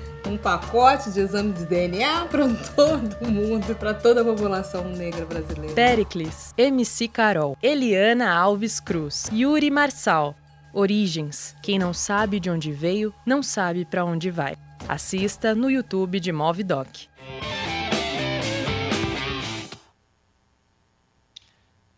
um 0.27 0.37
pacote 0.37 1.11
de 1.11 1.19
exame 1.19 1.53
de 1.53 1.65
DNA 1.65 2.25
para 2.25 2.47
todo 2.75 3.29
mundo, 3.29 3.75
para 3.75 3.93
toda 3.93 4.21
a 4.21 4.25
população 4.25 4.83
negra 4.89 5.25
brasileira. 5.25 5.73
Pericles, 5.73 6.53
MC 6.57 7.07
Carol, 7.07 7.57
Eliana 7.61 8.33
Alves 8.33 8.79
Cruz, 8.79 9.29
Yuri 9.31 9.69
Marçal. 9.69 10.35
Origens. 10.73 11.53
Quem 11.61 11.77
não 11.77 11.93
sabe 11.93 12.39
de 12.39 12.49
onde 12.49 12.71
veio, 12.71 13.13
não 13.25 13.43
sabe 13.43 13.83
para 13.83 14.05
onde 14.05 14.31
vai. 14.31 14.55
Assista 14.87 15.53
no 15.53 15.69
YouTube 15.69 16.19
de 16.19 16.31
Movidoc. 16.31 16.87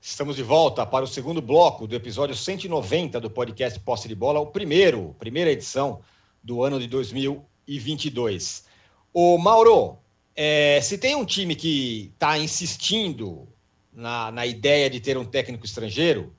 Estamos 0.02 0.36
de 0.36 0.44
volta 0.44 0.86
para 0.86 1.06
o 1.06 1.08
segundo 1.08 1.42
bloco 1.42 1.88
do 1.88 1.96
episódio 1.96 2.36
190 2.36 3.20
do 3.20 3.30
podcast 3.30 3.80
Posse 3.80 4.08
de 4.08 4.16
Bola, 4.16 4.40
o 4.40 4.48
primeiro, 4.48 5.16
primeira 5.18 5.52
edição 5.52 6.02
do 6.44 6.64
ano 6.64 6.80
de 6.80 6.88
2000 6.88 7.44
e 7.68 7.80
22. 7.80 8.66
O 9.14 9.38
Mauro, 9.38 9.98
é, 10.36 10.80
se 10.82 10.98
tem 10.98 11.16
um 11.16 11.26
time 11.26 11.56
que 11.56 12.12
está 12.14 12.38
insistindo 12.38 13.48
na, 13.92 14.32
na 14.32 14.46
ideia 14.46 14.90
de 14.90 15.00
ter 15.00 15.18
um 15.18 15.26
técnico 15.26 15.66
estrangeiro, 15.66 16.36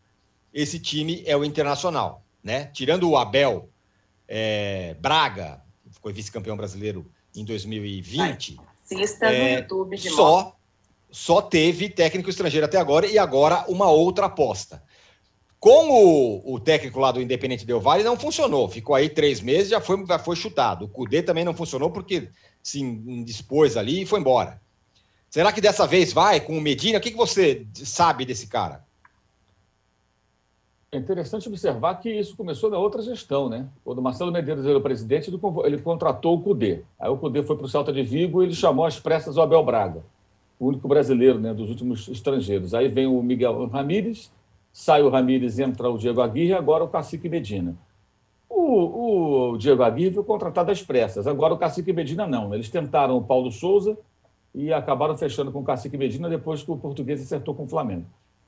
esse 0.52 0.78
time 0.78 1.22
é 1.26 1.36
o 1.36 1.44
Internacional, 1.44 2.24
né? 2.42 2.66
Tirando 2.72 3.08
o 3.08 3.16
Abel 3.16 3.68
é, 4.28 4.94
Braga, 5.00 5.62
que 5.92 6.00
foi 6.00 6.12
vice-campeão 6.12 6.56
brasileiro 6.56 7.10
em 7.34 7.44
2020. 7.44 8.58
Assista 8.84 9.26
é, 9.26 9.54
no 9.54 9.60
YouTube 9.60 9.96
de 9.96 10.10
só, 10.10 10.56
só 11.10 11.40
teve 11.40 11.88
técnico 11.88 12.30
estrangeiro 12.30 12.66
até 12.66 12.78
agora 12.78 13.06
e 13.06 13.18
agora 13.18 13.64
uma 13.68 13.90
outra 13.90 14.26
aposta. 14.26 14.82
Com 15.64 15.88
o, 15.88 16.56
o 16.56 16.60
técnico 16.60 17.00
lá 17.00 17.10
do 17.10 17.22
Independente 17.22 17.64
Del 17.64 17.80
Valle 17.80 18.04
não 18.04 18.18
funcionou. 18.18 18.68
Ficou 18.68 18.94
aí 18.94 19.08
três 19.08 19.40
meses 19.40 19.70
já 19.70 19.80
foi, 19.80 20.04
já 20.04 20.18
foi 20.18 20.36
chutado. 20.36 20.84
O 20.84 20.88
Cudê 20.88 21.22
também 21.22 21.42
não 21.42 21.54
funcionou 21.54 21.90
porque 21.90 22.28
se 22.62 22.82
indispôs 22.82 23.74
ali 23.74 24.02
e 24.02 24.04
foi 24.04 24.20
embora. 24.20 24.60
Será 25.30 25.50
que 25.54 25.62
dessa 25.62 25.86
vez 25.86 26.12
vai 26.12 26.38
com 26.38 26.58
o 26.58 26.60
Medina? 26.60 26.98
O 26.98 27.00
que, 27.00 27.12
que 27.12 27.16
você 27.16 27.66
sabe 27.72 28.26
desse 28.26 28.46
cara? 28.46 28.84
É 30.92 30.98
interessante 30.98 31.48
observar 31.48 31.94
que 31.94 32.10
isso 32.10 32.36
começou 32.36 32.68
na 32.68 32.76
outra 32.76 33.00
gestão, 33.00 33.48
né? 33.48 33.66
Quando 33.82 34.02
Marcelo 34.02 34.30
Medeiros 34.30 34.66
era 34.66 34.76
o 34.76 34.82
presidente, 34.82 35.32
ele, 35.64 35.78
contratou 35.78 36.36
o 36.36 36.42
Cudê. 36.42 36.82
Aí 37.00 37.08
o 37.08 37.16
Cudê 37.16 37.42
foi 37.42 37.56
para 37.56 37.64
o 37.64 37.70
Celta 37.70 37.90
de 37.90 38.02
Vigo 38.02 38.42
e 38.42 38.46
ele 38.48 38.54
chamou 38.54 38.84
as 38.84 39.00
pressas 39.00 39.38
o 39.38 39.40
Abel 39.40 39.64
Braga, 39.64 40.04
o 40.60 40.66
único 40.66 40.86
brasileiro 40.86 41.38
né, 41.38 41.54
dos 41.54 41.70
últimos 41.70 42.06
estrangeiros. 42.06 42.74
Aí 42.74 42.86
vem 42.86 43.06
o 43.06 43.22
Miguel 43.22 43.66
Ramírez, 43.68 44.30
sai 44.74 45.02
o 45.02 45.08
Ramírez, 45.08 45.60
entra 45.60 45.88
o 45.88 45.96
Diego 45.96 46.20
Aguirre, 46.20 46.52
agora 46.52 46.82
o 46.82 46.88
Cacique 46.88 47.28
Medina. 47.28 47.76
O, 48.50 49.52
o 49.52 49.56
Diego 49.56 49.84
Aguirre 49.84 50.12
foi 50.12 50.24
contratado 50.24 50.72
às 50.72 50.82
pressas, 50.82 51.28
agora 51.28 51.54
o 51.54 51.56
Cacique 51.56 51.92
Medina 51.92 52.26
não. 52.26 52.52
Eles 52.52 52.68
tentaram 52.68 53.16
o 53.16 53.22
Paulo 53.22 53.52
Souza 53.52 53.96
e 54.52 54.72
acabaram 54.72 55.16
fechando 55.16 55.52
com 55.52 55.60
o 55.60 55.64
Cacique 55.64 55.96
Medina 55.96 56.28
depois 56.28 56.64
que 56.64 56.72
o 56.72 56.76
português 56.76 57.22
acertou 57.22 57.54
com 57.54 57.62
o 57.62 57.68
Flamengo. 57.68 58.04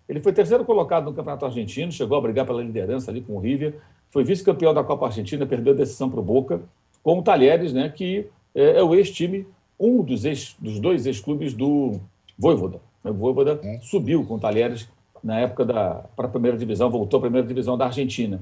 Ele 0.09 0.19
foi 0.19 0.33
terceiro 0.33 0.65
colocado 0.65 1.05
no 1.05 1.13
Campeonato 1.13 1.45
Argentino, 1.45 1.93
chegou 1.93 2.19
a 2.19 2.21
brigar 2.21 2.45
pela 2.45 2.61
liderança 2.61 3.13
ali 3.13 3.21
com 3.21 3.37
o 3.37 3.39
River, 3.39 3.79
foi 4.11 4.25
vice-campeão 4.25 4.75
da 4.75 4.83
Copa 4.83 5.07
Argentina, 5.07 5.47
perdeu 5.47 5.75
a 5.75 5.77
decisão 5.77 6.11
para 6.11 6.19
o 6.19 6.25
Boca, 6.25 6.61
com 7.05 7.21
o 7.21 7.23
Talheres, 7.23 7.73
né, 7.73 7.89
que 7.89 8.27
é, 8.53 8.79
é 8.79 8.83
o 8.83 8.97
ex-time, 8.97 9.47
um 9.79 10.03
dos, 10.03 10.25
ex, 10.25 10.57
dos 10.59 10.81
dois 10.81 11.07
ex-clubes 11.07 11.55
do 11.55 12.01
Voivoda. 12.37 12.81
O 13.05 13.13
Voivoda 13.13 13.61
é. 13.63 13.79
subiu 13.81 14.25
com 14.25 14.35
o 14.35 14.41
Talheres 14.41 14.89
na 15.27 15.41
época 15.41 15.65
da 15.65 16.05
para 16.15 16.27
a 16.27 16.31
primeira 16.31 16.57
divisão, 16.57 16.89
voltou 16.89 17.19
à 17.19 17.21
primeira 17.23 17.45
divisão 17.45 17.77
da 17.77 17.87
Argentina. 17.87 18.41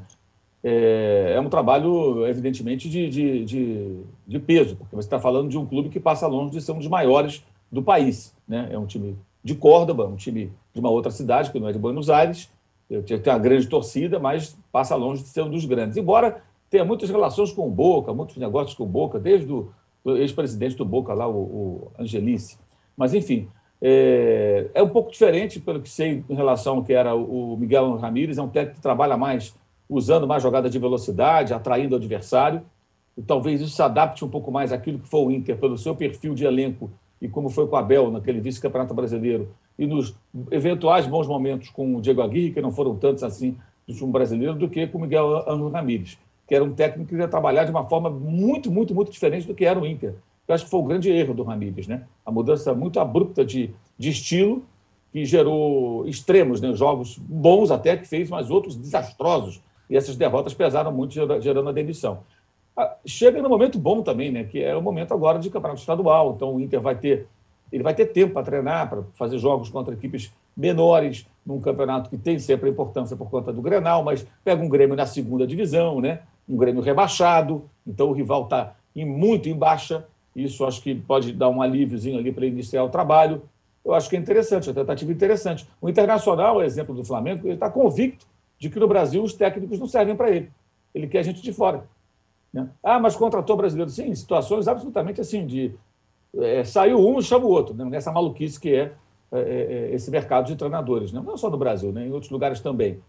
É, 0.63 1.33
é 1.35 1.41
um 1.41 1.49
trabalho, 1.49 2.27
evidentemente, 2.27 2.91
de, 2.91 3.09
de, 3.09 3.45
de, 3.45 4.01
de 4.27 4.39
peso, 4.39 4.77
porque 4.77 4.95
você 4.95 5.07
está 5.07 5.19
falando 5.19 5.49
de 5.49 5.57
um 5.57 5.65
clube 5.65 5.89
que 5.89 5.99
passa 5.99 6.27
longe 6.27 6.53
de 6.53 6.61
ser 6.61 6.73
um 6.73 6.79
dos 6.79 6.89
maiores 6.89 7.43
do 7.73 7.83
país. 7.83 8.35
Né? 8.47 8.69
É 8.71 8.79
um 8.79 8.85
time 8.85 9.17
de 9.43 9.55
Córdoba, 9.55 10.07
um 10.07 10.17
time 10.17 10.53
de 10.75 10.81
uma 10.81 10.91
outra 10.91 11.11
cidade, 11.11 11.51
que 11.51 11.59
não 11.59 11.69
é 11.69 11.73
de 11.73 11.79
Buenos 11.79 12.11
Aires, 12.11 12.51
tem 13.07 13.33
uma 13.33 13.39
grande 13.39 13.67
torcida, 13.67 14.19
mas 14.19 14.57
passa 14.71 14.95
longe 14.95 15.23
de 15.23 15.29
ser 15.29 15.43
um 15.43 15.51
dos 15.51 15.65
grandes. 15.65 15.97
Embora 15.97 16.43
tenha 16.69 16.85
muitas 16.85 17.09
relações 17.09 17.51
com 17.51 17.67
o 17.67 17.71
Boca, 17.71 18.13
muitos 18.13 18.37
negócios 18.37 18.77
com 18.77 18.85
o 18.85 18.87
Boca, 18.87 19.19
desde 19.19 19.51
o 19.51 19.71
ex-presidente 20.05 20.77
do 20.77 20.85
Boca 20.85 21.15
lá, 21.15 21.27
o, 21.27 21.39
o 21.39 21.93
Angelice. 21.99 22.59
Mas, 22.95 23.15
enfim, 23.15 23.49
É, 23.87 24.71
é, 24.73 24.83
um 24.83 24.89
pouco 24.89 25.13
diferente, 25.13 25.61
pelo 25.61 25.79
que 25.79 25.91
sei, 25.91 26.25
em 26.27 26.35
relação 26.35 26.77
ao 26.77 26.83
que 26.83 26.95
era 26.95 27.15
o 27.15 27.55
Miguel 27.55 27.97
Ramírez. 27.97 28.39
É 28.39 28.43
um 28.43 28.49
técnico 28.49 28.77
que 28.77 28.83
trabalha 28.83 29.15
mais 29.15 29.55
usando 29.87 30.27
mais 30.27 30.43
jogadas 30.43 30.73
de 30.73 30.79
velocidade, 30.79 31.53
atraindo 31.53 31.95
o 31.95 31.99
adversário. 31.99 32.63
E 33.15 33.21
talvez 33.21 33.61
isso 33.61 33.77
se 33.77 33.83
adapte 33.83 34.25
um 34.25 34.29
pouco 34.29 34.51
mais 34.51 34.73
àquilo 34.73 34.99
que 34.99 35.07
foi 35.07 35.21
o 35.21 35.31
Inter, 35.31 35.59
pelo 35.59 35.77
seu 35.77 35.95
perfil 35.95 36.35
de 36.35 36.47
elenco 36.47 36.91
e 37.21 37.29
como 37.29 37.51
foi 37.51 37.67
com 37.67 37.77
o 37.77 37.79
Abel 37.79 38.11
naquele 38.11 38.41
vice-campeonato 38.41 38.95
brasileiro. 38.95 39.51
E 39.79 39.87
nos 39.87 40.15
eventuais 40.51 41.07
bons 41.07 41.29
momentos 41.29 41.69
com 41.69 41.95
o 41.95 42.01
Diego 42.01 42.23
Aguirre, 42.23 42.53
que 42.53 42.63
não 42.63 42.73
foram 42.73 42.97
tantos 42.97 43.23
assim 43.23 43.55
do 43.87 43.95
time 43.95 44.11
brasileiro, 44.11 44.55
do 44.55 44.67
que 44.67 44.87
com 44.87 44.97
o 44.97 45.01
Miguel 45.03 45.45
Ramírez, 45.71 46.19
que 46.49 46.55
era 46.55 46.65
um 46.65 46.73
técnico 46.73 47.11
que 47.11 47.17
ia 47.17 47.29
trabalhar 47.29 47.65
de 47.65 47.71
uma 47.71 47.85
forma 47.85 48.09
muito, 48.09 48.73
muito, 48.73 48.95
muito 48.95 49.13
diferente 49.13 49.47
do 49.47 49.55
que 49.55 49.67
era 49.67 49.79
o 49.79 49.87
Inter. 49.87 50.15
Eu 50.47 50.55
acho 50.55 50.65
que 50.65 50.71
foi 50.71 50.81
o 50.81 50.85
grande 50.85 51.11
erro 51.11 51.35
do 51.35 51.43
Ramírez, 51.43 51.87
né? 51.87 52.05
A 52.25 52.31
mudança 52.31 52.75
muito 52.75 53.01
abrupta 53.01 53.45
de, 53.45 53.71
de 53.99 54.11
estilo, 54.11 54.65
que 55.13 55.25
gerou 55.25 56.07
extremos, 56.07 56.61
né? 56.61 56.75
jogos 56.75 57.17
bons 57.19 57.71
até 57.71 57.97
que 57.97 58.07
fez, 58.07 58.29
mas 58.29 58.51
outros 58.51 58.77
desastrosos. 58.77 59.61
E 59.89 59.97
essas 59.97 60.17
derrotas 60.17 60.53
pesaram 60.53 60.91
muito, 60.91 61.15
gerando 61.41 61.69
a 61.69 61.73
demissão. 61.73 62.21
Ah, 62.77 62.97
chega 63.07 63.41
no 63.41 63.49
momento 63.49 63.79
bom 63.79 64.03
também, 64.03 64.33
né? 64.33 64.45
Que 64.45 64.63
é 64.63 64.75
o 64.75 64.83
momento 64.83 65.15
agora 65.15 65.39
de 65.39 65.49
campeonato 65.51 65.81
estadual. 65.81 66.33
Então 66.35 66.57
o 66.57 66.61
Inter 66.61 66.81
vai 66.81 66.97
ter, 66.97 67.29
ele 67.71 67.83
vai 67.83 67.95
ter 67.95 68.07
tempo 68.07 68.35
para 68.35 68.43
treinar, 68.43 68.91
para 68.91 69.03
fazer 69.15 69.39
jogos 69.39 69.69
contra 69.69 69.95
equipes 69.95 70.33
menores, 70.57 71.27
num 71.47 71.61
campeonato 71.61 72.11
que 72.11 72.19
tem 72.19 72.39
sempre 72.39 72.69
a 72.69 72.73
importância 72.73 73.17
por 73.17 73.31
conta 73.31 73.53
do 73.53 73.63
Grenal, 73.63 74.03
mas 74.03 74.27
pega 74.45 74.63
um 74.63 74.69
Grêmio 74.69 74.97
na 74.97 75.07
segunda 75.07 75.47
divisão, 75.47 76.01
né? 76.01 76.21
Um 76.49 76.57
Grêmio 76.57 76.83
rebaixado, 76.83 77.65
então 77.87 78.09
o 78.09 78.13
rival 78.13 78.45
está 78.45 78.75
muito 78.97 79.49
em 79.49 79.55
baixa 79.55 80.07
isso 80.35 80.65
acho 80.65 80.83
que 80.83 80.95
pode 80.95 81.33
dar 81.33 81.49
um 81.49 81.63
alíviozinho 81.63 82.19
ali 82.19 82.33
para 82.33 82.47
iniciar 82.47 82.83
o 82.83 82.89
trabalho. 82.89 83.43
Eu 83.85 83.95
acho 83.95 84.09
que 84.09 84.17
é 84.17 84.19
interessante, 84.19 84.71
a 84.71 84.75
tentativa 84.75 85.11
é 85.11 85.15
interessante. 85.15 85.69
O 85.81 85.89
Internacional, 85.89 86.63
exemplo 86.63 86.95
do 86.95 87.05
Flamengo, 87.05 87.47
ele 87.47 87.55
está 87.55 87.71
convicto 87.71 88.27
de 88.59 88.71
que 88.71 88.81
no 88.81 88.89
Brasil 88.89 89.23
os 89.23 89.35
técnicos 89.35 89.79
não 89.79 89.87
servem 89.87 90.17
para 90.17 90.31
ele. 90.31 90.51
Ele 90.95 91.07
quer 91.07 91.23
gente 91.23 91.43
de 91.43 91.53
fora. 91.53 91.85
Né? 92.53 92.69
Ah, 92.83 92.99
mas 92.99 93.15
contratou 93.15 93.57
brasileiro. 93.57 93.91
Sim, 93.91 94.15
situações 94.15 94.67
absolutamente 94.67 95.21
assim, 95.21 95.47
de 95.47 95.75
é, 96.37 96.65
saiu 96.65 96.99
um 96.99 97.19
e 97.19 97.23
chama 97.23 97.45
o 97.45 97.51
outro, 97.51 97.75
né? 97.75 97.85
nessa 97.85 98.11
maluquice 98.11 98.59
que 98.59 98.75
é, 98.75 98.93
é, 99.31 99.39
é, 99.41 99.95
esse 99.95 100.11
mercado 100.11 100.47
de 100.47 100.57
treinadores. 100.57 101.13
Né? 101.13 101.23
Não 101.25 101.37
só 101.37 101.51
no 101.51 101.59
Brasil, 101.59 101.93
né? 101.93 102.07
em 102.07 102.13
outros 102.13 102.31
lugares 102.31 102.61
também. 102.61 103.01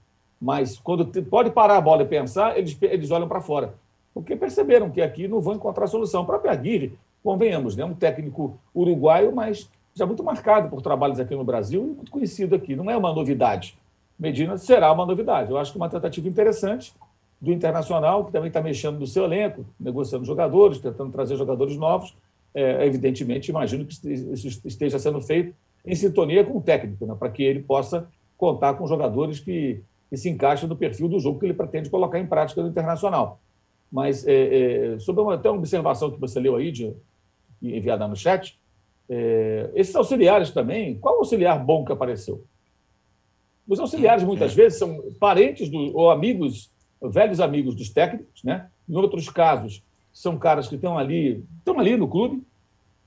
Mas 0.41 0.78
quando 0.78 1.05
pode 1.23 1.51
parar 1.51 1.78
a 1.78 1.82
bola 1.82 2.03
e 2.03 2.05
pensar, 2.05 2.57
eles, 2.57 2.78
eles 2.82 3.11
olham 3.11 3.28
para 3.28 3.39
fora. 3.39 3.76
Porque 4.13 4.36
perceberam 4.36 4.89
que 4.89 5.01
aqui 5.01 5.28
não 5.28 5.39
vão 5.39 5.55
encontrar 5.55 5.88
solução. 5.88 6.23
O 6.23 6.26
próprio 6.26 6.51
Aguirre 6.51 6.97
convenhamos, 7.26 7.76
né? 7.76 7.84
um 7.84 7.95
técnico 7.95 8.59
uruguaio, 8.73 9.36
mas 9.36 9.67
já 9.95 10.05
muito 10.05 10.23
marcado 10.23 10.69
por 10.69 10.82
trabalhos 10.82 11.19
aqui 11.19 11.36
no 11.36 11.43
Brasil 11.43 11.84
e 11.84 11.95
muito 11.95 12.11
conhecido 12.11 12.53
aqui. 12.53 12.76
Não 12.76 12.89
é 12.89 12.95
uma 12.95 13.11
novidade. 13.11 13.76
Medina 14.17 14.57
será 14.57 14.91
uma 14.91 15.05
novidade. 15.05 15.49
Eu 15.49 15.57
acho 15.57 15.71
que 15.71 15.78
uma 15.78 15.89
tentativa 15.89 16.28
interessante 16.28 16.93
do 17.41 17.51
Internacional, 17.51 18.26
que 18.26 18.32
também 18.32 18.49
está 18.49 18.61
mexendo 18.61 18.99
no 18.99 19.07
seu 19.07 19.23
elenco, 19.23 19.65
negociando 19.80 20.23
jogadores, 20.23 20.78
tentando 20.78 21.11
trazer 21.11 21.36
jogadores 21.36 21.76
novos. 21.78 22.15
É, 22.53 22.86
evidentemente, 22.86 23.49
imagino 23.49 23.86
que 23.86 23.93
isso 23.93 24.61
esteja 24.65 24.99
sendo 24.99 25.19
feito 25.19 25.53
em 25.84 25.95
sintonia 25.95 26.43
com 26.43 26.57
o 26.57 26.61
técnico, 26.61 27.05
né? 27.05 27.15
para 27.17 27.30
que 27.30 27.41
ele 27.41 27.61
possa 27.61 28.07
contar 28.38 28.76
com 28.76 28.88
jogadores 28.88 29.39
que, 29.39 29.82
que 30.09 30.17
se 30.17 30.30
encaixem 30.30 30.69
no 30.69 30.76
perfil 30.76 31.09
do 31.09 31.19
jogo 31.19 31.39
que 31.39 31.45
ele 31.45 31.53
pretende 31.53 31.89
colocar 31.89 32.19
em 32.19 32.28
prática 32.28 32.61
no 32.61 32.69
Internacional. 32.69 33.39
Mas 33.91 34.28
é, 34.28 34.93
é, 34.93 34.99
sobre 34.99 35.21
uma, 35.21 35.36
até 35.36 35.49
uma 35.49 35.59
observação 35.59 36.11
que 36.11 36.19
você 36.19 36.39
leu 36.39 36.55
aí, 36.55 36.71
de, 36.71 36.93
enviada 37.74 38.07
no 38.07 38.16
chat, 38.16 38.59
é, 39.09 39.70
esses 39.76 39.95
auxiliares 39.95 40.51
também, 40.51 40.97
qual 40.99 41.20
auxiliar 41.20 41.63
bom 41.63 41.86
que 41.86 41.91
apareceu? 41.91 42.43
Os 43.68 43.80
auxiliares, 43.80 44.24
muitas 44.24 44.51
é. 44.51 44.55
vezes, 44.55 44.80
são 44.80 45.01
parentes 45.20 45.70
do, 45.70 45.95
ou 45.95 46.11
amigos, 46.11 46.70
velhos 47.01 47.39
amigos 47.39 47.76
dos 47.76 47.89
técnicos, 47.89 48.43
né? 48.43 48.70
Em 48.88 48.95
outros 48.95 49.30
casos, 49.30 49.84
são 50.13 50.38
caras 50.38 50.68
que 50.68 50.76
estão 50.76 50.97
ali, 50.97 51.43
estão 51.57 51.80
ali 51.80 51.97
no 51.97 52.07
clube. 52.07 52.43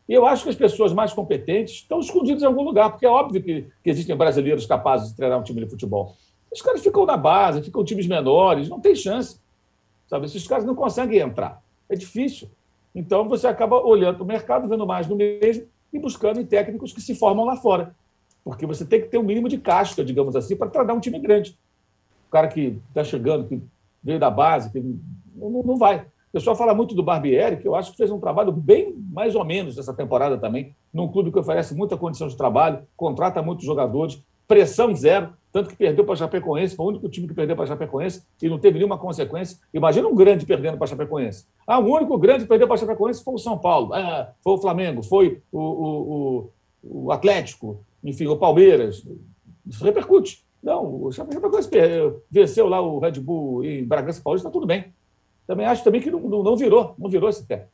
E 0.09 0.14
eu 0.14 0.26
acho 0.26 0.44
que 0.44 0.50
as 0.50 0.56
pessoas 0.56 0.92
mais 0.92 1.12
competentes 1.12 1.74
estão 1.74 2.00
escondidas 2.00 2.42
em 2.42 2.46
algum 2.46 2.62
lugar, 2.62 2.90
porque 2.90 3.06
é 3.06 3.09
óbvio 3.09 3.42
que, 3.42 3.66
que 3.82 3.90
existem 3.90 4.16
brasileiros 4.16 4.66
capazes 4.66 5.11
de 5.11 5.16
treinar 5.16 5.38
um 5.38 5.42
time 5.42 5.62
de 5.62 5.70
futebol. 5.70 6.16
Os 6.50 6.62
caras 6.62 6.82
ficam 6.82 7.04
na 7.04 7.16
base, 7.16 7.62
ficam 7.62 7.84
times 7.84 8.06
menores, 8.06 8.68
não 8.68 8.80
tem 8.80 8.94
chance. 8.94 9.38
Sabe? 10.09 10.26
Esses 10.26 10.46
caras 10.46 10.64
não 10.64 10.74
conseguem 10.74 11.20
entrar. 11.20 11.62
É 11.88 11.94
difícil. 11.94 12.48
Então, 12.95 13.28
você 13.28 13.47
acaba 13.47 13.80
olhando 13.84 14.22
o 14.22 14.26
mercado, 14.26 14.68
vendo 14.68 14.86
mais 14.86 15.07
do 15.07 15.16
mesmo 15.16 15.66
e 15.93 15.99
buscando 15.99 16.41
em 16.41 16.47
técnicos 16.47 16.93
que 16.93 17.01
se 17.01 17.14
formam 17.14 17.45
lá 17.45 17.57
fora. 17.57 17.95
Porque 18.45 18.66
você 18.66 18.84
tem 18.84 19.01
que 19.01 19.09
ter 19.09 19.18
um 19.18 19.22
mínimo 19.22 19.49
de 19.49 19.59
casca, 19.59 20.05
digamos 20.05 20.34
assim, 20.34 20.57
para 20.57 20.70
tradar 20.70 20.97
um 20.97 21.01
time 21.01 21.18
grande. 21.18 21.59
O 22.28 22.30
cara 22.30 22.49
que 22.49 22.78
está 22.89 23.05
chegando, 23.05 23.47
que 23.47 23.62
veio 24.03 24.18
da 24.18 24.30
base, 24.30 24.70
que 24.70 24.80
não, 25.34 25.62
não 25.62 25.76
vai. 25.76 26.07
O 26.28 26.32
pessoal 26.32 26.57
fala 26.57 26.74
muito 26.74 26.95
do 26.95 27.03
Barbieri, 27.03 27.57
que 27.57 27.66
eu 27.66 27.74
acho 27.74 27.91
que 27.91 27.97
fez 27.97 28.11
um 28.11 28.20
trabalho 28.20 28.53
bem 28.53 28.95
mais 29.11 29.34
ou 29.34 29.45
menos 29.45 29.78
essa 29.78 29.95
temporada 29.95 30.36
também, 30.36 30.74
num 30.93 31.09
clube 31.09 31.32
que 31.32 31.39
oferece 31.39 31.74
muita 31.74 31.97
condição 31.97 32.28
de 32.28 32.36
trabalho, 32.36 32.86
contrata 32.97 33.43
muitos 33.43 33.64
jogadores, 33.64 34.22
pressão 34.49 34.94
zero 34.96 35.32
tanto 35.53 35.70
que 35.70 35.76
perdeu 35.76 36.05
para 36.05 36.14
a 36.14 36.16
Chapecoense, 36.16 36.76
foi 36.76 36.86
o 36.86 36.88
único 36.90 37.09
time 37.09 37.26
que 37.26 37.34
perdeu 37.34 37.57
para 37.57 37.64
a 37.64 37.68
Chapecoense 37.68 38.22
e 38.40 38.49
não 38.49 38.59
teve 38.59 38.78
nenhuma 38.78 38.99
consequência. 38.99 39.59
Imagina 39.72 40.07
um 40.07 40.14
grande 40.14 40.44
perdendo 40.44 40.76
para 40.76 40.84
a 40.84 40.88
Chapecoense. 40.88 41.46
Ah, 41.66 41.78
o 41.78 41.86
único 41.86 42.18
grande 42.18 42.42
que 42.42 42.49
perdeu 42.49 42.66
para 42.66 42.74
a 42.76 42.78
Chapecoense 42.78 43.24
foi 43.24 43.34
o 43.34 43.38
São 43.38 43.59
Paulo, 43.59 43.94
ah, 43.94 44.30
foi 44.42 44.53
o 44.53 44.59
Flamengo, 44.59 45.03
foi 45.03 45.40
o, 45.51 45.59
o, 45.59 46.51
o, 46.82 47.05
o 47.07 47.12
Atlético, 47.12 47.80
enfim, 48.05 48.26
o 48.26 48.36
Palmeiras. 48.36 49.05
Isso 49.66 49.82
repercute. 49.84 50.44
Não, 50.62 51.05
o 51.05 51.12
Chapecoense 51.12 51.70
venceu 52.30 52.68
lá 52.68 52.80
o 52.80 52.99
Red 52.99 53.12
Bull 53.12 53.64
em 53.64 53.84
Bragança 53.84 54.20
Paulista, 54.22 54.49
está 54.49 54.53
tudo 54.53 54.66
bem. 54.66 54.92
Também 55.46 55.64
acho 55.64 55.82
também 55.82 56.01
que 56.01 56.11
não, 56.11 56.20
não 56.20 56.57
virou, 56.57 56.94
não 56.99 57.09
virou 57.09 57.30
esse 57.30 57.42
pé. 57.44 57.68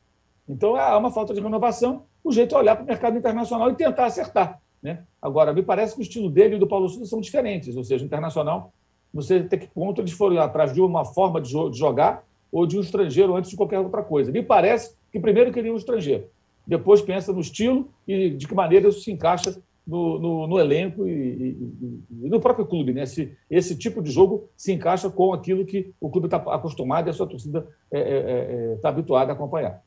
Então 0.49 0.77
há 0.77 0.97
uma 0.97 1.11
falta 1.11 1.35
de 1.35 1.41
renovação. 1.41 2.05
O 2.23 2.31
jeito 2.31 2.55
é 2.55 2.59
olhar 2.59 2.77
para 2.77 2.85
o 2.85 2.87
mercado 2.87 3.19
internacional 3.19 3.71
e 3.71 3.75
tentar 3.75 4.07
acertar. 4.07 4.61
Né? 4.85 5.03
Agora, 5.21 5.55
me 5.55 5.63
parece 5.63 5.95
que 5.95 6.01
o 6.01 6.03
estilo 6.03 6.29
dele 6.29 6.57
e 6.57 6.59
do 6.59 6.67
Paulo 6.67 6.91
Souza 6.91 7.07
são 7.07 7.19
diferentes, 7.19 7.75
ou 7.75 7.83
seja, 7.83 8.05
internacional, 8.05 8.71
não 9.13 9.23
sei 9.23 9.39
até 9.39 9.57
que 9.57 9.67
ponto 9.67 9.99
eles 9.99 10.13
foram 10.13 10.39
atrás 10.39 10.75
de 10.75 10.81
uma 10.83 11.07
forma 11.07 11.41
de 11.41 11.51
jogar 11.73 12.23
ou 12.53 12.67
de 12.67 12.77
um 12.77 12.81
estrangeiro 12.83 13.35
antes 13.35 13.51
de 13.51 13.57
qualquer 13.57 13.79
outra 13.79 14.03
coisa. 14.03 14.31
Me 14.31 14.43
parece 14.43 14.95
que 15.11 15.19
primeiro 15.19 15.51
queria 15.51 15.73
um 15.73 15.77
estrangeiro, 15.77 16.27
depois 16.67 17.01
pensa 17.01 17.33
no 17.33 17.41
estilo 17.41 17.89
e 18.07 18.31
de 18.31 18.47
que 18.47 18.55
maneira 18.55 18.89
isso 18.89 19.01
se 19.01 19.11
encaixa 19.11 19.57
no, 19.87 20.19
no, 20.19 20.47
no 20.47 20.61
elenco 20.61 21.07
e, 21.07 21.11
e, 21.11 22.25
e, 22.25 22.29
no 22.29 22.39
próprio 22.39 22.67
clube. 22.67 22.93
Né? 22.93 23.05
Esse, 23.05 23.33
esse 23.51 23.77
tipo 23.77 24.03
de 24.03 24.11
jogo 24.11 24.49
se 24.55 24.71
encaixa 24.71 25.09
com 25.09 25.33
aquilo 25.33 25.65
que 25.65 25.95
o 25.99 26.11
clube 26.11 26.27
está 26.27 26.37
acostumado 26.37 27.07
e 27.07 27.11
a 27.11 27.13
sua 27.15 27.27
torcida 27.27 27.67
está 27.91 27.99
é, 27.99 28.01
é, 28.01 28.17
é, 28.17 28.73
é 28.73 28.77
tá 28.77 28.91
habituada 28.91 29.33
a 29.33 29.35
acompanhar. 29.35 29.83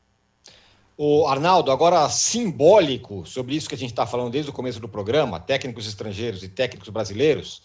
O 1.00 1.28
Arnaldo, 1.28 1.70
agora 1.70 2.08
simbólico 2.08 3.24
sobre 3.24 3.54
isso 3.54 3.68
que 3.68 3.76
a 3.76 3.78
gente 3.78 3.90
está 3.90 4.04
falando 4.04 4.32
desde 4.32 4.50
o 4.50 4.52
começo 4.52 4.80
do 4.80 4.88
programa, 4.88 5.38
técnicos 5.38 5.86
estrangeiros 5.86 6.42
e 6.42 6.48
técnicos 6.48 6.88
brasileiros, 6.88 7.62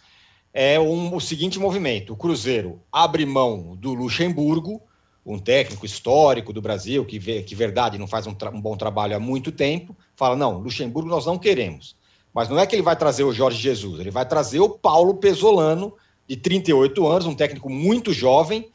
é 0.53 0.79
um, 0.79 1.15
o 1.15 1.19
seguinte 1.19 1.57
movimento: 1.57 2.13
o 2.13 2.15
Cruzeiro 2.15 2.79
abre 2.91 3.25
mão 3.25 3.75
do 3.75 3.91
Luxemburgo, 3.95 4.79
um 5.25 5.39
técnico 5.39 5.83
histórico 5.83 6.53
do 6.53 6.61
Brasil, 6.61 7.03
que, 7.05 7.17
vê, 7.17 7.41
que 7.41 7.55
verdade 7.55 7.97
não 7.97 8.05
faz 8.05 8.27
um, 8.27 8.35
um 8.53 8.61
bom 8.61 8.77
trabalho 8.77 9.15
há 9.15 9.19
muito 9.19 9.51
tempo, 9.51 9.97
fala: 10.15 10.35
não, 10.35 10.59
Luxemburgo 10.59 11.09
nós 11.09 11.25
não 11.25 11.39
queremos. 11.39 11.95
Mas 12.31 12.49
não 12.49 12.59
é 12.59 12.67
que 12.67 12.75
ele 12.75 12.83
vai 12.83 12.95
trazer 12.95 13.23
o 13.23 13.33
Jorge 13.33 13.59
Jesus, 13.59 13.99
ele 13.99 14.11
vai 14.11 14.27
trazer 14.27 14.59
o 14.59 14.69
Paulo 14.69 15.15
Pesolano, 15.15 15.95
de 16.27 16.37
38 16.37 17.07
anos, 17.07 17.25
um 17.25 17.33
técnico 17.33 17.67
muito 17.67 18.13
jovem 18.13 18.69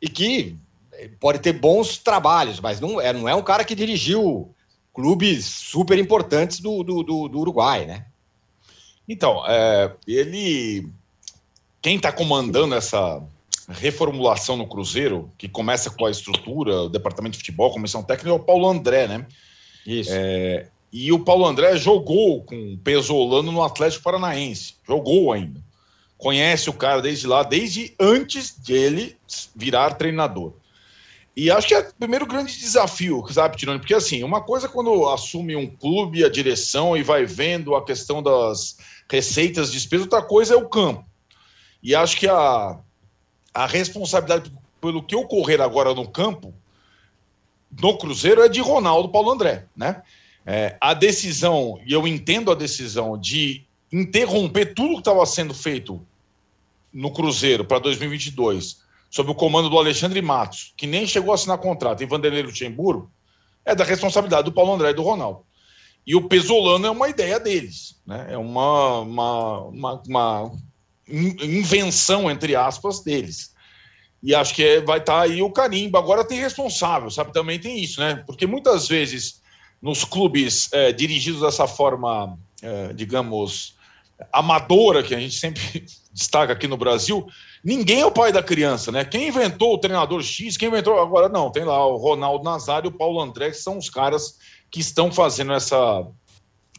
e 0.00 0.08
que 0.08 0.56
pode 1.20 1.38
ter 1.40 1.52
bons 1.52 1.98
trabalhos, 1.98 2.60
mas 2.60 2.80
não 2.80 3.00
é, 3.00 3.12
não 3.12 3.28
é 3.28 3.34
um 3.34 3.42
cara 3.42 3.64
que 3.64 3.74
dirigiu 3.74 4.54
clubes 4.92 5.44
super 5.44 5.98
importantes 5.98 6.60
do, 6.60 6.82
do, 6.82 7.02
do, 7.02 7.28
do 7.28 7.38
Uruguai, 7.38 7.84
né? 7.84 8.06
Então, 9.08 9.44
é, 9.46 9.92
ele. 10.06 10.88
Quem 11.80 11.96
está 11.96 12.10
comandando 12.10 12.74
essa 12.74 13.22
reformulação 13.68 14.56
no 14.56 14.66
Cruzeiro, 14.66 15.30
que 15.36 15.48
começa 15.48 15.90
com 15.90 16.06
a 16.06 16.10
estrutura, 16.10 16.82
o 16.82 16.88
departamento 16.88 17.32
de 17.32 17.38
futebol, 17.38 17.72
comissão 17.72 18.02
técnica, 18.02 18.30
é 18.30 18.32
o 18.32 18.40
Paulo 18.40 18.68
André, 18.68 19.06
né? 19.06 19.26
Isso. 19.86 20.10
É, 20.12 20.68
e 20.92 21.12
o 21.12 21.18
Paulo 21.18 21.46
André 21.46 21.76
jogou 21.76 22.42
com 22.42 22.74
o 22.74 22.78
Pesolano 22.78 23.52
no 23.52 23.62
Atlético 23.62 24.02
Paranaense. 24.02 24.76
Jogou 24.86 25.32
ainda. 25.32 25.62
Conhece 26.16 26.70
o 26.70 26.72
cara 26.72 27.02
desde 27.02 27.26
lá, 27.26 27.42
desde 27.42 27.94
antes 28.00 28.56
de 28.58 28.72
ele 28.72 29.16
virar 29.54 29.94
treinador. 29.94 30.54
E 31.36 31.50
acho 31.50 31.68
que 31.68 31.74
é 31.74 31.80
o 31.80 31.94
primeiro 31.94 32.24
grande 32.24 32.58
desafio, 32.58 33.22
sabe, 33.30 33.58
Tironi? 33.58 33.78
Porque 33.78 33.92
assim, 33.92 34.22
uma 34.24 34.40
coisa 34.40 34.66
é 34.66 34.70
quando 34.70 35.06
assume 35.10 35.54
um 35.54 35.66
clube, 35.66 36.24
a 36.24 36.30
direção 36.30 36.96
e 36.96 37.02
vai 37.02 37.26
vendo 37.26 37.76
a 37.76 37.84
questão 37.84 38.22
das 38.22 38.78
receitas, 39.10 39.70
despesas, 39.70 40.06
outra 40.06 40.22
coisa 40.22 40.54
é 40.54 40.56
o 40.56 40.68
campo. 40.68 41.04
E 41.82 41.94
acho 41.94 42.16
que 42.16 42.26
a, 42.26 42.78
a 43.52 43.66
responsabilidade 43.66 44.50
pelo 44.80 45.02
que 45.02 45.14
ocorrer 45.14 45.60
agora 45.60 45.92
no 45.92 46.08
campo, 46.08 46.54
no 47.82 47.98
Cruzeiro, 47.98 48.42
é 48.42 48.48
de 48.48 48.60
Ronaldo 48.60 49.10
Paulo 49.10 49.30
André, 49.30 49.66
né? 49.76 50.02
É, 50.46 50.76
a 50.80 50.94
decisão, 50.94 51.78
e 51.84 51.92
eu 51.92 52.06
entendo 52.06 52.50
a 52.50 52.54
decisão 52.54 53.18
de 53.18 53.62
interromper 53.92 54.74
tudo 54.74 54.94
que 54.94 55.00
estava 55.00 55.26
sendo 55.26 55.52
feito 55.52 56.00
no 56.92 57.12
Cruzeiro 57.12 57.64
para 57.64 57.78
2022, 57.78 58.85
sob 59.10 59.30
o 59.30 59.34
comando 59.34 59.70
do 59.70 59.78
Alexandre 59.78 60.20
Matos, 60.20 60.72
que 60.76 60.86
nem 60.86 61.06
chegou 61.06 61.32
a 61.32 61.34
assinar 61.34 61.58
contrato, 61.58 62.02
e 62.02 62.06
Vanderlei 62.06 62.42
Luxemburgo, 62.42 63.10
é 63.64 63.74
da 63.74 63.84
responsabilidade 63.84 64.44
do 64.44 64.52
Paulo 64.52 64.74
André 64.74 64.90
e 64.90 64.94
do 64.94 65.02
Ronaldo. 65.02 65.44
E 66.06 66.14
o 66.14 66.28
Pesolano 66.28 66.86
é 66.86 66.90
uma 66.90 67.08
ideia 67.08 67.40
deles, 67.40 68.00
né? 68.06 68.28
é 68.30 68.38
uma, 68.38 69.00
uma, 69.00 69.60
uma, 69.64 70.02
uma 70.06 70.52
invenção, 71.08 72.30
entre 72.30 72.54
aspas, 72.54 73.00
deles. 73.00 73.52
E 74.22 74.34
acho 74.34 74.54
que 74.54 74.62
é, 74.62 74.80
vai 74.80 74.98
estar 74.98 75.18
tá 75.18 75.22
aí 75.22 75.42
o 75.42 75.50
carimbo. 75.50 75.98
Agora 75.98 76.24
tem 76.24 76.38
responsável, 76.38 77.10
sabe? 77.10 77.32
Também 77.32 77.58
tem 77.58 77.78
isso, 77.82 78.00
né? 78.00 78.22
Porque 78.26 78.46
muitas 78.46 78.88
vezes 78.88 79.40
nos 79.82 80.04
clubes 80.04 80.68
é, 80.72 80.92
dirigidos 80.92 81.40
dessa 81.40 81.66
forma, 81.66 82.38
é, 82.62 82.92
digamos, 82.92 83.75
amadora, 84.32 85.02
que 85.02 85.14
a 85.14 85.20
gente 85.20 85.34
sempre 85.34 85.84
destaca 86.12 86.52
aqui 86.52 86.66
no 86.66 86.76
Brasil, 86.76 87.26
ninguém 87.62 88.00
é 88.00 88.06
o 88.06 88.10
pai 88.10 88.32
da 88.32 88.42
criança, 88.42 88.90
né? 88.90 89.04
Quem 89.04 89.28
inventou 89.28 89.74
o 89.74 89.78
treinador 89.78 90.22
X, 90.22 90.56
quem 90.56 90.68
inventou. 90.68 90.98
Agora 90.98 91.28
não, 91.28 91.50
tem 91.50 91.64
lá 91.64 91.86
o 91.86 91.96
Ronaldo 91.96 92.44
Nazário 92.44 92.88
e 92.88 92.92
o 92.92 92.96
Paulo 92.96 93.20
André, 93.20 93.50
que 93.50 93.56
são 93.56 93.76
os 93.78 93.90
caras 93.90 94.38
que 94.70 94.80
estão 94.80 95.12
fazendo 95.12 95.52
essa, 95.52 96.06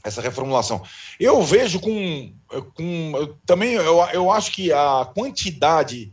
essa 0.04 0.22
reformulação. 0.22 0.82
Eu 1.20 1.42
vejo 1.44 1.80
com. 1.80 2.34
com 2.76 3.36
também 3.46 3.74
eu, 3.74 4.00
eu 4.14 4.32
acho 4.32 4.52
que 4.52 4.72
a 4.72 5.10
quantidade 5.14 6.12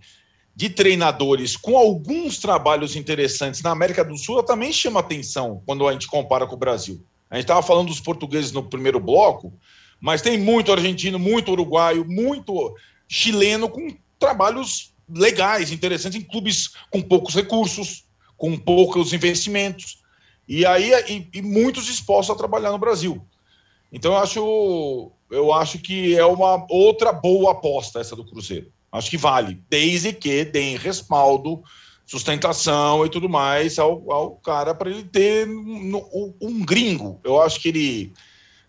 de 0.57 0.71
treinadores 0.71 1.57
com 1.57 1.77
alguns 1.77 2.39
trabalhos 2.39 2.95
interessantes 2.95 3.61
na 3.61 3.71
América 3.71 4.05
do 4.05 4.17
Sul 4.17 4.43
também 4.43 4.73
chama 4.73 5.01
atenção 5.01 5.63
quando 5.67 5.89
a 5.89 5.93
gente 5.93 6.07
compara 6.07 6.47
com 6.47 6.55
o 6.55 6.59
Brasil. 6.59 7.05
A 7.29 7.37
gente 7.37 7.45
estava 7.45 7.63
falando 7.63 7.89
dos 7.89 7.99
portugueses 7.99 8.53
no 8.53 8.63
primeiro 8.63 9.01
bloco, 9.01 9.53
mas 10.05 10.21
tem 10.21 10.37
muito 10.37 10.71
argentino, 10.71 11.19
muito 11.19 11.51
uruguaio, 11.51 12.05
muito 12.05 12.77
chileno 13.09 13.71
com 13.71 13.89
trabalhos 14.19 14.93
legais, 15.09 15.73
interessantes, 15.73 16.21
em 16.21 16.23
clubes 16.23 16.73
com 16.91 17.01
poucos 17.01 17.35
recursos, 17.35 18.05
com 18.37 18.55
poucos 18.55 19.15
investimentos, 19.15 20.03
e 20.47 20.67
aí 20.67 20.93
e, 21.09 21.39
e 21.39 21.41
muitos 21.41 21.87
dispostos 21.87 22.35
a 22.35 22.39
trabalhar 22.39 22.71
no 22.71 22.77
Brasil. 22.77 23.27
Então 23.91 24.13
eu 24.13 24.19
acho, 24.19 25.13
eu 25.31 25.55
acho 25.55 25.79
que 25.79 26.15
é 26.15 26.27
uma 26.27 26.67
outra 26.69 27.11
boa 27.11 27.53
aposta 27.53 27.99
essa 27.99 28.15
do 28.15 28.27
Cruzeiro. 28.27 28.71
Acho 28.93 29.09
que 29.09 29.17
vale, 29.17 29.59
desde 29.71 30.13
que 30.13 30.45
deem 30.45 30.77
respaldo, 30.77 31.63
sustentação 32.05 33.07
e 33.07 33.09
tudo 33.09 33.27
mais 33.27 33.79
ao, 33.79 34.13
ao 34.13 34.33
cara 34.33 34.75
para 34.75 34.91
ele 34.91 35.05
ter 35.05 35.49
um, 35.49 36.37
um, 36.43 36.63
gringo. 36.63 37.19
Eu 37.25 37.41
acho 37.41 37.59
que 37.59 37.69
ele, 37.69 38.13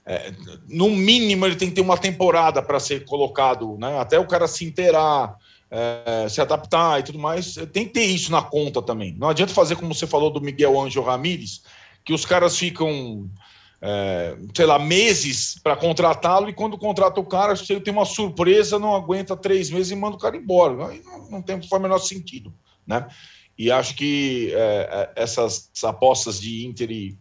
é, 0.06 0.32
no 0.68 0.90
mínimo, 0.90 1.46
ele 1.46 1.56
tem 1.56 1.70
que 1.70 1.76
ter 1.76 1.82
uma 1.82 1.98
temporada 1.98 2.62
para 2.62 2.80
ser 2.80 3.06
colocado, 3.06 3.78
né? 3.78 4.00
até 4.00 4.20
o 4.20 4.28
cara 4.28 4.48
se 4.48 4.64
inteirar, 4.64 5.36
é, 5.72 6.28
se 6.30 6.40
adaptar 6.40 7.00
e 7.00 7.04
tudo 7.04 7.18
mais. 7.18 7.56
Tem 7.74 7.86
que 7.86 7.94
ter 7.94 8.06
isso 8.06 8.32
na 8.32 8.42
conta 8.42 8.82
também. 8.82 9.16
Não 9.18 9.30
adianta 9.30 9.54
fazer 9.54 9.76
como 9.76 9.94
você 9.94 10.06
falou 10.06 10.30
do 10.30 10.42
Miguel 10.42 10.80
Ângelo 10.80 11.06
Ramírez, 11.06 11.64
que 12.04 12.14
os 12.14 12.24
caras 12.24 12.58
ficam 12.58 13.28
é, 13.82 14.36
sei 14.56 14.66
lá, 14.66 14.80
meses 14.80 15.60
para 15.62 15.76
contratá-lo, 15.76 16.50
e 16.50 16.54
quando 16.54 16.78
contrata 16.78 17.20
o 17.20 17.26
cara, 17.26 17.56
se 17.56 17.72
ele 17.72 17.82
tem 17.82 17.94
uma 17.94 18.06
surpresa, 18.06 18.80
não 18.80 18.96
aguenta 18.96 19.36
três 19.36 19.70
meses 19.70 19.92
e 19.92 19.96
manda 19.96 20.16
o 20.16 20.20
cara 20.20 20.38
embora. 20.38 20.88
Aí 20.88 21.02
não, 21.04 21.30
não 21.30 21.42
tem 21.42 21.56
o 21.60 21.80
menor 21.80 22.00
sentido. 22.00 22.54
Né? 22.86 23.08
E 23.58 23.72
acho 23.72 23.96
que 23.96 24.52
é, 24.54 25.12
é, 25.16 25.24
essas 25.24 25.70
apostas 25.84 26.40
de 26.40 26.66
Inter 26.66 26.92
e, 26.92 27.18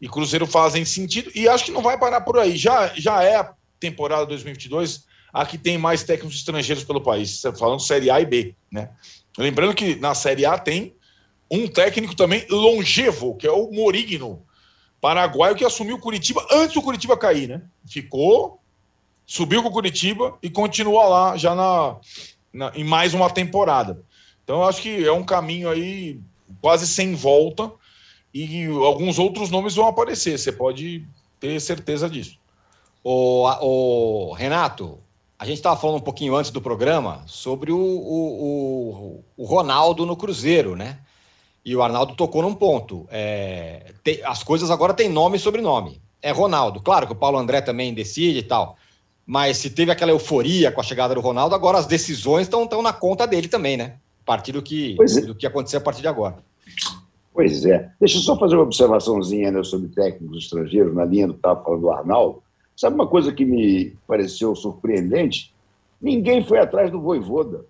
e, 0.00 0.08
Cruzeiro 0.08 0.46
fazem 0.46 0.84
sentido, 0.84 1.30
e 1.34 1.48
acho 1.48 1.64
que 1.64 1.70
não 1.70 1.82
vai 1.82 1.98
parar 1.98 2.20
por 2.20 2.38
aí. 2.38 2.56
Já, 2.56 2.92
já 2.94 3.22
é 3.22 3.36
a 3.36 3.52
temporada 3.80 4.26
2022 4.26 5.04
a 5.32 5.44
que 5.44 5.58
tem 5.58 5.76
mais 5.76 6.04
técnicos 6.04 6.36
estrangeiros 6.36 6.84
pelo 6.84 7.00
país, 7.00 7.42
falando 7.58 7.80
Série 7.80 8.08
A 8.08 8.20
e 8.20 8.24
B. 8.24 8.54
Né? 8.70 8.88
Lembrando 9.36 9.74
que 9.74 9.96
na 9.96 10.14
Série 10.14 10.46
A 10.46 10.56
tem 10.56 10.94
um 11.50 11.66
técnico 11.66 12.14
também 12.14 12.46
longevo, 12.48 13.36
que 13.36 13.46
é 13.46 13.50
o 13.50 13.70
Morigno, 13.72 14.42
paraguaio 15.00 15.56
que 15.56 15.64
assumiu 15.64 15.96
o 15.96 16.00
Curitiba 16.00 16.46
antes 16.50 16.74
do 16.74 16.82
Curitiba 16.82 17.16
cair, 17.16 17.48
né? 17.48 17.62
Ficou, 17.84 18.60
subiu 19.26 19.62
com 19.62 19.68
o 19.68 19.72
Curitiba 19.72 20.38
e 20.42 20.48
continua 20.48 21.04
lá 21.06 21.36
já 21.36 21.54
na, 21.54 21.96
na, 22.52 22.72
em 22.74 22.84
mais 22.84 23.12
uma 23.12 23.28
temporada. 23.28 24.02
Então 24.42 24.64
acho 24.64 24.80
que 24.80 25.04
é 25.04 25.12
um 25.12 25.24
caminho 25.24 25.68
aí 25.68 26.18
quase 26.60 26.86
sem 26.86 27.14
volta 27.14 27.70
e 28.34 28.66
alguns 28.66 29.18
outros 29.18 29.48
nomes 29.48 29.76
vão 29.76 29.86
aparecer. 29.86 30.36
Você 30.36 30.50
pode 30.50 31.06
ter 31.38 31.60
certeza 31.60 32.10
disso. 32.10 32.36
O, 33.04 33.46
o 33.60 34.32
Renato, 34.32 34.98
a 35.38 35.46
gente 35.46 35.56
estava 35.56 35.80
falando 35.80 35.98
um 35.98 36.04
pouquinho 36.04 36.34
antes 36.34 36.50
do 36.50 36.60
programa 36.60 37.22
sobre 37.26 37.70
o, 37.70 37.78
o, 37.78 39.24
o 39.36 39.44
Ronaldo 39.44 40.04
no 40.04 40.16
Cruzeiro, 40.16 40.74
né? 40.74 40.98
E 41.64 41.76
o 41.76 41.82
Arnaldo 41.82 42.16
tocou 42.16 42.42
num 42.42 42.54
ponto. 42.54 43.06
É, 43.10 43.92
tem, 44.02 44.20
as 44.24 44.42
coisas 44.42 44.70
agora 44.70 44.92
têm 44.92 45.08
nome 45.08 45.36
e 45.36 45.40
sobrenome. 45.40 46.00
É 46.20 46.30
Ronaldo. 46.30 46.80
Claro 46.80 47.06
que 47.06 47.12
o 47.12 47.16
Paulo 47.16 47.38
André 47.38 47.60
também 47.60 47.94
decide 47.94 48.40
e 48.40 48.42
tal. 48.42 48.76
Mas 49.24 49.58
se 49.58 49.70
teve 49.70 49.92
aquela 49.92 50.10
euforia 50.10 50.72
com 50.72 50.80
a 50.80 50.84
chegada 50.84 51.14
do 51.14 51.20
Ronaldo, 51.20 51.54
agora 51.54 51.78
as 51.78 51.86
decisões 51.86 52.42
estão 52.42 52.82
na 52.82 52.92
conta 52.92 53.26
dele 53.26 53.48
também, 53.48 53.76
né? 53.76 53.96
A 54.22 54.26
partir 54.26 54.52
do 54.52 54.62
que, 54.62 54.96
é. 55.00 55.20
do 55.22 55.34
que 55.34 55.46
acontecer 55.46 55.76
a 55.76 55.80
partir 55.80 56.02
de 56.02 56.08
agora. 56.08 56.36
Pois 57.34 57.66
é. 57.66 57.92
Deixa 58.00 58.16
eu 58.16 58.22
só 58.22 58.38
fazer 58.38 58.54
uma 58.54 58.62
observaçãozinha 58.62 59.50
né, 59.50 59.62
sobre 59.62 59.88
técnicos 59.88 60.44
estrangeiros, 60.44 60.94
na 60.94 61.04
linha 61.04 61.26
do 61.26 61.34
que 61.34 61.40
estava 61.40 61.62
falando 61.62 61.80
do 61.82 61.90
Arnaldo. 61.90 62.42
Sabe 62.74 62.94
uma 62.94 63.06
coisa 63.06 63.32
que 63.32 63.44
me 63.44 63.96
pareceu 64.06 64.54
surpreendente? 64.54 65.52
Ninguém 66.00 66.42
foi 66.44 66.58
atrás 66.58 66.90
do 66.90 67.00
Voivoda. 67.00 67.66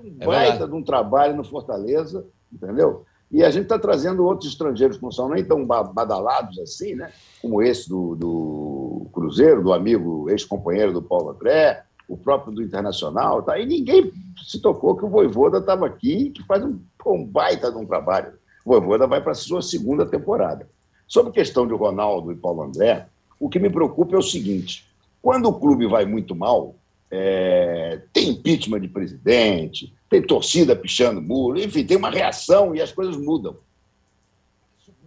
Fez 0.00 0.14
um 0.14 0.16
é 0.20 0.26
baita 0.26 0.50
verdade. 0.50 0.70
de 0.70 0.76
um 0.76 0.82
trabalho 0.82 1.36
no 1.36 1.44
Fortaleza 1.44 2.24
entendeu? 2.52 3.04
E 3.30 3.44
a 3.44 3.50
gente 3.50 3.64
está 3.64 3.78
trazendo 3.78 4.24
outros 4.24 4.50
estrangeiros 4.50 4.96
que 4.96 5.02
não 5.02 5.12
são 5.12 5.28
nem 5.28 5.44
tão 5.44 5.64
badalados 5.64 6.58
assim, 6.58 6.96
né? 6.96 7.12
como 7.40 7.62
esse 7.62 7.88
do, 7.88 8.16
do 8.16 9.06
Cruzeiro, 9.12 9.62
do 9.62 9.72
amigo 9.72 10.28
ex-companheiro 10.28 10.92
do 10.92 11.00
Paulo 11.00 11.30
André, 11.30 11.84
o 12.08 12.16
próprio 12.16 12.52
do 12.52 12.62
Internacional. 12.62 13.42
Tá? 13.42 13.56
E 13.58 13.66
ninguém 13.66 14.12
se 14.44 14.60
tocou 14.60 14.96
que 14.96 15.04
o 15.04 15.08
Voivoda 15.08 15.58
estava 15.58 15.86
aqui, 15.86 16.30
que 16.30 16.44
faz 16.44 16.64
um, 16.64 16.80
um 17.06 17.24
baita 17.24 17.70
de 17.70 17.78
um 17.78 17.86
trabalho. 17.86 18.32
O 18.64 18.70
Voivoda 18.70 19.06
vai 19.06 19.20
para 19.20 19.32
a 19.32 19.34
sua 19.34 19.62
segunda 19.62 20.04
temporada. 20.04 20.68
Sobre 21.06 21.32
questão 21.32 21.66
de 21.66 21.74
Ronaldo 21.74 22.30
e 22.30 22.36
Paulo 22.36 22.62
André, 22.62 23.06
o 23.38 23.48
que 23.48 23.58
me 23.58 23.70
preocupa 23.70 24.14
é 24.14 24.18
o 24.18 24.22
seguinte: 24.22 24.86
quando 25.22 25.48
o 25.48 25.58
clube 25.58 25.86
vai 25.86 26.04
muito 26.04 26.34
mal, 26.34 26.74
é, 27.10 28.00
tem 28.12 28.30
impeachment 28.30 28.80
de 28.80 28.88
presidente, 28.88 29.92
tem 30.08 30.22
torcida 30.22 30.76
pichando 30.76 31.20
muro, 31.20 31.58
enfim, 31.58 31.84
tem 31.84 31.96
uma 31.96 32.10
reação 32.10 32.74
e 32.74 32.80
as 32.80 32.92
coisas 32.92 33.16
mudam. 33.16 33.56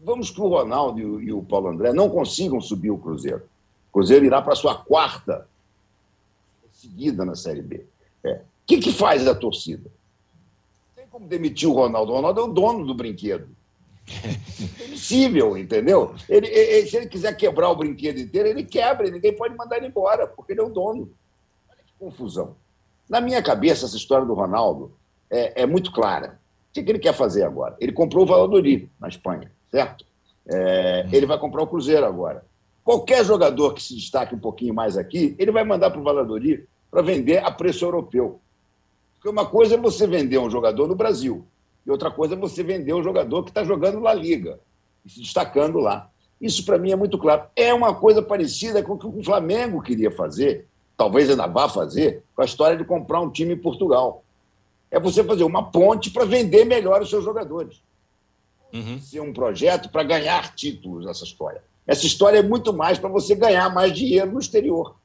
Vamos 0.04 0.30
que 0.30 0.42
o 0.42 0.48
Ronaldo 0.48 1.22
e 1.22 1.32
o, 1.32 1.40
o 1.40 1.46
Paulo 1.46 1.70
André 1.70 1.94
não 1.94 2.10
consigam 2.10 2.60
subir 2.60 2.92
o 2.92 2.98
Cruzeiro. 2.98 3.44
O 3.90 3.94
Cruzeiro 3.94 4.26
irá 4.26 4.42
para 4.42 4.54
a 4.54 4.58
sua 4.58 4.76
quarta 4.76 5.48
seguida 6.74 7.24
na 7.24 7.36
Série 7.36 7.62
B. 7.62 7.86
O 8.24 8.28
é. 8.28 8.42
que, 8.66 8.80
que 8.80 8.92
faz 8.92 9.26
a 9.28 9.34
torcida? 9.34 9.90
Como 11.14 11.28
demitir 11.28 11.70
o 11.70 11.74
Ronaldo. 11.74 12.12
O 12.12 12.16
Ronaldo 12.16 12.42
é 12.42 12.44
o 12.44 12.48
dono 12.48 12.84
do 12.88 12.96
brinquedo. 12.96 13.48
É 14.24 14.86
impossível, 14.88 15.56
entendeu? 15.56 16.16
Ele, 16.28 16.48
ele, 16.48 16.88
se 16.88 16.98
ele 16.98 17.08
quiser 17.08 17.38
quebrar 17.38 17.70
o 17.70 17.76
brinquedo 17.76 18.20
inteiro, 18.20 18.48
ele 18.48 18.64
quebra, 18.64 19.12
ninguém 19.12 19.36
pode 19.36 19.56
mandar 19.56 19.78
ele 19.78 19.86
embora, 19.86 20.26
porque 20.26 20.54
ele 20.54 20.62
é 20.62 20.64
o 20.64 20.70
dono 20.70 21.14
confusão. 22.00 22.56
Na 23.08 23.22
minha 23.22 23.44
cabeça, 23.44 23.86
essa 23.86 23.96
história 23.96 24.26
do 24.26 24.34
Ronaldo 24.34 24.92
é, 25.30 25.62
é 25.62 25.66
muito 25.68 25.92
clara. 25.92 26.40
O 26.70 26.74
que, 26.74 26.80
ele 26.80 26.98
quer 26.98 27.14
fazer 27.14 27.44
agora? 27.44 27.78
Ele 27.80 27.92
comprou 27.92 28.24
o 28.24 28.28
Valladolid 28.28 28.90
na 29.00 29.08
Espanha, 29.08 29.52
certo? 29.72 30.04
É, 30.48 31.08
ele 31.12 31.28
vai 31.28 31.38
comprar 31.38 31.62
o 31.62 31.68
Cruzeiro 31.68 32.08
agora. 32.08 32.44
Qualquer 32.84 33.24
jogador 33.24 33.76
que 33.76 33.84
se 33.84 33.96
destaque 33.96 34.34
um 34.34 34.40
pouquinho 34.40 34.74
mais 34.74 34.98
aqui, 34.98 35.36
ele 35.38 35.52
vai 35.52 35.64
mandar 35.64 35.92
para 35.92 36.02
o 36.02 36.04
Valladolid 36.04 36.68
para 36.90 37.02
vender 37.02 37.38
a 37.38 37.52
preço 37.52 37.86
europeu. 37.86 38.42
Porque 39.24 39.30
uma 39.30 39.46
coisa 39.46 39.76
é 39.76 39.78
você 39.78 40.06
vender 40.06 40.38
um 40.38 40.50
jogador 40.50 40.86
no 40.86 40.96
Brasil, 40.96 41.48
e 41.86 41.90
outra 41.90 42.12
coisa 42.12 42.34
é 42.34 42.38
você 42.38 42.62
vender 42.62 42.94
um 42.94 43.02
jogador 43.02 43.44
que 43.44 43.52
está 43.52 43.64
jogando 43.64 44.02
na 44.02 44.14
Liga, 44.14 44.60
e 45.06 45.10
se 45.10 45.22
destacando 45.22 45.80
lá. 45.80 46.10
Isso, 46.42 46.66
para 46.66 46.78
mim, 46.78 46.92
é 46.92 46.96
muito 46.98 47.18
claro. 47.18 47.46
É 47.56 47.74
uma 47.74 47.96
coisa 47.96 48.22
parecida 48.22 48.84
com 48.84 48.94
o 48.94 49.00
que 49.00 49.08
o 49.08 49.24
Flamengo 49.24 49.82
queria 49.82 50.12
fazer 50.12 50.68
talvez 50.98 51.30
ainda 51.30 51.48
vá 51.48 51.68
fazer, 51.68 52.24
com 52.36 52.42
a 52.42 52.46
história 52.46 52.78
de 52.78 52.86
comprar 52.86 53.22
um 53.22 53.30
time 53.30 53.54
em 53.54 53.58
Portugal. 53.58 54.24
É 54.92 55.00
você 55.00 55.24
fazer 55.24 55.44
uma 55.44 55.72
ponte 55.72 56.12
para 56.12 56.26
vender 56.26 56.66
melhor 56.66 57.02
os 57.02 57.10
seus 57.10 57.24
jogadores. 57.24 57.82
Uhum. 58.72 59.00
Ser 59.00 59.22
um 59.22 59.34
projeto 59.34 59.90
para 59.90 60.04
ganhar 60.04 60.54
títulos 60.54 61.06
nessa 61.06 61.24
história. 61.24 61.64
Essa 61.86 62.06
história 62.06 62.40
é 62.40 62.44
muito 62.44 62.74
mais 62.74 63.00
para 63.00 63.10
você 63.10 63.36
ganhar 63.36 63.74
mais 63.74 63.94
dinheiro 63.94 64.32
no 64.32 64.40
exterior. 64.40 64.96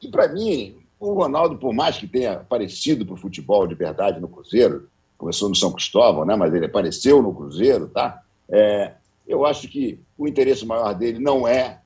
E, 0.00 0.08
para 0.08 0.28
mim, 0.28 0.81
o 1.02 1.14
Ronaldo, 1.14 1.58
por 1.58 1.74
mais 1.74 1.98
que 1.98 2.06
tenha 2.06 2.34
aparecido 2.34 3.04
para 3.04 3.14
o 3.14 3.18
futebol 3.18 3.66
de 3.66 3.74
verdade 3.74 4.20
no 4.20 4.28
Cruzeiro, 4.28 4.88
começou 5.18 5.48
no 5.48 5.56
São 5.56 5.72
Cristóvão, 5.72 6.24
né? 6.24 6.36
mas 6.36 6.54
ele 6.54 6.66
apareceu 6.66 7.20
no 7.20 7.34
Cruzeiro, 7.34 7.88
tá? 7.88 8.22
É, 8.48 8.92
Eu 9.26 9.44
acho 9.44 9.66
que 9.68 9.98
o 10.16 10.28
interesse 10.28 10.64
maior 10.64 10.94
dele 10.94 11.18
não 11.18 11.46
é, 11.46 11.80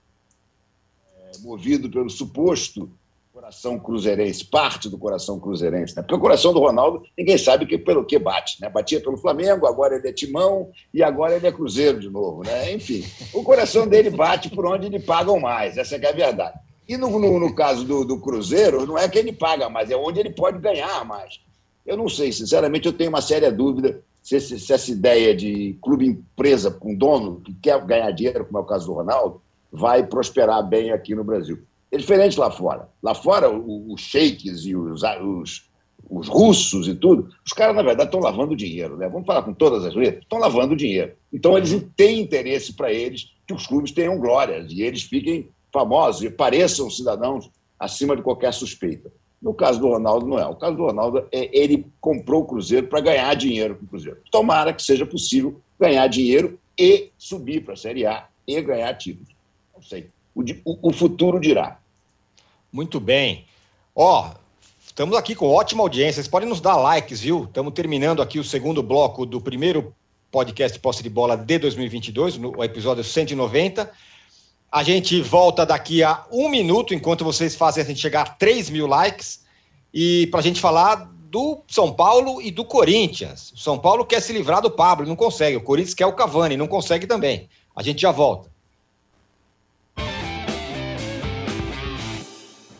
é 1.33 1.39
movido 1.43 1.89
pelo 1.89 2.11
suposto 2.11 2.91
coração 3.33 3.79
cruzeirense, 3.79 4.45
parte 4.45 4.89
do 4.89 4.97
coração 4.99 5.39
cruzeirense, 5.39 5.95
né? 5.95 6.03
Porque 6.03 6.15
o 6.15 6.19
coração 6.19 6.55
do 6.55 6.59
Ronaldo, 6.59 7.03
ninguém 7.17 7.37
sabe 7.37 7.67
que, 7.67 7.77
pelo 7.77 8.05
que 8.05 8.19
bate, 8.19 8.61
né? 8.61 8.69
Batia 8.71 9.01
pelo 9.01 9.19
Flamengo, 9.19 9.67
agora 9.67 9.95
ele 9.95 10.09
é 10.09 10.13
Timão 10.13 10.71
e 10.93 11.03
agora 11.03 11.37
ele 11.37 11.47
é 11.47 11.53
Cruzeiro 11.53 12.01
de 12.01 12.09
novo, 12.09 12.43
né? 12.43 12.73
Enfim, 12.73 13.05
o 13.35 13.43
coração 13.43 13.87
dele 13.87 14.09
bate 14.09 14.49
por 14.49 14.67
onde 14.67 14.89
lhe 14.89 14.99
pagam 14.99 15.39
mais, 15.39 15.77
essa 15.77 15.97
é 15.97 16.09
a 16.09 16.13
verdade. 16.13 16.59
E 16.89 16.97
no, 16.97 17.19
no, 17.19 17.41
no 17.41 17.55
caso 17.55 17.85
do, 17.85 18.05
do, 18.05 18.21
Cruzeiro, 18.21 18.87
não 18.87 18.97
é 18.97 19.09
que 19.09 19.19
ele 19.19 19.33
paga 19.33 19.69
mais, 19.69 19.91
é 19.91 19.97
onde 19.97 20.21
ele 20.21 20.31
pode 20.31 20.59
ganhar 20.59 21.05
mais. 21.05 21.41
Eu 21.85 21.97
não 21.97 22.09
sei, 22.09 22.33
sinceramente, 22.33 22.87
eu 22.87 22.93
tenho 22.93 23.11
uma 23.11 23.21
séria 23.21 23.51
dúvida 23.51 24.03
se, 24.27 24.41
se 24.41 24.73
essa 24.73 24.91
ideia 24.91 25.35
de 25.35 25.79
clube-empresa 25.81 26.71
com 26.71 26.95
dono 26.95 27.41
que 27.43 27.55
quer 27.55 27.81
ganhar 27.85 28.11
dinheiro, 28.11 28.45
como 28.45 28.59
é 28.59 28.61
o 28.61 28.65
caso 28.65 28.87
do 28.87 28.93
Ronaldo, 28.93 29.41
vai 29.71 30.05
prosperar 30.05 30.67
bem 30.69 30.91
aqui 30.91 31.15
no 31.15 31.23
Brasil. 31.23 31.61
É 31.93 31.97
diferente 31.97 32.39
lá 32.39 32.51
fora. 32.51 32.89
Lá 33.01 33.15
fora, 33.15 33.49
os 33.49 34.01
sheiks 34.01 34.65
e 34.65 34.75
os, 34.75 35.03
os, 35.23 35.71
os 36.11 36.29
russos 36.29 36.89
e 36.89 36.95
tudo, 36.97 37.29
os 37.45 37.53
caras, 37.53 37.77
na 37.77 37.83
verdade, 37.83 38.09
estão 38.09 38.19
lavando 38.19 38.57
dinheiro. 38.57 38.97
Né? 38.97 39.09
Vamos 39.09 39.27
falar 39.27 39.43
com 39.43 39.55
todas 39.55 39.85
as 39.85 39.95
letras? 39.95 40.25
Estão 40.25 40.41
lavando 40.41 40.75
dinheiro. 40.75 41.13
Então, 41.33 41.57
eles 41.57 41.87
têm 41.97 42.21
interesse 42.21 42.73
para 42.73 42.93
eles 42.93 43.33
que 43.47 43.55
os 43.55 43.65
clubes 43.67 43.93
tenham 43.93 44.19
glórias 44.19 44.73
e 44.73 44.83
eles 44.83 45.03
fiquem 45.03 45.49
famosos 45.77 46.23
e 46.23 46.31
pareçam 46.31 46.89
cidadãos 46.89 47.51
acima 47.79 48.17
de 48.17 48.23
qualquer 48.23 48.55
suspeita. 48.55 49.13
No 49.43 49.53
caso 49.53 49.79
do 49.79 49.89
Ronaldo, 49.89 50.27
não 50.27 50.39
é. 50.39 50.47
O 50.47 50.55
caso 50.55 50.75
do 50.75 50.87
Ronaldo 50.87 51.29
é 51.31 51.51
ele 51.53 51.87
comprou 52.01 52.41
o 52.41 52.47
Cruzeiro 52.47 52.87
para 52.87 53.01
ganhar 53.01 53.35
dinheiro 53.35 53.77
com 53.77 53.85
o 53.85 53.89
Cruzeiro. 53.89 54.19
Tomara 54.31 54.73
que 54.73 54.83
seja 54.83 55.05
possível 55.05 55.61
ganhar 55.79 56.07
dinheiro 56.07 56.59
e 56.79 57.11
subir 57.19 57.63
para 57.63 57.75
a 57.75 57.77
Série 57.77 58.07
A 58.07 58.27
e 58.49 58.59
ganhar 58.63 58.95
títulos. 58.95 59.29
Não 59.75 59.83
sei. 59.83 60.09
O, 60.35 60.43
o, 60.65 60.89
o 60.89 60.93
futuro 60.95 61.39
dirá. 61.39 61.79
Muito 62.73 62.99
bem. 62.99 63.45
Ó, 63.95 64.31
estamos 64.83 65.15
aqui 65.15 65.35
com 65.35 65.47
ótima 65.51 65.83
audiência. 65.83 66.15
Vocês 66.15 66.29
podem 66.29 66.49
nos 66.49 66.63
dar 66.63 66.77
likes, 66.77 67.21
viu? 67.21 67.45
Estamos 67.45 67.75
terminando 67.75 68.23
aqui 68.23 68.39
o 68.39 68.45
segundo 68.45 68.83
bloco 68.83 69.27
do 69.27 69.43
primeiro 69.43 69.95
podcast 70.31 70.79
Posse 70.79 71.03
de 71.03 71.11
Bola 71.11 71.37
de 71.37 71.59
2022, 71.59 72.39
no 72.39 72.65
episódio 72.65 73.05
190. 73.05 73.93
A 74.77 74.83
gente 74.83 75.23
volta 75.23 75.65
daqui 75.65 76.03
a 76.03 76.27
um 76.31 76.51
minuto, 76.51 76.93
enquanto 76.93 77.25
vocês 77.25 77.57
fazem 77.57 77.83
a 77.83 77.87
gente 77.87 77.99
chegar 77.99 78.21
a 78.21 78.27
3 78.27 78.69
mil 78.69 78.87
likes, 78.87 79.41
e 79.91 80.27
para 80.27 80.41
a 80.41 80.43
gente 80.43 80.61
falar 80.61 81.11
do 81.31 81.63
São 81.67 81.91
Paulo 81.91 82.43
e 82.43 82.51
do 82.51 82.63
Corinthians. 82.63 83.53
O 83.53 83.57
São 83.57 83.79
Paulo 83.79 84.05
quer 84.05 84.21
se 84.21 84.35
livrar 84.35 84.61
do 84.61 84.71
Pablo, 84.71 85.07
não 85.07 85.17
consegue. 85.17 85.57
O 85.57 85.63
Corinthians 85.63 85.95
quer 85.95 86.05
o 86.05 86.13
Cavani, 86.13 86.59
não 86.59 86.69
consegue 86.69 87.07
também. 87.07 87.49
A 87.75 87.83
gente 87.83 88.03
já 88.03 88.13
volta. 88.13 88.51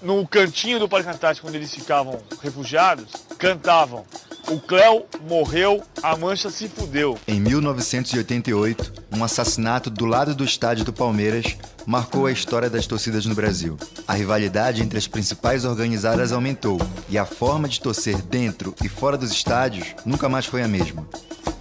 No 0.03 0.29
cantinho 0.29 0.79
do 0.79 0.87
Parque 0.87 1.09
Antártico, 1.09 1.49
onde 1.49 1.57
eles 1.57 1.75
ficavam 1.75 2.21
refugiados, 2.43 3.11
cantavam 3.39 4.05
o 4.49 4.61
Cléo 4.61 5.05
morreu, 5.29 5.83
a 6.01 6.17
mancha 6.17 6.51
se 6.51 6.69
fudeu. 6.69 7.19
Em 7.27 7.41
1988, 7.41 8.93
um 9.13 9.25
assassinato 9.25 9.91
do 9.91 10.05
lado 10.05 10.37
do 10.37 10.45
estádio 10.45 10.85
do 10.85 10.93
Palmeiras 10.93 11.57
marcou 11.87 12.27
a 12.27 12.33
história 12.33 12.69
das 12.69 12.87
torcidas 12.87 13.25
no 13.25 13.35
Brasil. 13.35 13.77
A 14.09 14.15
rivalidade 14.15 14.83
entre 14.83 14.99
as 14.99 15.07
principais 15.07 15.65
organizadas 15.65 16.33
aumentou 16.33 16.79
e 17.09 17.17
a 17.17 17.25
forma 17.25 17.69
de 17.69 17.81
torcer 17.81 18.21
dentro 18.21 18.75
e 18.83 18.89
fora 18.89 19.17
dos 19.17 19.31
estádios 19.31 19.95
nunca 20.05 20.29
mais 20.29 20.45
foi 20.45 20.63
a 20.63 20.69
mesma. 20.69 21.07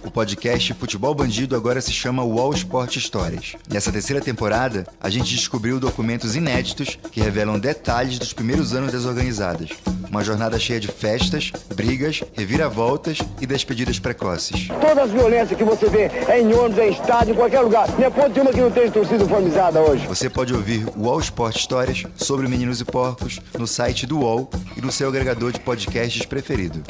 O 0.06 0.10
podcast 0.10 0.72
Futebol 0.74 1.14
Bandido 1.14 1.56
agora 1.56 1.80
se 1.80 1.90
chama 1.90 2.24
Wall 2.24 2.52
Sport 2.54 2.94
Histórias. 2.94 3.56
Nessa 3.68 3.90
terceira 3.90 4.22
temporada, 4.22 4.86
a 5.00 5.10
gente 5.10 5.34
descobriu 5.34 5.80
documentos 5.80 6.36
inéditos 6.36 6.96
que 7.10 7.20
revelam 7.20 7.58
detalhes 7.58 8.16
dos 8.16 8.32
primeiros 8.32 8.72
anos 8.72 8.92
das 8.92 9.04
organizadas. 9.04 9.70
Uma 10.08 10.22
jornada 10.22 10.60
cheia 10.60 10.78
de 10.78 10.86
festas, 10.86 11.50
brigas, 11.74 12.22
reviravoltas 12.34 13.18
e 13.40 13.46
despedidas 13.46 13.98
precoces. 13.98 14.68
Todas 14.68 14.98
as 14.98 15.10
violências 15.10 15.58
que 15.58 15.64
você 15.64 15.88
vê 15.88 16.02
é 16.28 16.40
em 16.40 16.54
ônibus, 16.54 16.78
é 16.78 16.88
em 16.88 16.92
estádio, 16.92 17.32
em 17.32 17.36
qualquer 17.36 17.60
lugar. 17.60 17.88
Não 17.98 18.06
é 18.06 18.08
ponto 18.08 18.30
de 18.30 18.40
uma 18.40 18.52
que 18.52 18.60
não 18.60 18.70
tem 18.70 18.90
torcida 18.90 19.24
uniformizada 19.24 19.80
hoje. 19.80 20.06
Você 20.16 20.30
pode 20.30 20.54
ouvir 20.54 20.88
o 20.96 21.02
Wall 21.02 21.20
Sport 21.20 21.56
Histórias 21.56 22.04
sobre 22.16 22.48
Meninos 22.48 22.80
e 22.80 22.86
Porcos 22.86 23.38
no 23.58 23.66
site 23.66 24.06
do 24.06 24.20
UOL 24.20 24.48
e 24.74 24.80
no 24.80 24.90
seu 24.90 25.10
agregador 25.10 25.52
de 25.52 25.60
podcasts 25.60 26.24
preferido. 26.24 26.82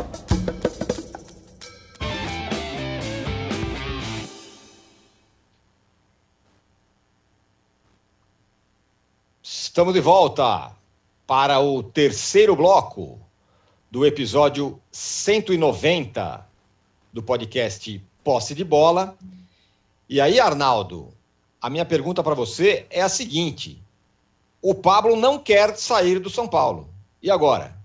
Estamos 9.42 9.92
de 9.92 10.00
volta 10.00 10.70
para 11.26 11.58
o 11.58 11.82
terceiro 11.82 12.54
bloco 12.54 13.18
do 13.90 14.06
episódio 14.06 14.80
190 14.92 16.46
do 17.12 17.20
podcast 17.24 18.00
Posse 18.22 18.54
de 18.54 18.62
Bola. 18.62 19.18
E 20.08 20.20
aí, 20.20 20.38
Arnaldo, 20.38 21.15
a 21.66 21.70
minha 21.70 21.84
pergunta 21.84 22.22
para 22.22 22.32
você 22.32 22.86
é 22.90 23.02
a 23.02 23.08
seguinte: 23.08 23.82
o 24.62 24.72
Pablo 24.72 25.16
não 25.16 25.36
quer 25.36 25.76
sair 25.76 26.20
do 26.20 26.30
São 26.30 26.46
Paulo. 26.46 26.88
E 27.20 27.28
agora? 27.28 27.76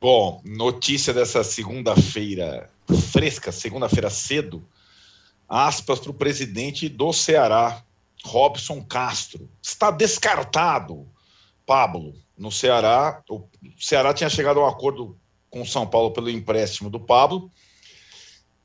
Bom, 0.00 0.42
notícia 0.44 1.14
dessa 1.14 1.44
segunda-feira 1.44 2.68
fresca, 3.12 3.52
segunda-feira 3.52 4.10
cedo, 4.10 4.66
aspas 5.48 6.00
para 6.00 6.10
o 6.10 6.14
presidente 6.14 6.88
do 6.88 7.12
Ceará, 7.12 7.84
Robson 8.24 8.82
Castro. 8.82 9.48
Está 9.62 9.92
descartado, 9.92 11.06
Pablo, 11.64 12.16
no 12.36 12.50
Ceará. 12.50 13.22
O 13.30 13.46
Ceará 13.78 14.12
tinha 14.12 14.28
chegado 14.28 14.58
a 14.58 14.64
um 14.64 14.68
acordo 14.68 15.16
com 15.48 15.62
o 15.62 15.66
São 15.66 15.86
Paulo 15.86 16.10
pelo 16.10 16.28
empréstimo 16.28 16.90
do 16.90 16.98
Pablo 16.98 17.48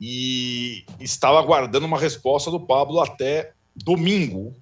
e 0.00 0.84
estava 0.98 1.38
aguardando 1.38 1.86
uma 1.86 1.98
resposta 1.98 2.50
do 2.50 2.66
Pablo 2.66 3.00
até 3.00 3.52
domingo. 3.76 4.56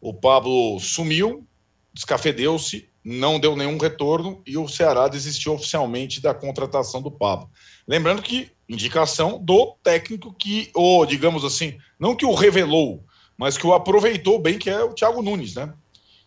O 0.00 0.12
Pablo 0.12 0.80
sumiu, 0.80 1.46
descafedeu-se, 1.92 2.88
não 3.04 3.38
deu 3.38 3.54
nenhum 3.56 3.78
retorno 3.78 4.42
e 4.46 4.58
o 4.58 4.68
Ceará 4.68 5.08
desistiu 5.08 5.54
oficialmente 5.54 6.20
da 6.20 6.34
contratação 6.34 7.00
do 7.00 7.10
Pablo. 7.10 7.48
Lembrando 7.86 8.22
que 8.22 8.50
indicação 8.68 9.38
do 9.42 9.76
técnico 9.82 10.34
que, 10.34 10.70
ou 10.74 11.06
digamos 11.06 11.44
assim, 11.44 11.76
não 11.98 12.14
que 12.14 12.24
o 12.24 12.34
revelou, 12.34 13.04
mas 13.36 13.56
que 13.56 13.66
o 13.66 13.72
aproveitou 13.72 14.38
bem, 14.38 14.58
que 14.58 14.68
é 14.68 14.82
o 14.82 14.94
Thiago 14.94 15.22
Nunes, 15.22 15.54
né? 15.54 15.72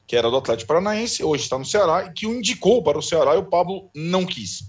Que 0.07 0.15
era 0.15 0.29
do 0.29 0.37
Atlético 0.37 0.67
Paranaense, 0.67 1.23
hoje 1.23 1.43
está 1.43 1.57
no 1.57 1.65
Ceará, 1.65 2.05
e 2.05 2.11
que 2.11 2.25
o 2.27 2.33
indicou 2.33 2.83
para 2.83 2.97
o 2.97 3.01
Ceará 3.01 3.35
e 3.35 3.37
o 3.37 3.45
Pablo 3.45 3.89
não 3.95 4.25
quis. 4.25 4.63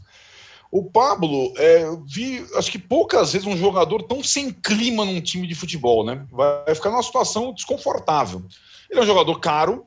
O 0.74 0.82
Pablo, 0.82 1.54
é, 1.56 1.84
vi, 2.04 2.44
acho 2.56 2.68
que 2.68 2.80
poucas 2.80 3.32
vezes 3.32 3.46
um 3.46 3.56
jogador 3.56 4.02
tão 4.02 4.24
sem 4.24 4.50
clima 4.50 5.04
num 5.04 5.20
time 5.20 5.46
de 5.46 5.54
futebol, 5.54 6.04
né? 6.04 6.26
Vai 6.32 6.74
ficar 6.74 6.90
numa 6.90 7.00
situação 7.00 7.54
desconfortável. 7.54 8.42
Ele 8.90 8.98
é 8.98 9.02
um 9.04 9.06
jogador 9.06 9.38
caro, 9.38 9.86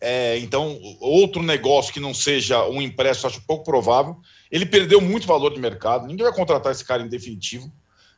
é, 0.00 0.36
então 0.38 0.76
outro 0.98 1.44
negócio 1.44 1.92
que 1.92 2.00
não 2.00 2.12
seja 2.12 2.66
um 2.66 2.82
empréstimo 2.82 3.28
acho 3.28 3.40
pouco 3.46 3.62
provável. 3.62 4.16
Ele 4.50 4.66
perdeu 4.66 5.00
muito 5.00 5.28
valor 5.28 5.54
de 5.54 5.60
mercado, 5.60 6.08
ninguém 6.08 6.24
vai 6.24 6.34
contratar 6.34 6.72
esse 6.72 6.84
cara 6.84 7.04
em 7.04 7.08
definitivo, 7.08 7.70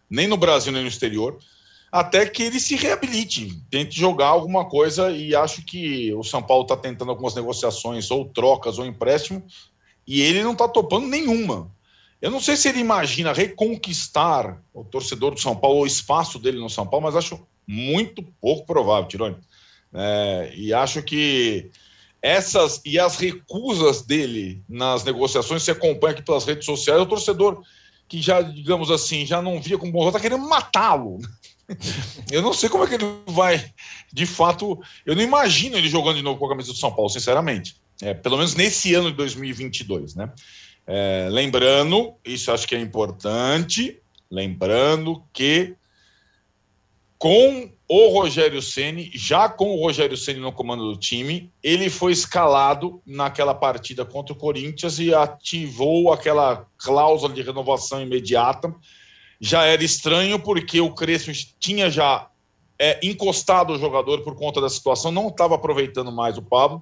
nem 0.09 0.27
no 0.27 0.39
Brasil 0.39 0.73
nem 0.73 0.81
no 0.81 0.89
exterior 0.89 1.39
até 1.93 2.25
que 2.25 2.43
ele 2.43 2.59
se 2.59 2.75
reabilite, 2.75 3.63
tente 3.71 4.01
jogar 4.01 4.29
alguma 4.29 4.65
coisa 4.65 5.11
e 5.11 5.37
acho 5.37 5.63
que 5.63 6.11
o 6.15 6.25
São 6.25 6.43
Paulo 6.43 6.63
está 6.63 6.75
tentando 6.75 7.11
algumas 7.11 7.35
negociações, 7.35 8.11
ou 8.11 8.25
trocas, 8.25 8.79
ou 8.79 8.87
empréstimo, 8.87 9.45
e 10.07 10.23
ele 10.23 10.43
não 10.43 10.53
está 10.53 10.67
topando 10.67 11.07
nenhuma. 11.07 11.71
Eu 12.23 12.31
não 12.31 12.41
sei 12.41 12.57
se 12.57 12.69
ele 12.69 12.79
imagina 12.79 13.33
reconquistar 13.33 14.63
o 14.73 14.85
torcedor 14.85 15.35
do 15.35 15.41
São 15.41 15.57
Paulo, 15.57 15.81
o 15.81 15.87
espaço 15.87 16.39
dele 16.39 16.61
no 16.61 16.71
São 16.71 16.87
Paulo, 16.87 17.07
mas 17.07 17.17
acho 17.17 17.45
muito 17.67 18.23
pouco 18.41 18.65
provável, 18.65 19.09
Tironi. 19.09 19.37
É, 19.93 20.53
e 20.55 20.73
acho 20.73 21.03
que 21.03 21.69
essas 22.23 22.81
e 22.85 22.97
as 22.97 23.17
recusas 23.17 24.03
dele 24.03 24.63
nas 24.69 25.03
negociações, 25.03 25.65
se 25.65 25.73
acompanha 25.73 26.13
aqui 26.13 26.23
pelas 26.23 26.45
redes 26.45 26.65
sociais, 26.65 27.03
o 27.03 27.07
torcedor 27.07 27.61
que 28.07 28.23
já, 28.23 28.41
digamos 28.41 28.93
assim, 28.93 29.27
já 29.27 29.43
não 29.43 29.61
via 29.61 29.77
como 29.77 29.91
bom, 29.91 30.07
está 30.07 30.21
querendo 30.21 30.47
matá-lo. 30.49 31.19
eu 32.31 32.41
não 32.41 32.53
sei 32.53 32.69
como 32.69 32.85
é 32.85 32.87
que 32.87 32.95
ele 32.95 33.07
vai, 33.27 33.73
de 34.13 34.27
fato, 34.27 34.81
eu 35.05 35.17
não 35.17 35.23
imagino 35.23 35.77
ele 35.77 35.89
jogando 35.89 36.17
de 36.17 36.23
novo 36.23 36.39
com 36.39 36.47
a 36.47 36.51
camisa 36.51 36.73
do 36.73 36.79
São 36.79 36.95
Paulo, 36.95 37.11
sinceramente. 37.11 37.83
É, 38.01 38.15
pelo 38.15 38.37
menos 38.37 38.55
nesse 38.55 38.95
ano 38.95 39.11
de 39.11 39.17
2022, 39.17 40.15
né? 40.15 40.31
É, 40.95 41.29
lembrando, 41.31 42.15
isso 42.23 42.53
acho 42.53 42.69
que 42.69 42.75
é 42.75 42.81
importante, 42.81 43.99
lembrando 44.31 45.25
que 45.33 45.75
com 47.17 47.73
o 47.89 48.09
Rogério 48.09 48.61
Ceni, 48.61 49.11
já 49.15 49.49
com 49.49 49.75
o 49.75 49.81
Rogério 49.81 50.17
Ceni 50.17 50.41
no 50.41 50.53
comando 50.53 50.93
do 50.93 50.99
time, 50.99 51.51
ele 51.63 51.89
foi 51.89 52.13
escalado 52.13 53.01
naquela 53.07 53.55
partida 53.55 54.05
contra 54.05 54.35
o 54.35 54.37
Corinthians 54.37 54.99
e 54.99 55.15
ativou 55.15 56.13
aquela 56.13 56.67
cláusula 56.77 57.33
de 57.33 57.41
renovação 57.41 58.03
imediata 58.03 58.75
já 59.43 59.65
era 59.65 59.83
estranho 59.83 60.39
porque 60.39 60.81
o 60.81 60.95
Crespo 60.95 61.33
tinha 61.59 61.91
já 61.91 62.29
é, 62.79 63.01
encostado 63.03 63.73
o 63.73 63.79
jogador 63.79 64.23
por 64.23 64.37
conta 64.37 64.61
da 64.61 64.69
situação, 64.69 65.11
não 65.11 65.29
estava 65.29 65.57
aproveitando 65.57 66.13
mais 66.13 66.39
o 66.39 66.43
Pablo. 66.43 66.81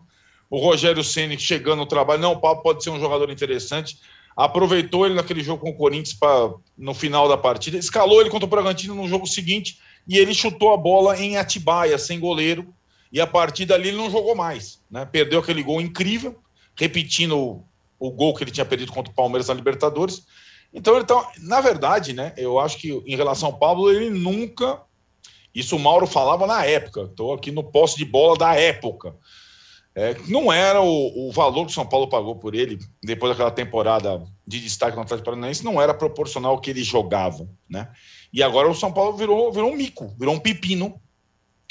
O 0.51 0.59
Rogério 0.59 1.05
Ceni 1.05 1.39
chegando 1.39 1.79
no 1.79 1.87
trabalho, 1.87 2.21
não, 2.21 2.33
o 2.33 2.41
Pablo 2.41 2.63
pode 2.63 2.83
ser 2.83 2.91
um 2.91 2.99
jogador 2.99 3.31
interessante. 3.31 3.99
Aproveitou 4.37 5.07
ele 5.07 5.15
naquele 5.15 5.43
jogo 5.43 5.63
com 5.63 5.71
o 5.71 5.77
Corinthians 5.77 6.19
pra, 6.19 6.53
no 6.77 6.93
final 6.93 7.29
da 7.29 7.39
partida, 7.39 7.79
escalou 7.79 8.21
ele 8.21 8.31
contra 8.31 8.47
o 8.47 8.51
Bragantino 8.51 8.95
no 8.95 9.09
jogo 9.09 9.27
seguinte 9.27 9.79
e 10.09 10.19
ele 10.19 10.35
chutou 10.35 10.73
a 10.73 10.77
bola 10.77 11.17
em 11.17 11.37
Atibaia, 11.37 11.97
sem 11.97 12.19
goleiro. 12.19 12.75
E 13.13 13.21
a 13.21 13.27
partir 13.27 13.67
dali 13.67 13.89
ele 13.89 13.97
não 13.97 14.11
jogou 14.11 14.35
mais. 14.35 14.81
Né? 14.91 15.05
Perdeu 15.05 15.41
aquele 15.41 15.63
gol 15.63 15.81
incrível, 15.81 16.37
repetindo 16.77 17.39
o, 17.39 17.65
o 17.99 18.11
gol 18.11 18.35
que 18.35 18.45
ele 18.45 18.51
tinha 18.51 18.65
perdido 18.65 18.93
contra 18.93 19.13
o 19.13 19.15
Palmeiras 19.15 19.49
na 19.49 19.55
Libertadores. 19.55 20.25
Então, 20.73 20.97
ele 20.97 21.05
tá, 21.05 21.31
na 21.41 21.61
verdade, 21.61 22.13
né, 22.13 22.33
eu 22.37 22.59
acho 22.61 22.79
que 22.79 22.91
em 23.07 23.17
relação 23.17 23.49
ao 23.49 23.59
Pablo, 23.59 23.91
ele 23.91 24.11
nunca. 24.11 24.81
Isso 25.53 25.75
o 25.75 25.81
Mauro 25.81 26.07
falava 26.07 26.47
na 26.47 26.65
época. 26.65 27.03
Estou 27.03 27.35
aqui 27.35 27.51
no 27.51 27.65
posse 27.65 27.97
de 27.97 28.05
bola 28.05 28.39
da 28.39 28.55
época. 28.55 29.17
É, 29.95 30.17
não 30.29 30.53
era 30.53 30.81
o, 30.81 31.29
o, 31.29 31.33
valor 31.33 31.65
que 31.67 31.73
o 31.73 31.75
São 31.75 31.87
Paulo 31.87 32.09
pagou 32.09 32.37
por 32.37 32.55
ele 32.55 32.79
depois 33.03 33.33
daquela 33.33 33.51
temporada 33.51 34.25
de 34.47 34.61
destaque 34.61 34.97
no 34.97 35.03
Atlético 35.03 35.25
Paranaense, 35.25 35.65
não 35.65 35.83
era 35.83 35.93
proporcional 35.93 36.53
ao 36.53 36.61
que 36.61 36.71
ele 36.71 36.85
jogava, 36.85 37.49
né? 37.69 37.91
E 38.33 38.43
agora 38.43 38.69
o 38.69 38.75
São 38.75 38.93
Paulo 38.93 39.17
virou, 39.17 39.53
virou 39.53 39.73
um 39.73 39.77
mico, 39.77 40.15
virou 40.17 40.35
um 40.35 40.39
pepino, 40.39 41.01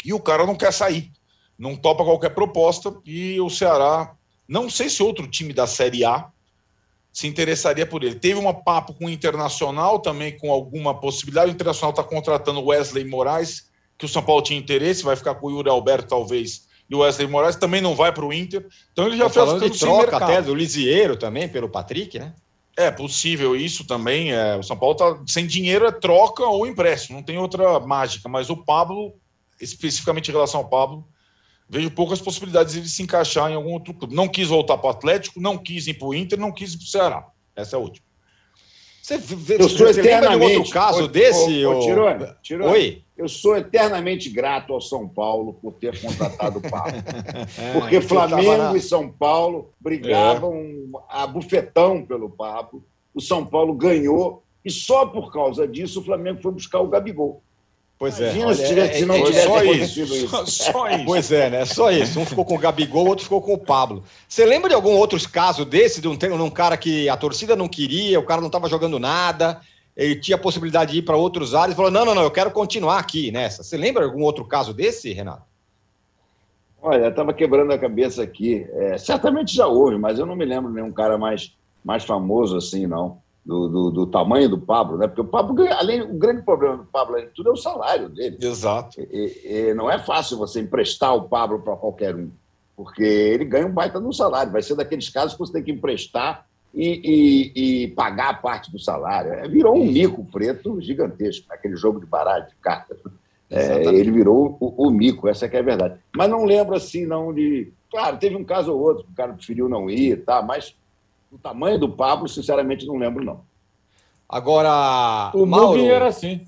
e 0.04 0.14
o 0.14 0.20
cara 0.20 0.46
não 0.46 0.56
quer 0.56 0.74
sair, 0.74 1.10
não 1.58 1.78
topa 1.78 2.04
qualquer 2.04 2.32
proposta, 2.32 2.94
e 3.06 3.40
o 3.40 3.50
Ceará, 3.50 4.14
não 4.48 4.70
sei 4.70 4.90
se 4.90 5.02
outro 5.02 5.26
time 5.26 5.54
da 5.54 5.66
Série 5.66 6.04
A 6.04 6.30
se 7.12 7.28
interessaria 7.28 7.86
por 7.86 8.04
ele. 8.04 8.16
Teve 8.16 8.40
um 8.40 8.54
papo 8.54 8.94
com 8.94 9.06
o 9.06 9.10
Internacional 9.10 10.00
também, 10.00 10.38
com 10.38 10.52
alguma 10.52 11.00
possibilidade. 11.00 11.52
O 11.52 11.54
Internacional 11.54 11.92
está 11.92 12.04
contratando 12.04 12.64
Wesley 12.64 13.06
Moraes, 13.06 13.70
que 13.98 14.06
o 14.06 14.10
São 14.10 14.24
Paulo 14.24 14.42
tinha 14.42 14.60
interesse, 14.60 15.04
vai 15.04 15.16
ficar 15.16 15.36
com 15.36 15.48
o 15.48 15.52
Yuri 15.52 15.70
Alberto, 15.70 16.08
talvez, 16.08 16.68
e 16.90 16.96
o 16.96 17.00
Wesley 17.00 17.28
Moraes 17.28 17.56
também 17.56 17.82
não 17.82 17.96
vai 17.96 18.12
para 18.12 18.26
o 18.26 18.34
Inter. 18.34 18.66
Então 18.92 19.06
ele 19.06 19.18
já 19.18 19.26
Tô 19.26 19.30
fez 19.30 19.46
falando 19.46 19.70
de 19.70 19.80
troca 19.80 20.18
até 20.18 20.42
do 20.42 20.56
Lisieiro 20.56 21.16
também, 21.16 21.48
pelo 21.48 21.70
Patrick, 21.70 22.18
né? 22.18 22.34
É 22.76 22.90
possível 22.90 23.56
isso 23.56 23.86
também. 23.86 24.32
É, 24.32 24.56
o 24.56 24.64
São 24.64 24.78
Paulo 24.78 24.96
tá 24.96 25.22
sem 25.28 25.46
dinheiro, 25.46 25.86
é 25.86 25.92
troca 25.92 26.44
ou 26.46 26.66
empréstimo, 26.66 27.18
não 27.18 27.24
tem 27.24 27.38
outra 27.38 27.80
mágica. 27.80 28.28
Mas 28.28 28.50
o 28.50 28.58
Pablo, 28.58 29.14
especificamente 29.62 30.30
em 30.30 30.32
relação 30.32 30.62
ao 30.62 30.70
Pablo, 30.70 31.06
vejo 31.70 31.92
poucas 31.92 32.20
possibilidades 32.20 32.74
de 32.74 32.80
ele 32.80 32.90
se 32.90 33.04
encaixar 33.04 33.52
em 33.52 33.56
algum 33.56 33.74
outro 33.74 33.94
clube. 33.94 34.16
Não 34.16 34.28
quis 34.28 34.48
voltar 34.48 34.78
para 34.78 34.88
o 34.88 34.92
Atlético, 34.92 35.40
não 35.40 35.58
quis 35.58 35.88
ir 35.88 35.96
para 35.96 36.08
o 36.08 36.14
Inter, 36.16 36.40
não 36.40 36.52
quis 36.52 36.74
ir 36.74 36.78
para 36.78 36.86
o 36.86 36.88
Ceará. 36.88 37.28
Essa 37.56 37.76
é 37.76 37.78
a 37.78 37.82
última. 37.82 38.09
Você, 39.02 39.18
vê, 39.18 39.56
eu 39.56 39.70
sou 39.70 39.88
você 39.88 40.02
lembra 40.02 40.38
de 40.38 40.58
outro 40.58 40.72
caso 40.72 41.08
desse? 41.08 41.66
Ô, 41.66 41.78
ô, 41.78 41.80
Tirone, 41.80 42.28
Tirone, 42.42 42.72
Oi? 42.72 43.04
Eu 43.18 43.28
sou 43.28 43.58
eternamente 43.58 44.30
grato 44.30 44.74
ao 44.74 44.80
São 44.80 45.08
Paulo 45.08 45.54
por 45.54 45.74
ter 45.74 46.00
contratado 46.00 46.60
o 46.60 46.62
Pablo. 46.62 46.94
é, 47.60 47.74
Porque 47.74 48.00
Flamengo 48.00 48.78
e 48.78 48.82
São 48.82 49.10
Paulo 49.10 49.74
brigavam 49.80 50.54
é. 50.56 51.00
a 51.10 51.28
bufetão 51.28 52.06
pelo 52.06 52.30
Pablo. 52.30 52.86
O 53.14 53.20
São 53.20 53.46
Paulo 53.46 53.74
ganhou 53.74 54.44
e 54.64 54.72
só 54.72 55.06
por 55.06 55.34
causa 55.34 55.68
disso 55.68 56.00
o 56.00 56.04
Flamengo 56.04 56.42
foi 56.42 56.52
buscar 56.52 56.80
o 56.80 56.88
Gabigol. 56.88 57.44
Pois 58.00 58.18
é. 58.22 58.34
Imagina 58.34 58.54
se, 58.56 58.68
tivesse, 58.70 59.06
não 59.06 59.16
é, 59.16 59.24
tivesse 59.24 59.46
só 59.46 59.58
acontecido 59.58 60.16
isso. 60.16 60.28
Só, 60.30 60.46
só, 60.46 60.90
isso. 60.90 61.06
Pois 61.06 61.32
é, 61.34 61.50
né? 61.50 61.66
Só 61.66 61.92
isso. 61.92 62.18
Um 62.18 62.26
ficou 62.26 62.46
com 62.46 62.56
o 62.56 62.58
Gabigol, 62.58 63.04
o 63.04 63.10
outro 63.10 63.26
ficou 63.26 63.42
com 63.42 63.54
o 63.54 63.58
Pablo. 63.58 64.06
Você 64.26 64.46
lembra 64.46 64.70
de 64.70 64.76
algum 64.76 64.96
outro 64.96 65.20
caso 65.30 65.66
desse, 65.66 66.00
de 66.00 66.08
um, 66.08 66.16
de 66.16 66.28
um 66.28 66.50
cara 66.50 66.78
que 66.78 67.10
a 67.10 67.18
torcida 67.18 67.58
não 67.58 67.68
queria, 67.68 68.18
o 68.18 68.24
cara 68.24 68.40
não 68.40 68.48
estava 68.48 68.70
jogando 68.70 68.98
nada, 69.00 69.60
ele 69.98 70.16
tinha 70.16 70.38
a 70.38 70.40
possibilidade 70.40 70.94
de 70.94 71.00
ir 71.00 71.02
para 71.02 71.18
outros 71.18 71.54
áreas 71.54 71.74
e 71.74 71.76
falou: 71.76 71.92
não, 71.92 72.06
não, 72.06 72.16
não, 72.16 72.24
eu 72.24 72.32
quero 72.32 72.52
continuar 72.52 73.00
aqui 73.00 73.32
nessa. 73.32 73.64
Você 73.64 73.76
lembra 73.76 74.04
de 74.04 74.10
algum 74.10 74.24
outro 74.24 74.46
caso 74.46 74.74
desse, 74.74 75.12
Renato? 75.12 75.44
Olha, 76.82 77.04
eu 77.04 77.10
estava 77.10 77.34
quebrando 77.34 77.74
a 77.74 77.78
cabeça 77.78 78.24
aqui. 78.24 78.66
É, 78.76 78.98
certamente 78.98 79.54
já 79.54 79.68
houve, 79.68 79.98
mas 79.98 80.18
eu 80.18 80.26
não 80.26 80.38
me 80.38 80.46
lembro 80.46 80.70
de 80.70 80.76
nenhum 80.76 80.94
cara 80.94 81.18
mais, 81.18 81.54
mais 81.84 82.06
famoso 82.06 82.56
assim, 82.56 82.88
não 82.88 83.18
do, 83.50 83.68
do, 83.68 83.92
do, 83.92 84.06
tamanho 84.06 84.48
do 84.48 84.60
Pablo, 84.60 84.96
né? 84.96 85.08
Porque 85.08 85.22
o 85.22 85.26
Pablo, 85.26 85.56
além, 85.72 86.04
o 86.04 86.14
grande 86.14 86.44
problema 86.44 86.78
do 86.78 86.86
Pablo, 86.86 87.16
além 87.16 87.26
de 87.26 87.34
tudo, 87.34 87.50
é 87.50 87.52
o 87.52 87.58
salário 87.58 88.08
dele. 88.08 88.38
Exato. 88.40 89.02
E, 89.02 89.42
e 89.44 89.74
não 89.74 89.90
é 89.90 89.98
fácil 89.98 90.38
você 90.38 90.62
emprestar 90.62 91.16
o 91.16 91.24
Pablo 91.24 91.60
para 91.60 91.76
qualquer 91.76 92.16
um, 92.16 92.30
porque 92.78 93.02
ele 93.02 93.46
ganha 93.46 93.66
um 93.66 93.72
baita 93.72 94.00
no 94.00 94.14
salário. 94.14 94.52
Vai 94.52 94.62
ser 94.62 94.76
daqueles 94.76 95.10
casos 95.10 95.34
que 95.34 95.40
você 95.40 95.54
tem 95.54 95.64
que 95.64 95.72
emprestar 95.72 96.46
e, 96.76 97.02
e, 97.56 97.84
e 97.84 97.88
pagar 97.88 98.30
a 98.30 98.34
parte 98.36 98.72
do 98.72 98.78
salário. 98.78 99.34
É, 99.34 99.48
virou 99.48 99.76
um 99.76 99.86
mico 99.86 100.24
preto 100.26 100.80
gigantesco, 100.80 101.48
aquele 101.50 101.76
jogo 101.76 102.00
de 102.00 102.06
baralho 102.06 102.46
de 102.48 102.56
cartas. 102.62 103.00
É, 103.50 103.84
ele 103.84 104.12
virou 104.12 104.58
o, 104.60 104.88
o, 104.88 104.92
mico, 104.92 105.28
essa 105.28 105.48
é 105.48 105.50
que 105.50 105.58
é 105.58 105.60
a 105.60 105.64
verdade. 105.64 105.96
Mas 106.16 106.30
não 106.30 106.46
lembro 106.46 106.76
assim, 106.76 107.08
não, 107.08 107.34
de. 107.34 107.74
Claro, 107.90 108.18
teve 108.18 108.36
um 108.36 108.44
caso 108.44 108.72
ou 108.72 108.80
outro 108.80 109.06
que 109.06 109.12
o 109.12 109.16
cara 109.16 109.34
preferiu 109.34 109.68
não 109.68 109.90
ir, 109.90 110.24
tá, 110.24 110.40
mas 110.44 110.76
o 111.32 111.38
tamanho 111.38 111.80
do 111.80 111.90
Pablo, 111.90 112.28
sinceramente, 112.28 112.86
não 112.86 112.98
lembro, 112.98 113.24
não. 113.24 113.42
Agora. 114.28 115.32
O 115.34 115.46
Mauro, 115.46 115.78
Mugni 115.78 115.90
era 115.90 116.08
assim. 116.08 116.46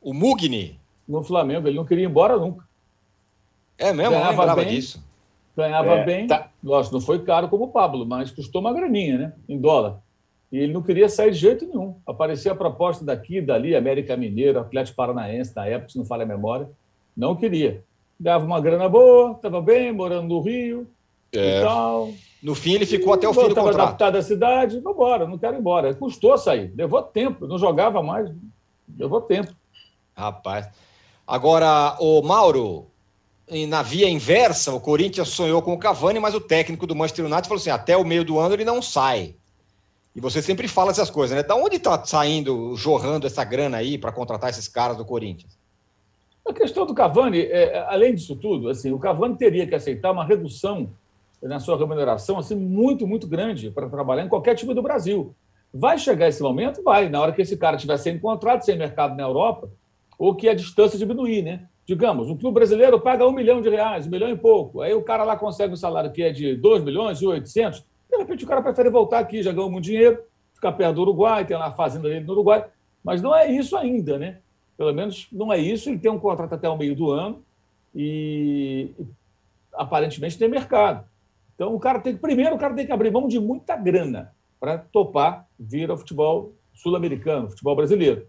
O 0.00 0.14
Mugni? 0.14 0.78
No 1.06 1.22
Flamengo, 1.22 1.68
ele 1.68 1.76
não 1.76 1.84
queria 1.84 2.04
ir 2.04 2.08
embora 2.08 2.36
nunca. 2.36 2.66
É 3.76 3.92
mesmo? 3.92 4.12
Ganhava 4.12 4.46
não 4.46 4.54
bem, 4.56 4.68
disso. 4.68 5.04
Ganhava 5.56 5.94
é, 5.94 6.04
bem. 6.04 6.26
Tá. 6.26 6.50
Lógico, 6.62 6.94
não 6.94 7.00
foi 7.00 7.22
caro 7.24 7.48
como 7.48 7.64
o 7.64 7.68
Pablo, 7.68 8.06
mas 8.06 8.30
custou 8.30 8.60
uma 8.60 8.72
graninha, 8.72 9.18
né? 9.18 9.32
Em 9.48 9.58
dólar. 9.58 10.00
E 10.50 10.58
ele 10.58 10.72
não 10.72 10.82
queria 10.82 11.08
sair 11.08 11.30
de 11.30 11.38
jeito 11.38 11.66
nenhum. 11.66 11.96
Aparecia 12.06 12.52
a 12.52 12.56
proposta 12.56 13.04
daqui, 13.04 13.40
dali, 13.40 13.76
América 13.76 14.16
Mineiro, 14.16 14.58
Atlético 14.58 14.96
Paranaense, 14.96 15.54
na 15.54 15.66
época, 15.66 15.90
se 15.90 15.98
não 15.98 16.04
falha 16.04 16.22
a 16.24 16.26
memória. 16.26 16.68
Não 17.16 17.36
queria. 17.36 17.82
Ganhava 18.18 18.44
uma 18.44 18.60
grana 18.60 18.88
boa, 18.88 19.32
estava 19.32 19.60
bem, 19.60 19.92
morando 19.92 20.28
no 20.28 20.40
Rio 20.40 20.88
é. 21.32 21.58
e 21.58 21.62
tal. 21.62 22.10
No 22.42 22.54
fim, 22.54 22.74
ele 22.74 22.86
ficou 22.86 23.12
até 23.12 23.28
o 23.28 23.34
fim 23.34 23.40
do 23.40 23.48
contrato. 23.48 23.70
Estava 23.70 23.88
adaptado 23.88 24.16
à 24.16 24.22
cidade, 24.22 24.80
vamos 24.80 24.96
embora, 24.96 25.26
não 25.26 25.38
quero 25.38 25.56
ir 25.56 25.60
embora. 25.60 25.94
Custou 25.94 26.38
sair, 26.38 26.72
levou 26.76 27.02
tempo, 27.02 27.46
não 27.46 27.58
jogava 27.58 28.02
mais, 28.02 28.30
levou 28.96 29.20
tempo. 29.20 29.52
Rapaz. 30.16 30.68
Agora, 31.26 31.96
o 32.00 32.22
Mauro, 32.22 32.86
na 33.68 33.82
via 33.82 34.08
inversa, 34.08 34.72
o 34.72 34.80
Corinthians 34.80 35.28
sonhou 35.30 35.60
com 35.60 35.74
o 35.74 35.78
Cavani, 35.78 36.20
mas 36.20 36.34
o 36.34 36.40
técnico 36.40 36.86
do 36.86 36.94
Manchester 36.94 37.24
United 37.24 37.48
falou 37.48 37.60
assim: 37.60 37.70
até 37.70 37.96
o 37.96 38.04
meio 38.04 38.24
do 38.24 38.38
ano 38.38 38.54
ele 38.54 38.64
não 38.64 38.80
sai. 38.80 39.34
E 40.14 40.20
você 40.20 40.40
sempre 40.40 40.66
fala 40.66 40.90
essas 40.90 41.10
coisas, 41.10 41.36
né? 41.36 41.42
Da 41.42 41.54
onde 41.54 41.76
está 41.76 42.04
saindo, 42.04 42.74
jorrando 42.76 43.26
essa 43.26 43.44
grana 43.44 43.76
aí 43.76 43.98
para 43.98 44.10
contratar 44.10 44.50
esses 44.50 44.66
caras 44.66 44.96
do 44.96 45.04
Corinthians? 45.04 45.56
A 46.46 46.52
questão 46.52 46.86
do 46.86 46.94
Cavani, 46.94 47.42
é, 47.42 47.84
além 47.88 48.14
disso 48.14 48.34
tudo, 48.34 48.68
assim, 48.68 48.90
o 48.90 48.98
Cavani 48.98 49.36
teria 49.36 49.66
que 49.66 49.74
aceitar 49.74 50.10
uma 50.10 50.24
redução 50.24 50.90
na 51.42 51.60
sua 51.60 51.76
remuneração 51.76 52.38
assim 52.38 52.56
muito, 52.56 53.06
muito 53.06 53.26
grande 53.26 53.70
para 53.70 53.88
trabalhar 53.88 54.24
em 54.24 54.28
qualquer 54.28 54.54
time 54.54 54.74
do 54.74 54.82
Brasil. 54.82 55.34
Vai 55.72 55.98
chegar 55.98 56.28
esse 56.28 56.42
momento? 56.42 56.82
Vai. 56.82 57.08
Na 57.08 57.20
hora 57.20 57.32
que 57.32 57.42
esse 57.42 57.56
cara 57.56 57.76
estiver 57.76 57.96
sem 57.98 58.18
contrato, 58.18 58.64
sem 58.64 58.76
mercado 58.76 59.16
na 59.16 59.22
Europa, 59.22 59.70
ou 60.18 60.34
que 60.34 60.48
a 60.48 60.54
distância 60.54 60.98
diminuir, 60.98 61.42
né? 61.42 61.68
Digamos, 61.86 62.28
um 62.28 62.36
clube 62.36 62.54
brasileiro 62.54 63.00
paga 63.00 63.26
um 63.26 63.32
milhão 63.32 63.62
de 63.62 63.68
reais, 63.68 64.06
um 64.06 64.10
milhão 64.10 64.28
e 64.28 64.36
pouco. 64.36 64.80
Aí 64.80 64.92
o 64.92 65.02
cara 65.02 65.24
lá 65.24 65.36
consegue 65.36 65.72
um 65.72 65.76
salário 65.76 66.10
que 66.12 66.22
é 66.22 66.30
de 66.30 66.56
2 66.56 66.82
milhões 66.82 67.20
e 67.22 67.26
800. 67.26 67.84
De 68.10 68.16
repente 68.16 68.44
o 68.44 68.48
cara 68.48 68.60
prefere 68.60 68.90
voltar 68.90 69.20
aqui, 69.20 69.42
já 69.42 69.52
ganhou 69.52 69.70
muito 69.70 69.84
dinheiro, 69.84 70.22
ficar 70.54 70.72
perto 70.72 70.96
do 70.96 71.02
Uruguai, 71.02 71.44
tem 71.44 71.56
lá 71.56 71.66
a 71.66 71.72
fazenda 71.72 72.08
dele 72.08 72.24
no 72.24 72.32
Uruguai. 72.32 72.64
Mas 73.02 73.22
não 73.22 73.34
é 73.34 73.50
isso 73.50 73.76
ainda, 73.76 74.18
né? 74.18 74.38
Pelo 74.76 74.92
menos 74.92 75.28
não 75.32 75.52
é 75.52 75.58
isso. 75.58 75.88
Ele 75.88 75.98
tem 75.98 76.10
um 76.10 76.18
contrato 76.18 76.54
até 76.54 76.68
o 76.68 76.76
meio 76.76 76.94
do 76.94 77.10
ano 77.10 77.42
e 77.94 78.90
aparentemente 79.72 80.38
tem 80.38 80.48
mercado. 80.48 81.06
Então, 81.58 81.74
o 81.74 81.80
cara 81.80 81.98
tem 81.98 82.14
que, 82.14 82.20
primeiro, 82.20 82.54
o 82.54 82.58
cara 82.58 82.72
tem 82.72 82.86
que 82.86 82.92
abrir 82.92 83.10
mão 83.10 83.26
de 83.26 83.40
muita 83.40 83.74
grana 83.74 84.32
para 84.60 84.78
topar 84.78 85.44
vir 85.58 85.90
ao 85.90 85.98
futebol 85.98 86.52
sul-americano, 86.72 87.50
futebol 87.50 87.74
brasileiro. 87.74 88.28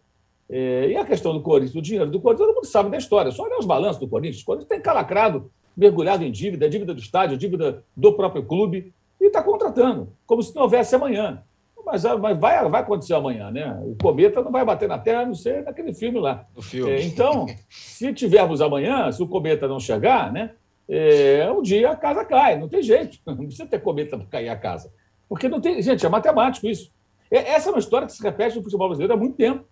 É, 0.50 0.88
e 0.90 0.96
a 0.96 1.06
questão 1.06 1.32
do 1.32 1.42
Corinthians, 1.44 1.74
do 1.74 1.82
dinheiro 1.82 2.10
do 2.10 2.20
Corinthians, 2.20 2.48
todo 2.48 2.56
mundo 2.56 2.66
sabe 2.66 2.90
da 2.90 2.98
história. 2.98 3.32
Só 3.32 3.44
olhar 3.44 3.60
os 3.60 3.68
balanços 3.68 4.00
do 4.00 4.08
Corinthians. 4.08 4.42
O 4.42 4.46
Corinthians 4.46 4.68
tem 4.68 4.82
calacrado, 4.82 5.52
mergulhado 5.78 6.24
em 6.24 6.32
dívida, 6.32 6.68
dívida 6.68 6.92
do 6.92 7.00
estádio, 7.00 7.38
dívida 7.38 7.84
do 7.96 8.14
próprio 8.14 8.44
clube, 8.44 8.92
e 9.22 9.26
está 9.26 9.44
contratando, 9.44 10.12
como 10.26 10.42
se 10.42 10.56
não 10.56 10.64
houvesse 10.64 10.96
amanhã. 10.96 11.44
Mas, 11.86 12.04
mas 12.04 12.40
vai, 12.40 12.68
vai 12.68 12.82
acontecer 12.82 13.14
amanhã, 13.14 13.52
né? 13.52 13.80
O 13.84 13.96
cometa 14.02 14.42
não 14.42 14.52
vai 14.52 14.66
bater 14.66 14.90
na 14.90 14.98
Terra, 14.98 15.22
a 15.22 15.26
não 15.28 15.36
ser 15.36 15.64
naquele 15.64 15.94
filme 15.94 16.20
lá. 16.20 16.48
Filme. 16.62 16.92
É, 16.92 17.02
então, 17.04 17.46
se 17.70 18.12
tivermos 18.12 18.60
amanhã, 18.60 19.12
se 19.12 19.22
o 19.22 19.28
cometa 19.28 19.68
não 19.68 19.80
chegar, 19.80 20.34
né? 20.34 20.54
É, 20.90 21.52
um 21.52 21.62
dia 21.62 21.92
a 21.92 21.96
casa 21.96 22.26
cai, 22.26 22.58
não 22.58 22.68
tem 22.68 22.82
jeito, 22.82 23.20
não 23.26 23.38
precisa 23.38 23.68
ter 23.68 23.80
cometa 23.80 24.18
para 24.18 24.26
cair 24.26 24.50
a 24.50 24.56
casa. 24.56 24.92
Porque 25.28 25.48
não 25.48 25.62
tem. 25.62 25.80
Gente, 25.82 26.04
é 26.04 26.10
matemático 26.10 26.68
isso. 26.68 26.92
Essa 27.30 27.70
é 27.70 27.72
uma 27.72 27.80
história 27.80 28.08
que 28.08 28.14
se 28.14 28.24
repete 28.24 28.58
no 28.58 28.64
futebol 28.64 28.88
brasileiro 28.88 29.14
há 29.14 29.18
muito 29.18 29.36
tempo. 29.36 29.64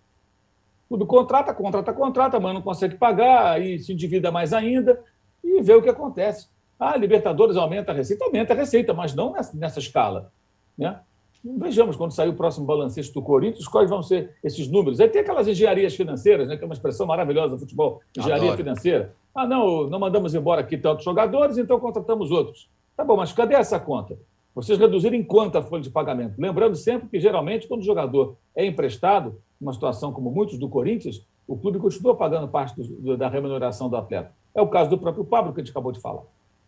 Tudo 0.87 1.05
contrata, 1.07 1.53
contrata, 1.53 1.91
contrata, 1.91 2.39
mas 2.39 2.53
não 2.53 2.61
consegue 2.61 2.95
pagar, 2.95 3.53
aí 3.53 3.79
se 3.79 3.91
endivida 3.91 4.31
mais 4.31 4.53
ainda 4.53 5.03
e 5.43 5.61
vê 5.61 5.73
o 5.73 5.81
que 5.81 5.89
acontece. 5.89 6.47
Ah, 6.79 6.95
Libertadores 6.95 7.57
aumenta 7.57 7.91
a 7.91 7.95
receita, 7.95 8.23
aumenta 8.23 8.53
a 8.53 8.55
receita, 8.55 8.93
mas 8.93 9.15
não 9.15 9.33
nessa, 9.33 9.57
nessa 9.57 9.79
escala. 9.79 10.31
Né? 10.77 10.99
Vejamos 11.43 11.95
quando 11.95 12.11
sair 12.11 12.29
o 12.29 12.33
próximo 12.33 12.65
balancete 12.65 13.13
do 13.13 13.21
Corinthians, 13.21 13.67
quais 13.67 13.89
vão 13.89 14.01
ser 14.03 14.31
esses 14.43 14.67
números. 14.67 14.99
Aí 14.99 15.07
tem 15.07 15.21
aquelas 15.21 15.47
engenharias 15.47 15.95
financeiras, 15.95 16.47
né, 16.47 16.57
que 16.57 16.63
é 16.63 16.65
uma 16.65 16.73
expressão 16.73 17.05
maravilhosa 17.07 17.55
do 17.55 17.59
futebol, 17.59 18.01
engenharia 18.17 18.45
Adoro. 18.45 18.57
financeira. 18.57 19.13
Ah, 19.33 19.45
não, 19.47 19.87
não 19.87 19.99
mandamos 19.99 20.33
embora 20.33 20.61
aqui 20.61 20.77
tantos 20.77 21.05
jogadores, 21.05 21.57
então 21.57 21.79
contratamos 21.79 22.31
outros. 22.31 22.67
Tá 22.95 23.03
bom, 23.03 23.15
mas 23.15 23.31
cadê 23.31 23.53
essa 23.55 23.79
conta? 23.79 24.17
Vocês 24.55 24.77
reduziram 24.79 25.15
em 25.15 25.23
quanto 25.23 25.57
a 25.57 25.61
folha 25.61 25.83
de 25.83 25.89
pagamento? 25.91 26.33
Lembrando 26.39 26.75
sempre 26.75 27.07
que, 27.07 27.19
geralmente, 27.19 27.67
quando 27.67 27.81
o 27.81 27.85
jogador 27.85 28.35
é 28.55 28.65
emprestado, 28.65 29.39
numa 29.61 29.71
situação 29.71 30.11
como 30.11 30.31
muitos 30.31 30.57
do 30.57 30.67
Corinthians, 30.67 31.23
o 31.47 31.55
clube 31.55 31.77
continua 31.77 32.15
pagando 32.15 32.47
parte 32.47 32.75
do- 32.75 32.95
do- 33.01 33.17
da 33.17 33.29
remuneração 33.29 33.87
do 33.87 33.95
atleta. 33.95 34.31
É 34.55 34.61
o 34.61 34.67
caso 34.67 34.89
do 34.89 34.97
próprio 34.97 35.23
Pablo, 35.23 35.53
que 35.53 35.61
a 35.61 35.63
gente 35.63 35.71
acabou 35.71 35.91
de 35.91 35.99
falar. 36.01 36.23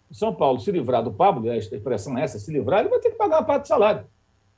O 0.10 0.14
São 0.14 0.34
Paulo, 0.34 0.60
se 0.60 0.72
livrar 0.72 1.04
do 1.04 1.12
Pablo, 1.12 1.50
a 1.50 1.58
expressão 1.58 2.16
é 2.18 2.24
essa, 2.24 2.38
se 2.38 2.52
livrar, 2.52 2.82
ele 2.82 2.90
vai 2.90 3.00
ter 3.00 3.10
que 3.10 3.18
pagar 3.18 3.38
uma 3.40 3.44
parte 3.46 3.64
do 3.64 3.68
salário. 3.68 4.06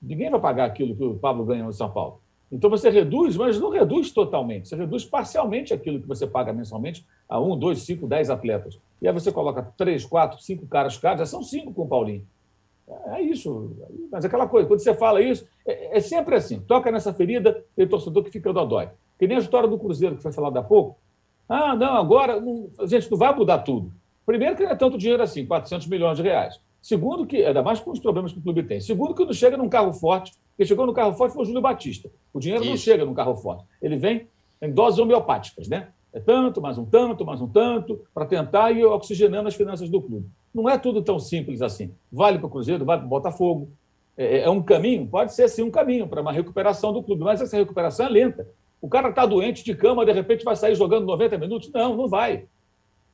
Ninguém 0.01 0.29
vai 0.29 0.39
pagar 0.39 0.65
aquilo 0.65 0.95
que 0.95 1.03
o 1.03 1.15
Pablo 1.15 1.45
ganha 1.45 1.63
no 1.63 1.73
São 1.73 1.89
Paulo. 1.89 2.19
Então 2.51 2.69
você 2.69 2.89
reduz, 2.89 3.37
mas 3.37 3.59
não 3.59 3.69
reduz 3.69 4.11
totalmente. 4.11 4.67
Você 4.67 4.75
reduz 4.75 5.05
parcialmente 5.05 5.73
aquilo 5.73 6.01
que 6.01 6.07
você 6.07 6.27
paga 6.27 6.51
mensalmente 6.51 7.05
a 7.29 7.39
um, 7.39 7.57
dois, 7.57 7.79
cinco, 7.83 8.07
dez 8.07 8.29
atletas. 8.29 8.77
E 9.01 9.07
aí 9.07 9.13
você 9.13 9.31
coloca 9.31 9.63
três, 9.77 10.03
quatro, 10.03 10.41
cinco 10.41 10.67
caras 10.67 10.97
caros, 10.97 11.19
já 11.19 11.25
são 11.25 11.43
cinco 11.43 11.73
com 11.73 11.83
o 11.83 11.87
Paulinho. 11.87 12.25
É 13.05 13.21
isso. 13.21 13.71
Mas 14.11 14.25
aquela 14.25 14.47
coisa, 14.47 14.67
quando 14.67 14.79
você 14.81 14.93
fala 14.93 15.21
isso, 15.21 15.47
é, 15.65 15.97
é 15.97 15.99
sempre 16.01 16.35
assim. 16.35 16.59
Toca 16.59 16.91
nessa 16.91 17.13
ferida, 17.13 17.63
tem 17.73 17.87
torcedor 17.87 18.23
que 18.23 18.31
fica 18.31 18.51
dodói. 18.51 18.89
Que 19.17 19.27
nem 19.27 19.37
a 19.37 19.39
história 19.39 19.69
do 19.69 19.79
Cruzeiro 19.79 20.17
que 20.17 20.23
foi 20.23 20.33
falado 20.33 20.57
há 20.57 20.63
pouco. 20.63 20.97
Ah, 21.47 21.75
não, 21.75 21.95
agora, 21.95 22.39
não, 22.39 22.69
gente, 22.83 23.09
não 23.09 23.17
vai 23.17 23.33
mudar 23.33 23.59
tudo. 23.59 23.91
Primeiro, 24.25 24.55
que 24.55 24.63
não 24.63 24.71
é 24.71 24.75
tanto 24.75 24.97
dinheiro 24.97 25.23
assim, 25.23 25.45
400 25.45 25.87
milhões 25.87 26.17
de 26.17 26.23
reais. 26.23 26.59
Segundo, 26.81 27.25
que, 27.25 27.45
ainda 27.45 27.61
mais 27.61 27.79
com 27.79 27.91
os 27.91 27.99
problemas 27.99 28.33
que 28.33 28.39
o 28.39 28.41
clube 28.41 28.63
tem. 28.63 28.79
Segundo, 28.79 29.13
que 29.13 29.23
não 29.23 29.33
chega 29.33 29.55
num 29.55 29.69
carro 29.69 29.93
forte. 29.93 30.33
Quem 30.57 30.65
chegou 30.65 30.85
no 30.85 30.93
carro 30.93 31.13
forte 31.13 31.33
foi 31.33 31.43
o 31.43 31.45
Júlio 31.45 31.61
Batista. 31.61 32.09
O 32.33 32.39
dinheiro 32.39 32.65
não 32.65 32.73
Isso. 32.73 32.83
chega 32.83 33.05
num 33.05 33.13
carro 33.13 33.35
forte. 33.35 33.63
Ele 33.81 33.97
vem 33.97 34.27
em 34.61 34.71
doses 34.71 34.99
homeopáticas, 34.99 35.67
né? 35.67 35.89
É 36.13 36.19
tanto, 36.19 36.59
mais 36.59 36.77
um 36.77 36.85
tanto, 36.85 37.25
mais 37.25 37.41
um 37.41 37.47
tanto, 37.47 38.01
para 38.13 38.25
tentar 38.25 38.71
ir 38.71 38.83
oxigenando 38.83 39.47
as 39.47 39.55
finanças 39.55 39.89
do 39.89 40.01
clube. 40.01 40.27
Não 40.53 40.67
é 40.67 40.77
tudo 40.77 41.01
tão 41.01 41.19
simples 41.19 41.61
assim. 41.61 41.93
Vale 42.11 42.37
para 42.37 42.47
o 42.47 42.49
Cruzeiro, 42.49 42.83
vale 42.83 43.01
para 43.01 43.07
o 43.07 43.09
Botafogo. 43.09 43.69
É, 44.17 44.41
é 44.41 44.49
um 44.49 44.61
caminho? 44.61 45.07
Pode 45.07 45.33
ser 45.33 45.47
sim 45.47 45.63
um 45.63 45.71
caminho 45.71 46.07
para 46.07 46.21
uma 46.21 46.31
recuperação 46.31 46.91
do 46.91 47.01
clube, 47.01 47.23
mas 47.23 47.41
essa 47.41 47.55
recuperação 47.55 48.07
é 48.07 48.09
lenta. 48.09 48.47
O 48.81 48.89
cara 48.89 49.09
está 49.09 49.25
doente 49.25 49.63
de 49.63 49.75
cama, 49.75 50.05
de 50.05 50.11
repente 50.11 50.43
vai 50.43 50.55
sair 50.55 50.75
jogando 50.75 51.05
90 51.05 51.37
minutos? 51.37 51.71
Não, 51.71 51.95
não 51.95 52.09
vai. 52.09 52.45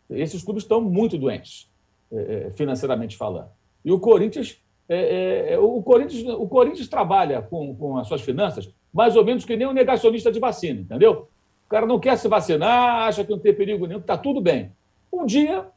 Esses 0.10 0.42
clubes 0.42 0.64
estão 0.64 0.82
muito 0.82 1.18
doentes, 1.18 1.70
é, 2.12 2.48
é, 2.48 2.52
financeiramente 2.52 3.18
falando. 3.18 3.50
E 3.88 3.92
o 3.92 4.02
Corinthians, 4.02 4.58
é, 4.90 5.54
é, 5.54 5.58
o 5.58 5.82
Corinthians, 5.82 6.22
o 6.38 6.46
Corinthians 6.46 6.90
trabalha 6.90 7.42
com, 7.42 7.74
com 7.74 7.98
as 7.98 8.06
suas 8.06 8.20
finanças 8.20 8.70
mais 8.92 9.16
ou 9.16 9.24
menos 9.24 9.46
que 9.46 9.56
nem 9.56 9.66
um 9.66 9.72
negacionista 9.72 10.30
de 10.30 10.42
vacina, 10.42 10.82
entendeu? 10.82 11.30
O 11.66 11.70
cara 11.70 11.86
não 11.86 11.98
quer 11.98 12.18
se 12.18 12.28
vacinar, 12.28 13.08
acha 13.08 13.24
que 13.24 13.32
não 13.32 13.40
tem 13.40 13.54
perigo 13.54 13.86
nenhum, 13.86 14.02
que 14.02 14.04
está 14.04 14.18
tudo 14.18 14.42
bem. 14.42 14.74
Um 15.10 15.26
dia 15.26 15.68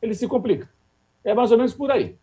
ele 0.00 0.14
se 0.14 0.28
complica. 0.28 0.70
É 1.24 1.34
mais 1.34 1.50
ou 1.50 1.58
menos 1.58 1.74
por 1.74 1.90
aí. 1.90 2.16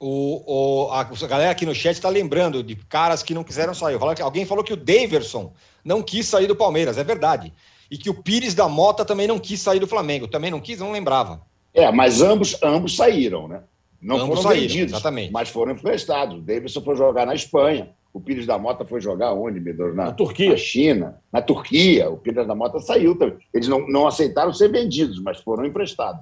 O, 0.00 0.86
o- 0.86 0.90
a, 0.90 1.04
galera 1.04 1.50
aqui 1.50 1.66
no 1.66 1.74
chat 1.74 1.96
está 1.96 2.08
lembrando 2.08 2.62
de 2.62 2.76
caras 2.76 3.22
que 3.22 3.34
não 3.34 3.44
quiseram 3.44 3.74
sair. 3.74 3.98
Alguém 4.22 4.46
falou 4.46 4.64
que 4.64 4.72
o 4.72 4.76
Daverson 4.76 5.52
não 5.84 6.02
quis 6.02 6.26
sair 6.26 6.46
do 6.46 6.56
Palmeiras, 6.56 6.96
é 6.96 7.04
verdade. 7.04 7.52
E 7.90 7.98
que 7.98 8.08
o 8.08 8.22
Pires 8.22 8.54
da 8.54 8.70
Mota 8.70 9.04
também 9.04 9.26
não 9.26 9.38
quis 9.38 9.60
sair 9.60 9.80
do 9.80 9.86
Flamengo. 9.86 10.26
Também 10.26 10.50
não 10.50 10.60
quis, 10.60 10.80
não 10.80 10.92
lembrava. 10.92 11.42
É, 11.74 11.90
mas 11.90 12.22
ambos, 12.22 12.56
ambos 12.62 12.96
saíram, 12.96 13.48
né? 13.48 13.62
Não 14.00 14.16
Ambos 14.16 14.40
foram 14.40 14.42
saíram, 14.42 14.68
vendidos, 14.68 14.92
exatamente. 14.92 15.32
mas 15.32 15.48
foram 15.48 15.72
emprestados. 15.72 16.36
O 16.38 16.40
Davidson 16.40 16.82
foi 16.82 16.94
jogar 16.94 17.26
na 17.26 17.34
Espanha. 17.34 17.88
O 18.12 18.20
Pires 18.20 18.46
da 18.46 18.56
Mota 18.58 18.84
foi 18.84 19.00
jogar 19.00 19.32
onde, 19.32 19.58
Medor? 19.58 19.94
Na, 19.94 20.04
Na 20.04 20.12
Turquia. 20.12 20.50
Na 20.50 20.56
China. 20.56 21.20
Na 21.32 21.42
Turquia. 21.42 22.10
O 22.10 22.16
Pires 22.18 22.46
da 22.46 22.54
Mota 22.54 22.78
saiu 22.80 23.16
também. 23.18 23.38
Eles 23.52 23.66
não, 23.66 23.88
não 23.88 24.06
aceitaram 24.06 24.52
ser 24.52 24.70
vendidos, 24.70 25.20
mas 25.20 25.38
foram 25.40 25.64
emprestados. 25.64 26.20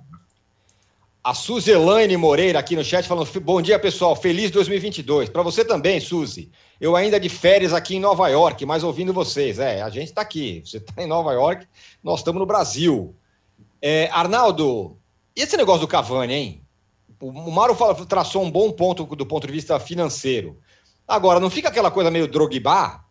A 1.24 1.34
Suzelaine 1.34 2.16
Moreira 2.16 2.58
aqui 2.58 2.74
no 2.74 2.84
chat 2.84 3.06
falando: 3.06 3.28
bom 3.40 3.60
dia, 3.60 3.78
pessoal. 3.78 4.16
Feliz 4.16 4.50
2022. 4.52 5.28
Para 5.28 5.42
você 5.42 5.64
também, 5.64 6.00
Suzy. 6.00 6.50
Eu 6.80 6.96
ainda 6.96 7.20
de 7.20 7.28
férias 7.28 7.72
aqui 7.74 7.96
em 7.96 8.00
Nova 8.00 8.28
York, 8.28 8.64
mas 8.64 8.82
ouvindo 8.82 9.12
vocês. 9.12 9.58
É, 9.58 9.82
a 9.82 9.90
gente 9.90 10.08
está 10.08 10.22
aqui. 10.22 10.62
Você 10.64 10.78
está 10.78 11.02
em 11.02 11.06
Nova 11.06 11.32
York, 11.32 11.66
nós 12.02 12.20
estamos 12.20 12.40
no 12.40 12.46
Brasil. 12.46 13.14
É, 13.80 14.08
Arnaldo, 14.12 14.96
e 15.36 15.42
esse 15.42 15.56
negócio 15.56 15.80
do 15.80 15.88
Cavani, 15.88 16.34
hein? 16.34 16.62
O 17.20 17.50
Mauro 17.50 17.74
fala- 17.74 17.94
traçou 18.06 18.42
um 18.42 18.50
bom 18.50 18.72
ponto 18.72 19.04
do 19.04 19.24
ponto 19.26 19.46
de 19.46 19.52
vista 19.52 19.78
financeiro. 19.78 20.58
Agora, 21.06 21.38
não 21.38 21.50
fica 21.50 21.68
aquela 21.68 21.90
coisa 21.90 22.10
meio 22.10 22.26
Drogba? 22.26 23.04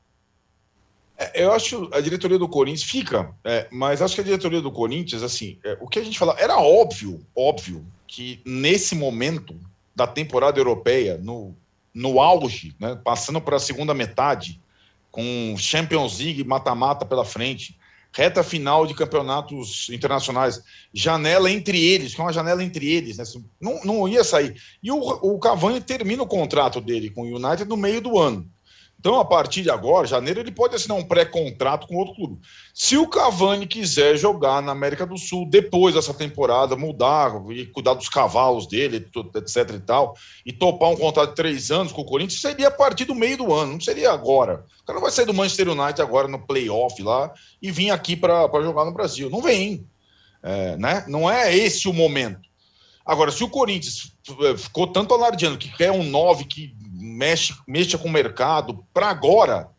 É, 1.17 1.43
Eu 1.43 1.51
acho 1.51 1.89
a 1.93 2.01
diretoria 2.01 2.38
do 2.38 2.49
Corinthians 2.49 2.84
fica, 2.84 3.34
é, 3.43 3.67
mas 3.72 4.01
acho 4.01 4.15
que 4.15 4.22
a 4.22 4.24
diretoria 4.24 4.61
do 4.61 4.72
Corinthians, 4.72 5.24
assim, 5.24 5.59
é, 5.63 5.78
o 5.80 5.88
que 5.88 5.99
a 5.99 6.03
gente 6.03 6.17
fala, 6.17 6.36
era 6.39 6.57
óbvio, 6.57 7.26
óbvio, 7.36 7.86
que 8.07 8.41
nesse 8.45 8.95
momento 8.95 9.55
da 9.95 10.07
temporada 10.07 10.59
europeia, 10.59 11.17
no, 11.17 11.55
no 11.93 12.19
auge, 12.19 12.76
né, 12.80 12.99
passando 13.03 13.39
para 13.39 13.57
a 13.57 13.59
segunda 13.59 13.93
metade, 13.93 14.59
com 15.11 15.55
Champions 15.57 16.19
League, 16.19 16.43
mata-mata 16.43 17.05
pela 17.05 17.24
frente, 17.24 17.78
reta 18.14 18.43
final 18.43 18.86
de 18.86 18.93
campeonatos 18.93 19.89
internacionais, 19.89 20.62
janela 20.93 21.49
entre 21.49 21.82
eles, 21.82 22.14
que 22.14 22.22
é 22.22 22.24
uma 22.24 22.34
janela 22.34 22.64
entre 22.64 22.88
eles, 22.88 23.18
né, 23.18 23.24
não, 23.59 23.84
não 23.84 24.07
ia 24.07 24.24
sair. 24.24 24.55
E 24.84 24.91
o, 24.91 24.97
o 24.97 25.39
Cavani 25.39 25.80
termina 25.80 26.24
o 26.24 26.28
contrato 26.28 26.82
dele 26.82 27.09
com 27.09 27.22
o 27.22 27.36
United 27.36 27.66
no 27.66 27.78
meio 27.78 28.01
do 28.01 28.20
ano. 28.20 28.49
Então, 29.02 29.20
a 29.20 29.26
partir 29.26 29.64
de 29.64 29.72
agora, 29.72 30.06
janeiro, 30.06 30.41
ele 30.41 30.52
pode 30.52 30.76
assinar 30.76 30.95
um 30.95 31.04
pré-contrato 31.04 31.88
com 31.88 31.95
outro 31.95 32.14
clube. 32.14 32.39
Se 32.72 32.95
o 32.97 33.08
Cavani 33.08 33.66
quiser 33.66 34.16
jogar 34.16 34.62
na 34.62 34.74
América 34.74 35.08
do 35.08 35.18
Sul 35.18 35.49
depois 35.49 35.95
dessa 35.95 36.14
temporada, 36.14 36.76
mudar 36.76 37.34
e 37.49 37.66
cuidar 37.66 37.95
dos 37.95 38.08
cavalos 38.08 38.68
dele, 38.68 38.97
etc 38.97 39.72
e 39.74 39.80
tal, 39.80 40.16
e 40.45 40.54
topar 40.54 40.91
um 40.91 40.95
contrato 40.95 41.32
de 41.32 41.36
três 41.36 41.72
anos 41.72 41.91
com 41.91 42.04
o 42.04 42.06
Corinthians, 42.06 42.41
seria 42.41 42.68
a 42.68 42.72
partir 42.72 43.06
do 43.06 43.16
meio 43.16 43.38
do 43.38 43.52
ano, 43.52 43.74
não 43.74 43.82
seria 43.82 44.12
agora. 44.12 44.68
O 44.84 44.86
cara 44.86 44.97
não 44.97 45.02
vai 45.02 45.12
sair 45.12 45.26
do 45.26 45.34
Manchester 45.34 45.70
United 45.70 45.99
agora 45.99 46.28
no 46.28 46.45
playoff 46.45 47.02
lá 47.02 47.34
e 47.60 47.72
vir 47.72 47.89
aqui 47.89 48.16
para 48.16 48.47
jogar 48.62 48.86
no 48.86 48.93
Brasil. 48.93 49.32
Não 49.32 49.41
vem. 49.41 49.84
É, 50.43 50.78
né? 50.78 51.06
Não 51.08 51.28
é 51.28 51.56
esse 51.56 51.88
o 51.88 51.93
momento. 51.93 52.52
Agora, 53.04 53.32
se 53.32 53.43
o 53.43 53.49
Corinthians 53.49 54.14
eh, 54.43 54.56
ficou 54.56 54.86
tanto 54.86 55.12
alardeando 55.14 55.58
que 55.58 55.76
quer 55.76 55.91
um 55.91 56.04
9 56.04 56.45
que 56.45 56.76
mexe, 57.02 57.54
mexa 57.68 57.97
com 57.97 58.08
o 58.08 58.12
mercado, 58.12 58.86
para 58.93 59.10
agora, 59.10 59.70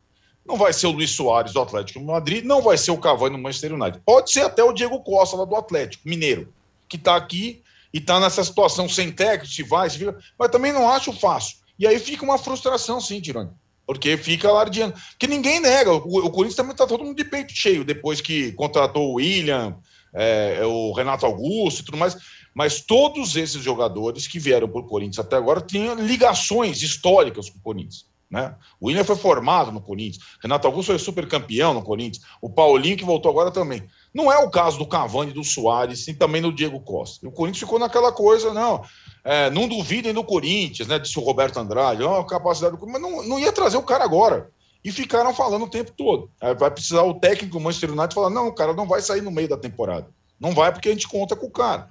não 0.45 0.57
vai 0.57 0.73
ser 0.73 0.87
o 0.87 0.93
Luiz 0.93 1.11
Soares 1.11 1.53
do 1.53 1.61
Atlético 1.61 2.01
de 2.01 2.05
Madrid, 2.05 2.45
não 2.45 2.61
vai 2.61 2.77
ser 2.77 2.91
o 2.91 2.99
Cavani 2.99 3.37
no 3.37 3.43
Manchester 3.43 3.73
United. 3.73 4.03
Pode 4.05 4.31
ser 4.33 4.43
até 4.43 4.63
o 4.63 4.73
Diego 4.73 5.01
Costa 5.01 5.37
lá 5.37 5.45
do 5.45 5.57
Atlético 5.57 6.09
Mineiro, 6.09 6.53
que 6.89 6.97
está 6.97 7.17
aqui 7.17 7.63
e 7.95 7.99
está 7.99 8.19
nessa 8.19 8.43
situação 8.43 8.89
sem 8.89 9.13
técnico, 9.13 9.47
se 9.47 9.63
vai, 9.63 9.89
se 9.89 9.99
fica, 9.99 10.17
mas 10.39 10.51
também 10.51 10.73
não 10.73 10.91
acho 10.91 11.13
fácil. 11.13 11.59
E 11.79 11.87
aí 11.87 11.99
fica 11.99 12.25
uma 12.25 12.39
frustração, 12.39 13.01
sim, 13.01 13.21
Tirone. 13.21 13.51
Porque 13.87 14.17
fica 14.17 14.49
alardeando. 14.49 14.95
Que 15.19 15.27
ninguém 15.27 15.61
nega. 15.61 15.93
O, 15.93 15.97
o 15.97 16.31
Corinthians 16.31 16.57
também 16.57 16.73
está 16.73 16.87
todo 16.87 17.05
mundo 17.05 17.17
de 17.17 17.25
peito 17.25 17.53
cheio 17.53 17.85
depois 17.85 18.21
que 18.21 18.53
contratou 18.53 19.11
o 19.11 19.15
William, 19.15 19.77
é, 20.15 20.61
o 20.65 20.93
Renato 20.93 21.27
Augusto 21.27 21.81
e 21.81 21.85
tudo 21.85 21.99
mais. 21.99 22.17
Mas 22.55 22.81
todos 22.81 23.37
esses 23.37 23.63
jogadores 23.63 24.27
que 24.27 24.39
vieram 24.39 24.69
para 24.69 24.81
o 24.81 24.87
Corinthians 24.87 25.25
até 25.25 25.37
agora 25.37 25.61
tinham 25.61 25.95
ligações 25.95 26.83
históricas 26.83 27.49
com 27.49 27.59
o 27.59 27.63
Corinthians. 27.63 28.07
Né? 28.33 28.55
O 28.81 28.87
William 28.87 29.05
foi 29.05 29.17
formado 29.17 29.71
no 29.71 29.81
Corinthians, 29.81 30.25
Renato 30.43 30.67
Augusto 30.67 30.87
foi 30.87 30.99
super 30.99 31.29
campeão 31.29 31.75
no 31.75 31.83
Corinthians, 31.83 32.25
o 32.41 32.49
Paulinho 32.49 32.97
que 32.97 33.05
voltou 33.05 33.31
agora 33.31 33.51
também. 33.51 33.87
Não 34.15 34.33
é 34.33 34.39
o 34.39 34.51
caso 34.51 34.79
do 34.79 34.87
Cavani, 34.87 35.33
do 35.33 35.45
Soares 35.45 36.09
e 36.09 36.15
também 36.15 36.41
do 36.41 36.51
Diego 36.51 36.81
Costa. 36.81 37.29
O 37.29 37.31
Corinthians 37.31 37.61
ficou 37.61 37.79
naquela 37.79 38.11
coisa, 38.11 38.55
não. 38.55 38.83
É, 39.23 39.51
não 39.51 39.69
duvidem 39.69 40.15
do 40.15 40.25
Corinthians, 40.25 40.89
né? 40.89 40.99
Disse 40.99 41.19
o 41.19 41.23
Roberto 41.23 41.59
Andrade, 41.59 42.03
ó, 42.03 42.21
a 42.21 42.27
capacidade 42.27 42.75
do 42.75 42.79
Corinthians, 42.79 43.03
mas 43.03 43.13
não, 43.13 43.29
não 43.29 43.39
ia 43.39 43.53
trazer 43.53 43.77
o 43.77 43.83
cara 43.83 44.03
agora. 44.03 44.51
E 44.83 44.91
ficaram 44.91 45.35
falando 45.35 45.67
o 45.67 45.71
tempo 45.71 45.93
todo. 45.93 46.31
Aí 46.41 46.55
vai 46.55 46.71
precisar 46.71 47.03
o 47.03 47.21
técnico 47.21 47.59
do 47.59 47.61
Manchester 47.61 47.93
United 47.93 48.15
falar: 48.15 48.31
não, 48.31 48.49
o 48.49 48.55
cara 48.55 48.73
não 48.73 48.89
vai 48.89 49.03
sair 49.03 49.21
no 49.21 49.31
meio 49.31 49.49
da 49.49 49.59
temporada. 49.59 50.09
Não 50.41 50.53
vai 50.53 50.73
porque 50.73 50.89
a 50.89 50.93
gente 50.93 51.07
conta 51.07 51.37
com 51.37 51.47
o 51.47 51.51
cara. 51.51 51.89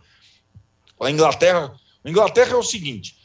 A 1.02 1.10
Inglaterra, 1.10 1.74
a 2.04 2.10
Inglaterra 2.10 2.54
é 2.54 2.56
o 2.56 2.64
seguinte: 2.64 3.16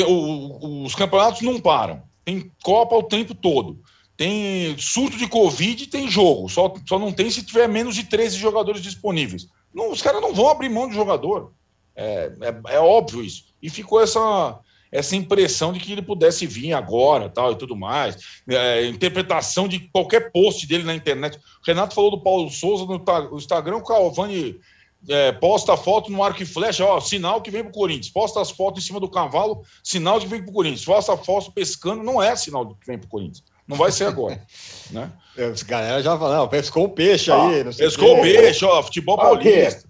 os 0.00 0.94
campeonatos 0.94 1.42
não 1.42 1.60
param. 1.60 2.02
Tem 2.24 2.50
Copa 2.62 2.96
o 2.96 3.02
tempo 3.02 3.34
todo. 3.34 3.78
Tem 4.16 4.76
surto 4.78 5.16
de 5.16 5.28
Covid 5.28 5.86
tem 5.88 6.08
jogo. 6.08 6.48
Só, 6.48 6.72
só 6.86 6.98
não 6.98 7.12
tem 7.12 7.30
se 7.30 7.44
tiver 7.44 7.68
menos 7.68 7.94
de 7.94 8.04
13 8.04 8.36
jogadores 8.36 8.80
disponíveis. 8.80 9.48
Não, 9.74 9.90
os 9.90 10.00
caras 10.00 10.22
não 10.22 10.32
vão 10.32 10.48
abrir 10.48 10.68
mão 10.68 10.88
de 10.88 10.94
jogador. 10.94 11.52
É, 11.96 12.32
é, 12.40 12.74
é 12.76 12.78
óbvio 12.78 13.24
isso. 13.24 13.46
E 13.60 13.68
ficou 13.68 14.00
essa, 14.00 14.58
essa 14.90 15.16
impressão 15.16 15.72
de 15.72 15.80
que 15.80 15.90
ele 15.90 16.02
pudesse 16.02 16.46
vir 16.46 16.72
agora 16.72 17.28
tal 17.28 17.52
e 17.52 17.56
tudo 17.56 17.74
mais. 17.74 18.16
É, 18.48 18.86
interpretação 18.86 19.66
de 19.66 19.80
qualquer 19.80 20.30
post 20.30 20.66
dele 20.66 20.84
na 20.84 20.94
internet. 20.94 21.36
O 21.36 21.66
Renato 21.66 21.94
falou 21.94 22.12
do 22.12 22.22
Paulo 22.22 22.48
Souza 22.50 22.84
no, 22.84 22.98
no 23.30 23.36
Instagram, 23.36 23.78
o 23.78 23.84
Calvani 23.84 24.60
é, 25.08 25.32
posta 25.32 25.74
a 25.74 25.76
foto 25.76 26.10
no 26.10 26.22
arco 26.22 26.42
e 26.42 26.46
flecha, 26.46 26.84
ó, 26.84 27.00
sinal 27.00 27.40
que 27.40 27.50
vem 27.50 27.62
pro 27.62 27.72
Corinthians. 27.72 28.10
Posta 28.10 28.40
as 28.40 28.50
fotos 28.50 28.82
em 28.82 28.86
cima 28.86 29.00
do 29.00 29.08
cavalo, 29.08 29.62
sinal 29.82 30.18
que 30.18 30.26
vem 30.26 30.42
pro 30.42 30.52
Corinthians. 30.52 30.84
Posta 30.84 31.12
a 31.12 31.16
foto 31.16 31.52
pescando, 31.52 32.02
não 32.02 32.22
é 32.22 32.34
sinal 32.36 32.74
que 32.74 32.86
vem 32.86 32.98
pro 32.98 33.08
Corinthians. 33.08 33.44
Não 33.66 33.76
vai 33.76 33.90
ser 33.90 34.04
agora. 34.04 34.40
né? 34.90 35.10
Os 35.52 35.62
galera 35.62 36.02
já 36.02 36.18
falaram, 36.18 36.48
pescou 36.48 36.86
um 36.86 36.90
peixe 36.90 37.30
Ó, 37.30 37.48
aí. 37.48 37.64
Pescou 37.64 38.16
o 38.16 38.18
o 38.18 38.22
peixe, 38.22 38.64
ó, 38.64 38.82
futebol 38.82 39.18
Ah, 39.18 39.32
o 39.32 39.38
paulista. 39.38 39.88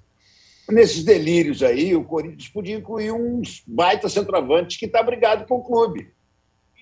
Nesses 0.70 1.04
delírios 1.04 1.62
aí, 1.62 1.94
o 1.94 2.04
Corinthians 2.04 2.48
podia 2.48 2.76
incluir 2.76 3.12
uns 3.12 3.62
baita 3.66 4.08
centroavantes 4.08 4.78
que 4.78 4.86
está 4.86 5.02
brigado 5.02 5.46
com 5.46 5.56
o 5.56 5.62
clube. 5.62 6.10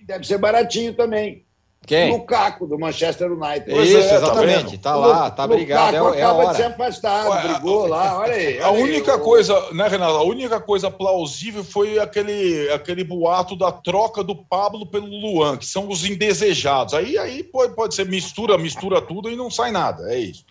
E 0.01 0.05
deve 0.05 0.24
ser 0.24 0.39
baratinho 0.39 0.95
também. 0.95 1.45
Quem? 1.85 2.12
Lukaku, 2.12 2.66
do 2.66 2.78
Manchester 2.78 3.33
United. 3.33 3.64
Pois 3.68 3.89
Isso, 3.89 3.99
é, 3.99 4.09
tá 4.09 4.14
exatamente. 4.16 4.78
Tá 4.78 4.95
lá, 4.95 5.30
tá 5.30 5.47
brigado, 5.49 5.97
Lukaku 5.99 6.14
é- 6.14 6.20
é 6.20 6.22
a 6.22 6.28
acaba 6.30 6.51
de 6.51 6.57
ser 6.57 6.62
afastado, 6.64 7.43
brigou 7.49 7.87
lá, 7.89 8.18
olha 8.20 8.35
aí. 8.35 8.61
A 8.61 8.70
olha 8.70 8.76
aí, 8.78 8.83
única 8.85 9.16
o- 9.16 9.20
coisa, 9.20 9.72
né, 9.72 9.89
Renato? 9.89 10.12
A 10.16 10.22
única 10.22 10.61
coisa 10.61 10.91
plausível 10.91 11.64
foi 11.64 11.99
aquele, 11.99 12.70
aquele 12.70 13.03
boato 13.03 13.57
da 13.57 13.72
troca 13.72 14.22
do 14.22 14.37
Pablo 14.37 14.87
pelo 14.87 15.07
Luan, 15.07 15.57
que 15.57 15.66
são 15.66 15.89
os 15.89 16.05
indesejados. 16.05 16.95
Aí, 16.95 17.18
aí 17.18 17.43
pode, 17.43 17.74
pode 17.74 17.95
ser 17.97 18.07
mistura, 18.07 18.57
mistura 18.57 19.03
tudo 19.03 19.28
e 19.28 19.35
não 19.35 19.51
sai 19.51 19.72
nada. 19.72 20.12
É 20.12 20.18
isso. 20.18 20.45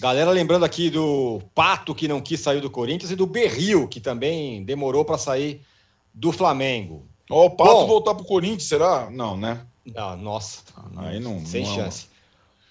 Galera 0.00 0.32
lembrando 0.32 0.64
aqui 0.64 0.90
do 0.90 1.40
Pato, 1.54 1.94
que 1.94 2.08
não 2.08 2.20
quis 2.20 2.40
sair 2.40 2.60
do 2.60 2.68
Corinthians, 2.68 3.12
e 3.12 3.16
do 3.16 3.24
Berril, 3.26 3.86
que 3.86 4.00
também 4.00 4.64
demorou 4.64 5.04
para 5.04 5.16
sair 5.16 5.60
do 6.12 6.32
Flamengo. 6.32 7.06
Ó, 7.30 7.46
o 7.46 7.50
Pato 7.50 7.70
Bom. 7.72 7.86
voltar 7.86 8.14
pro 8.16 8.24
Corinthians, 8.24 8.64
será? 8.64 9.08
Não, 9.10 9.36
né? 9.36 9.60
Ah, 9.96 10.16
nossa, 10.16 10.62
Aí 10.96 11.18
não. 11.20 11.44
sem 11.44 11.64
não- 11.64 11.74
chance. 11.74 12.06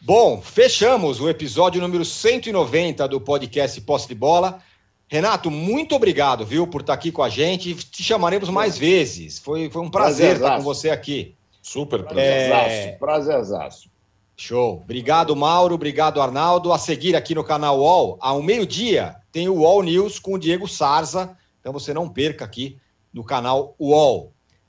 Bom, 0.01 0.41
fechamos 0.41 1.19
o 1.19 1.29
episódio 1.29 1.79
número 1.81 2.03
190 2.03 3.07
do 3.07 3.21
podcast 3.21 3.79
Posse 3.81 4.07
de 4.07 4.15
Bola. 4.15 4.59
Renato, 5.07 5.51
muito 5.51 5.93
obrigado, 5.93 6.45
viu, 6.45 6.65
por 6.65 6.81
estar 6.81 6.93
aqui 6.93 7.11
com 7.11 7.21
a 7.21 7.29
gente. 7.29 7.75
Te 7.75 8.01
chamaremos 8.01 8.49
mais 8.49 8.77
vezes. 8.77 9.37
Foi, 9.39 9.69
foi 9.69 9.81
um 9.81 9.89
prazer 9.89 10.35
estar 10.37 10.39
com 10.39 10.63
Prazerzaço. 10.63 10.63
você 10.65 10.89
aqui. 10.89 11.35
Super 11.61 12.03
Prazerzaço, 12.03 12.69
É, 12.69 12.91
prazerzaço. 12.93 13.91
Show. 14.35 14.77
Obrigado, 14.83 15.35
Mauro. 15.35 15.75
Obrigado, 15.75 16.19
Arnaldo. 16.19 16.73
A 16.73 16.79
seguir 16.79 17.15
aqui 17.15 17.35
no 17.35 17.43
canal 17.43 17.77
UOL, 17.79 18.17
ao 18.19 18.41
meio-dia, 18.41 19.17
tem 19.31 19.47
o 19.47 19.57
UOL 19.59 19.83
News 19.83 20.17
com 20.17 20.33
o 20.33 20.39
Diego 20.39 20.67
Sarza. 20.67 21.37
Então 21.59 21.71
você 21.71 21.93
não 21.93 22.09
perca 22.09 22.43
aqui 22.43 22.79
no 23.13 23.23
canal 23.23 23.75
UOL. 23.79 24.33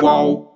Qual? 0.00 0.49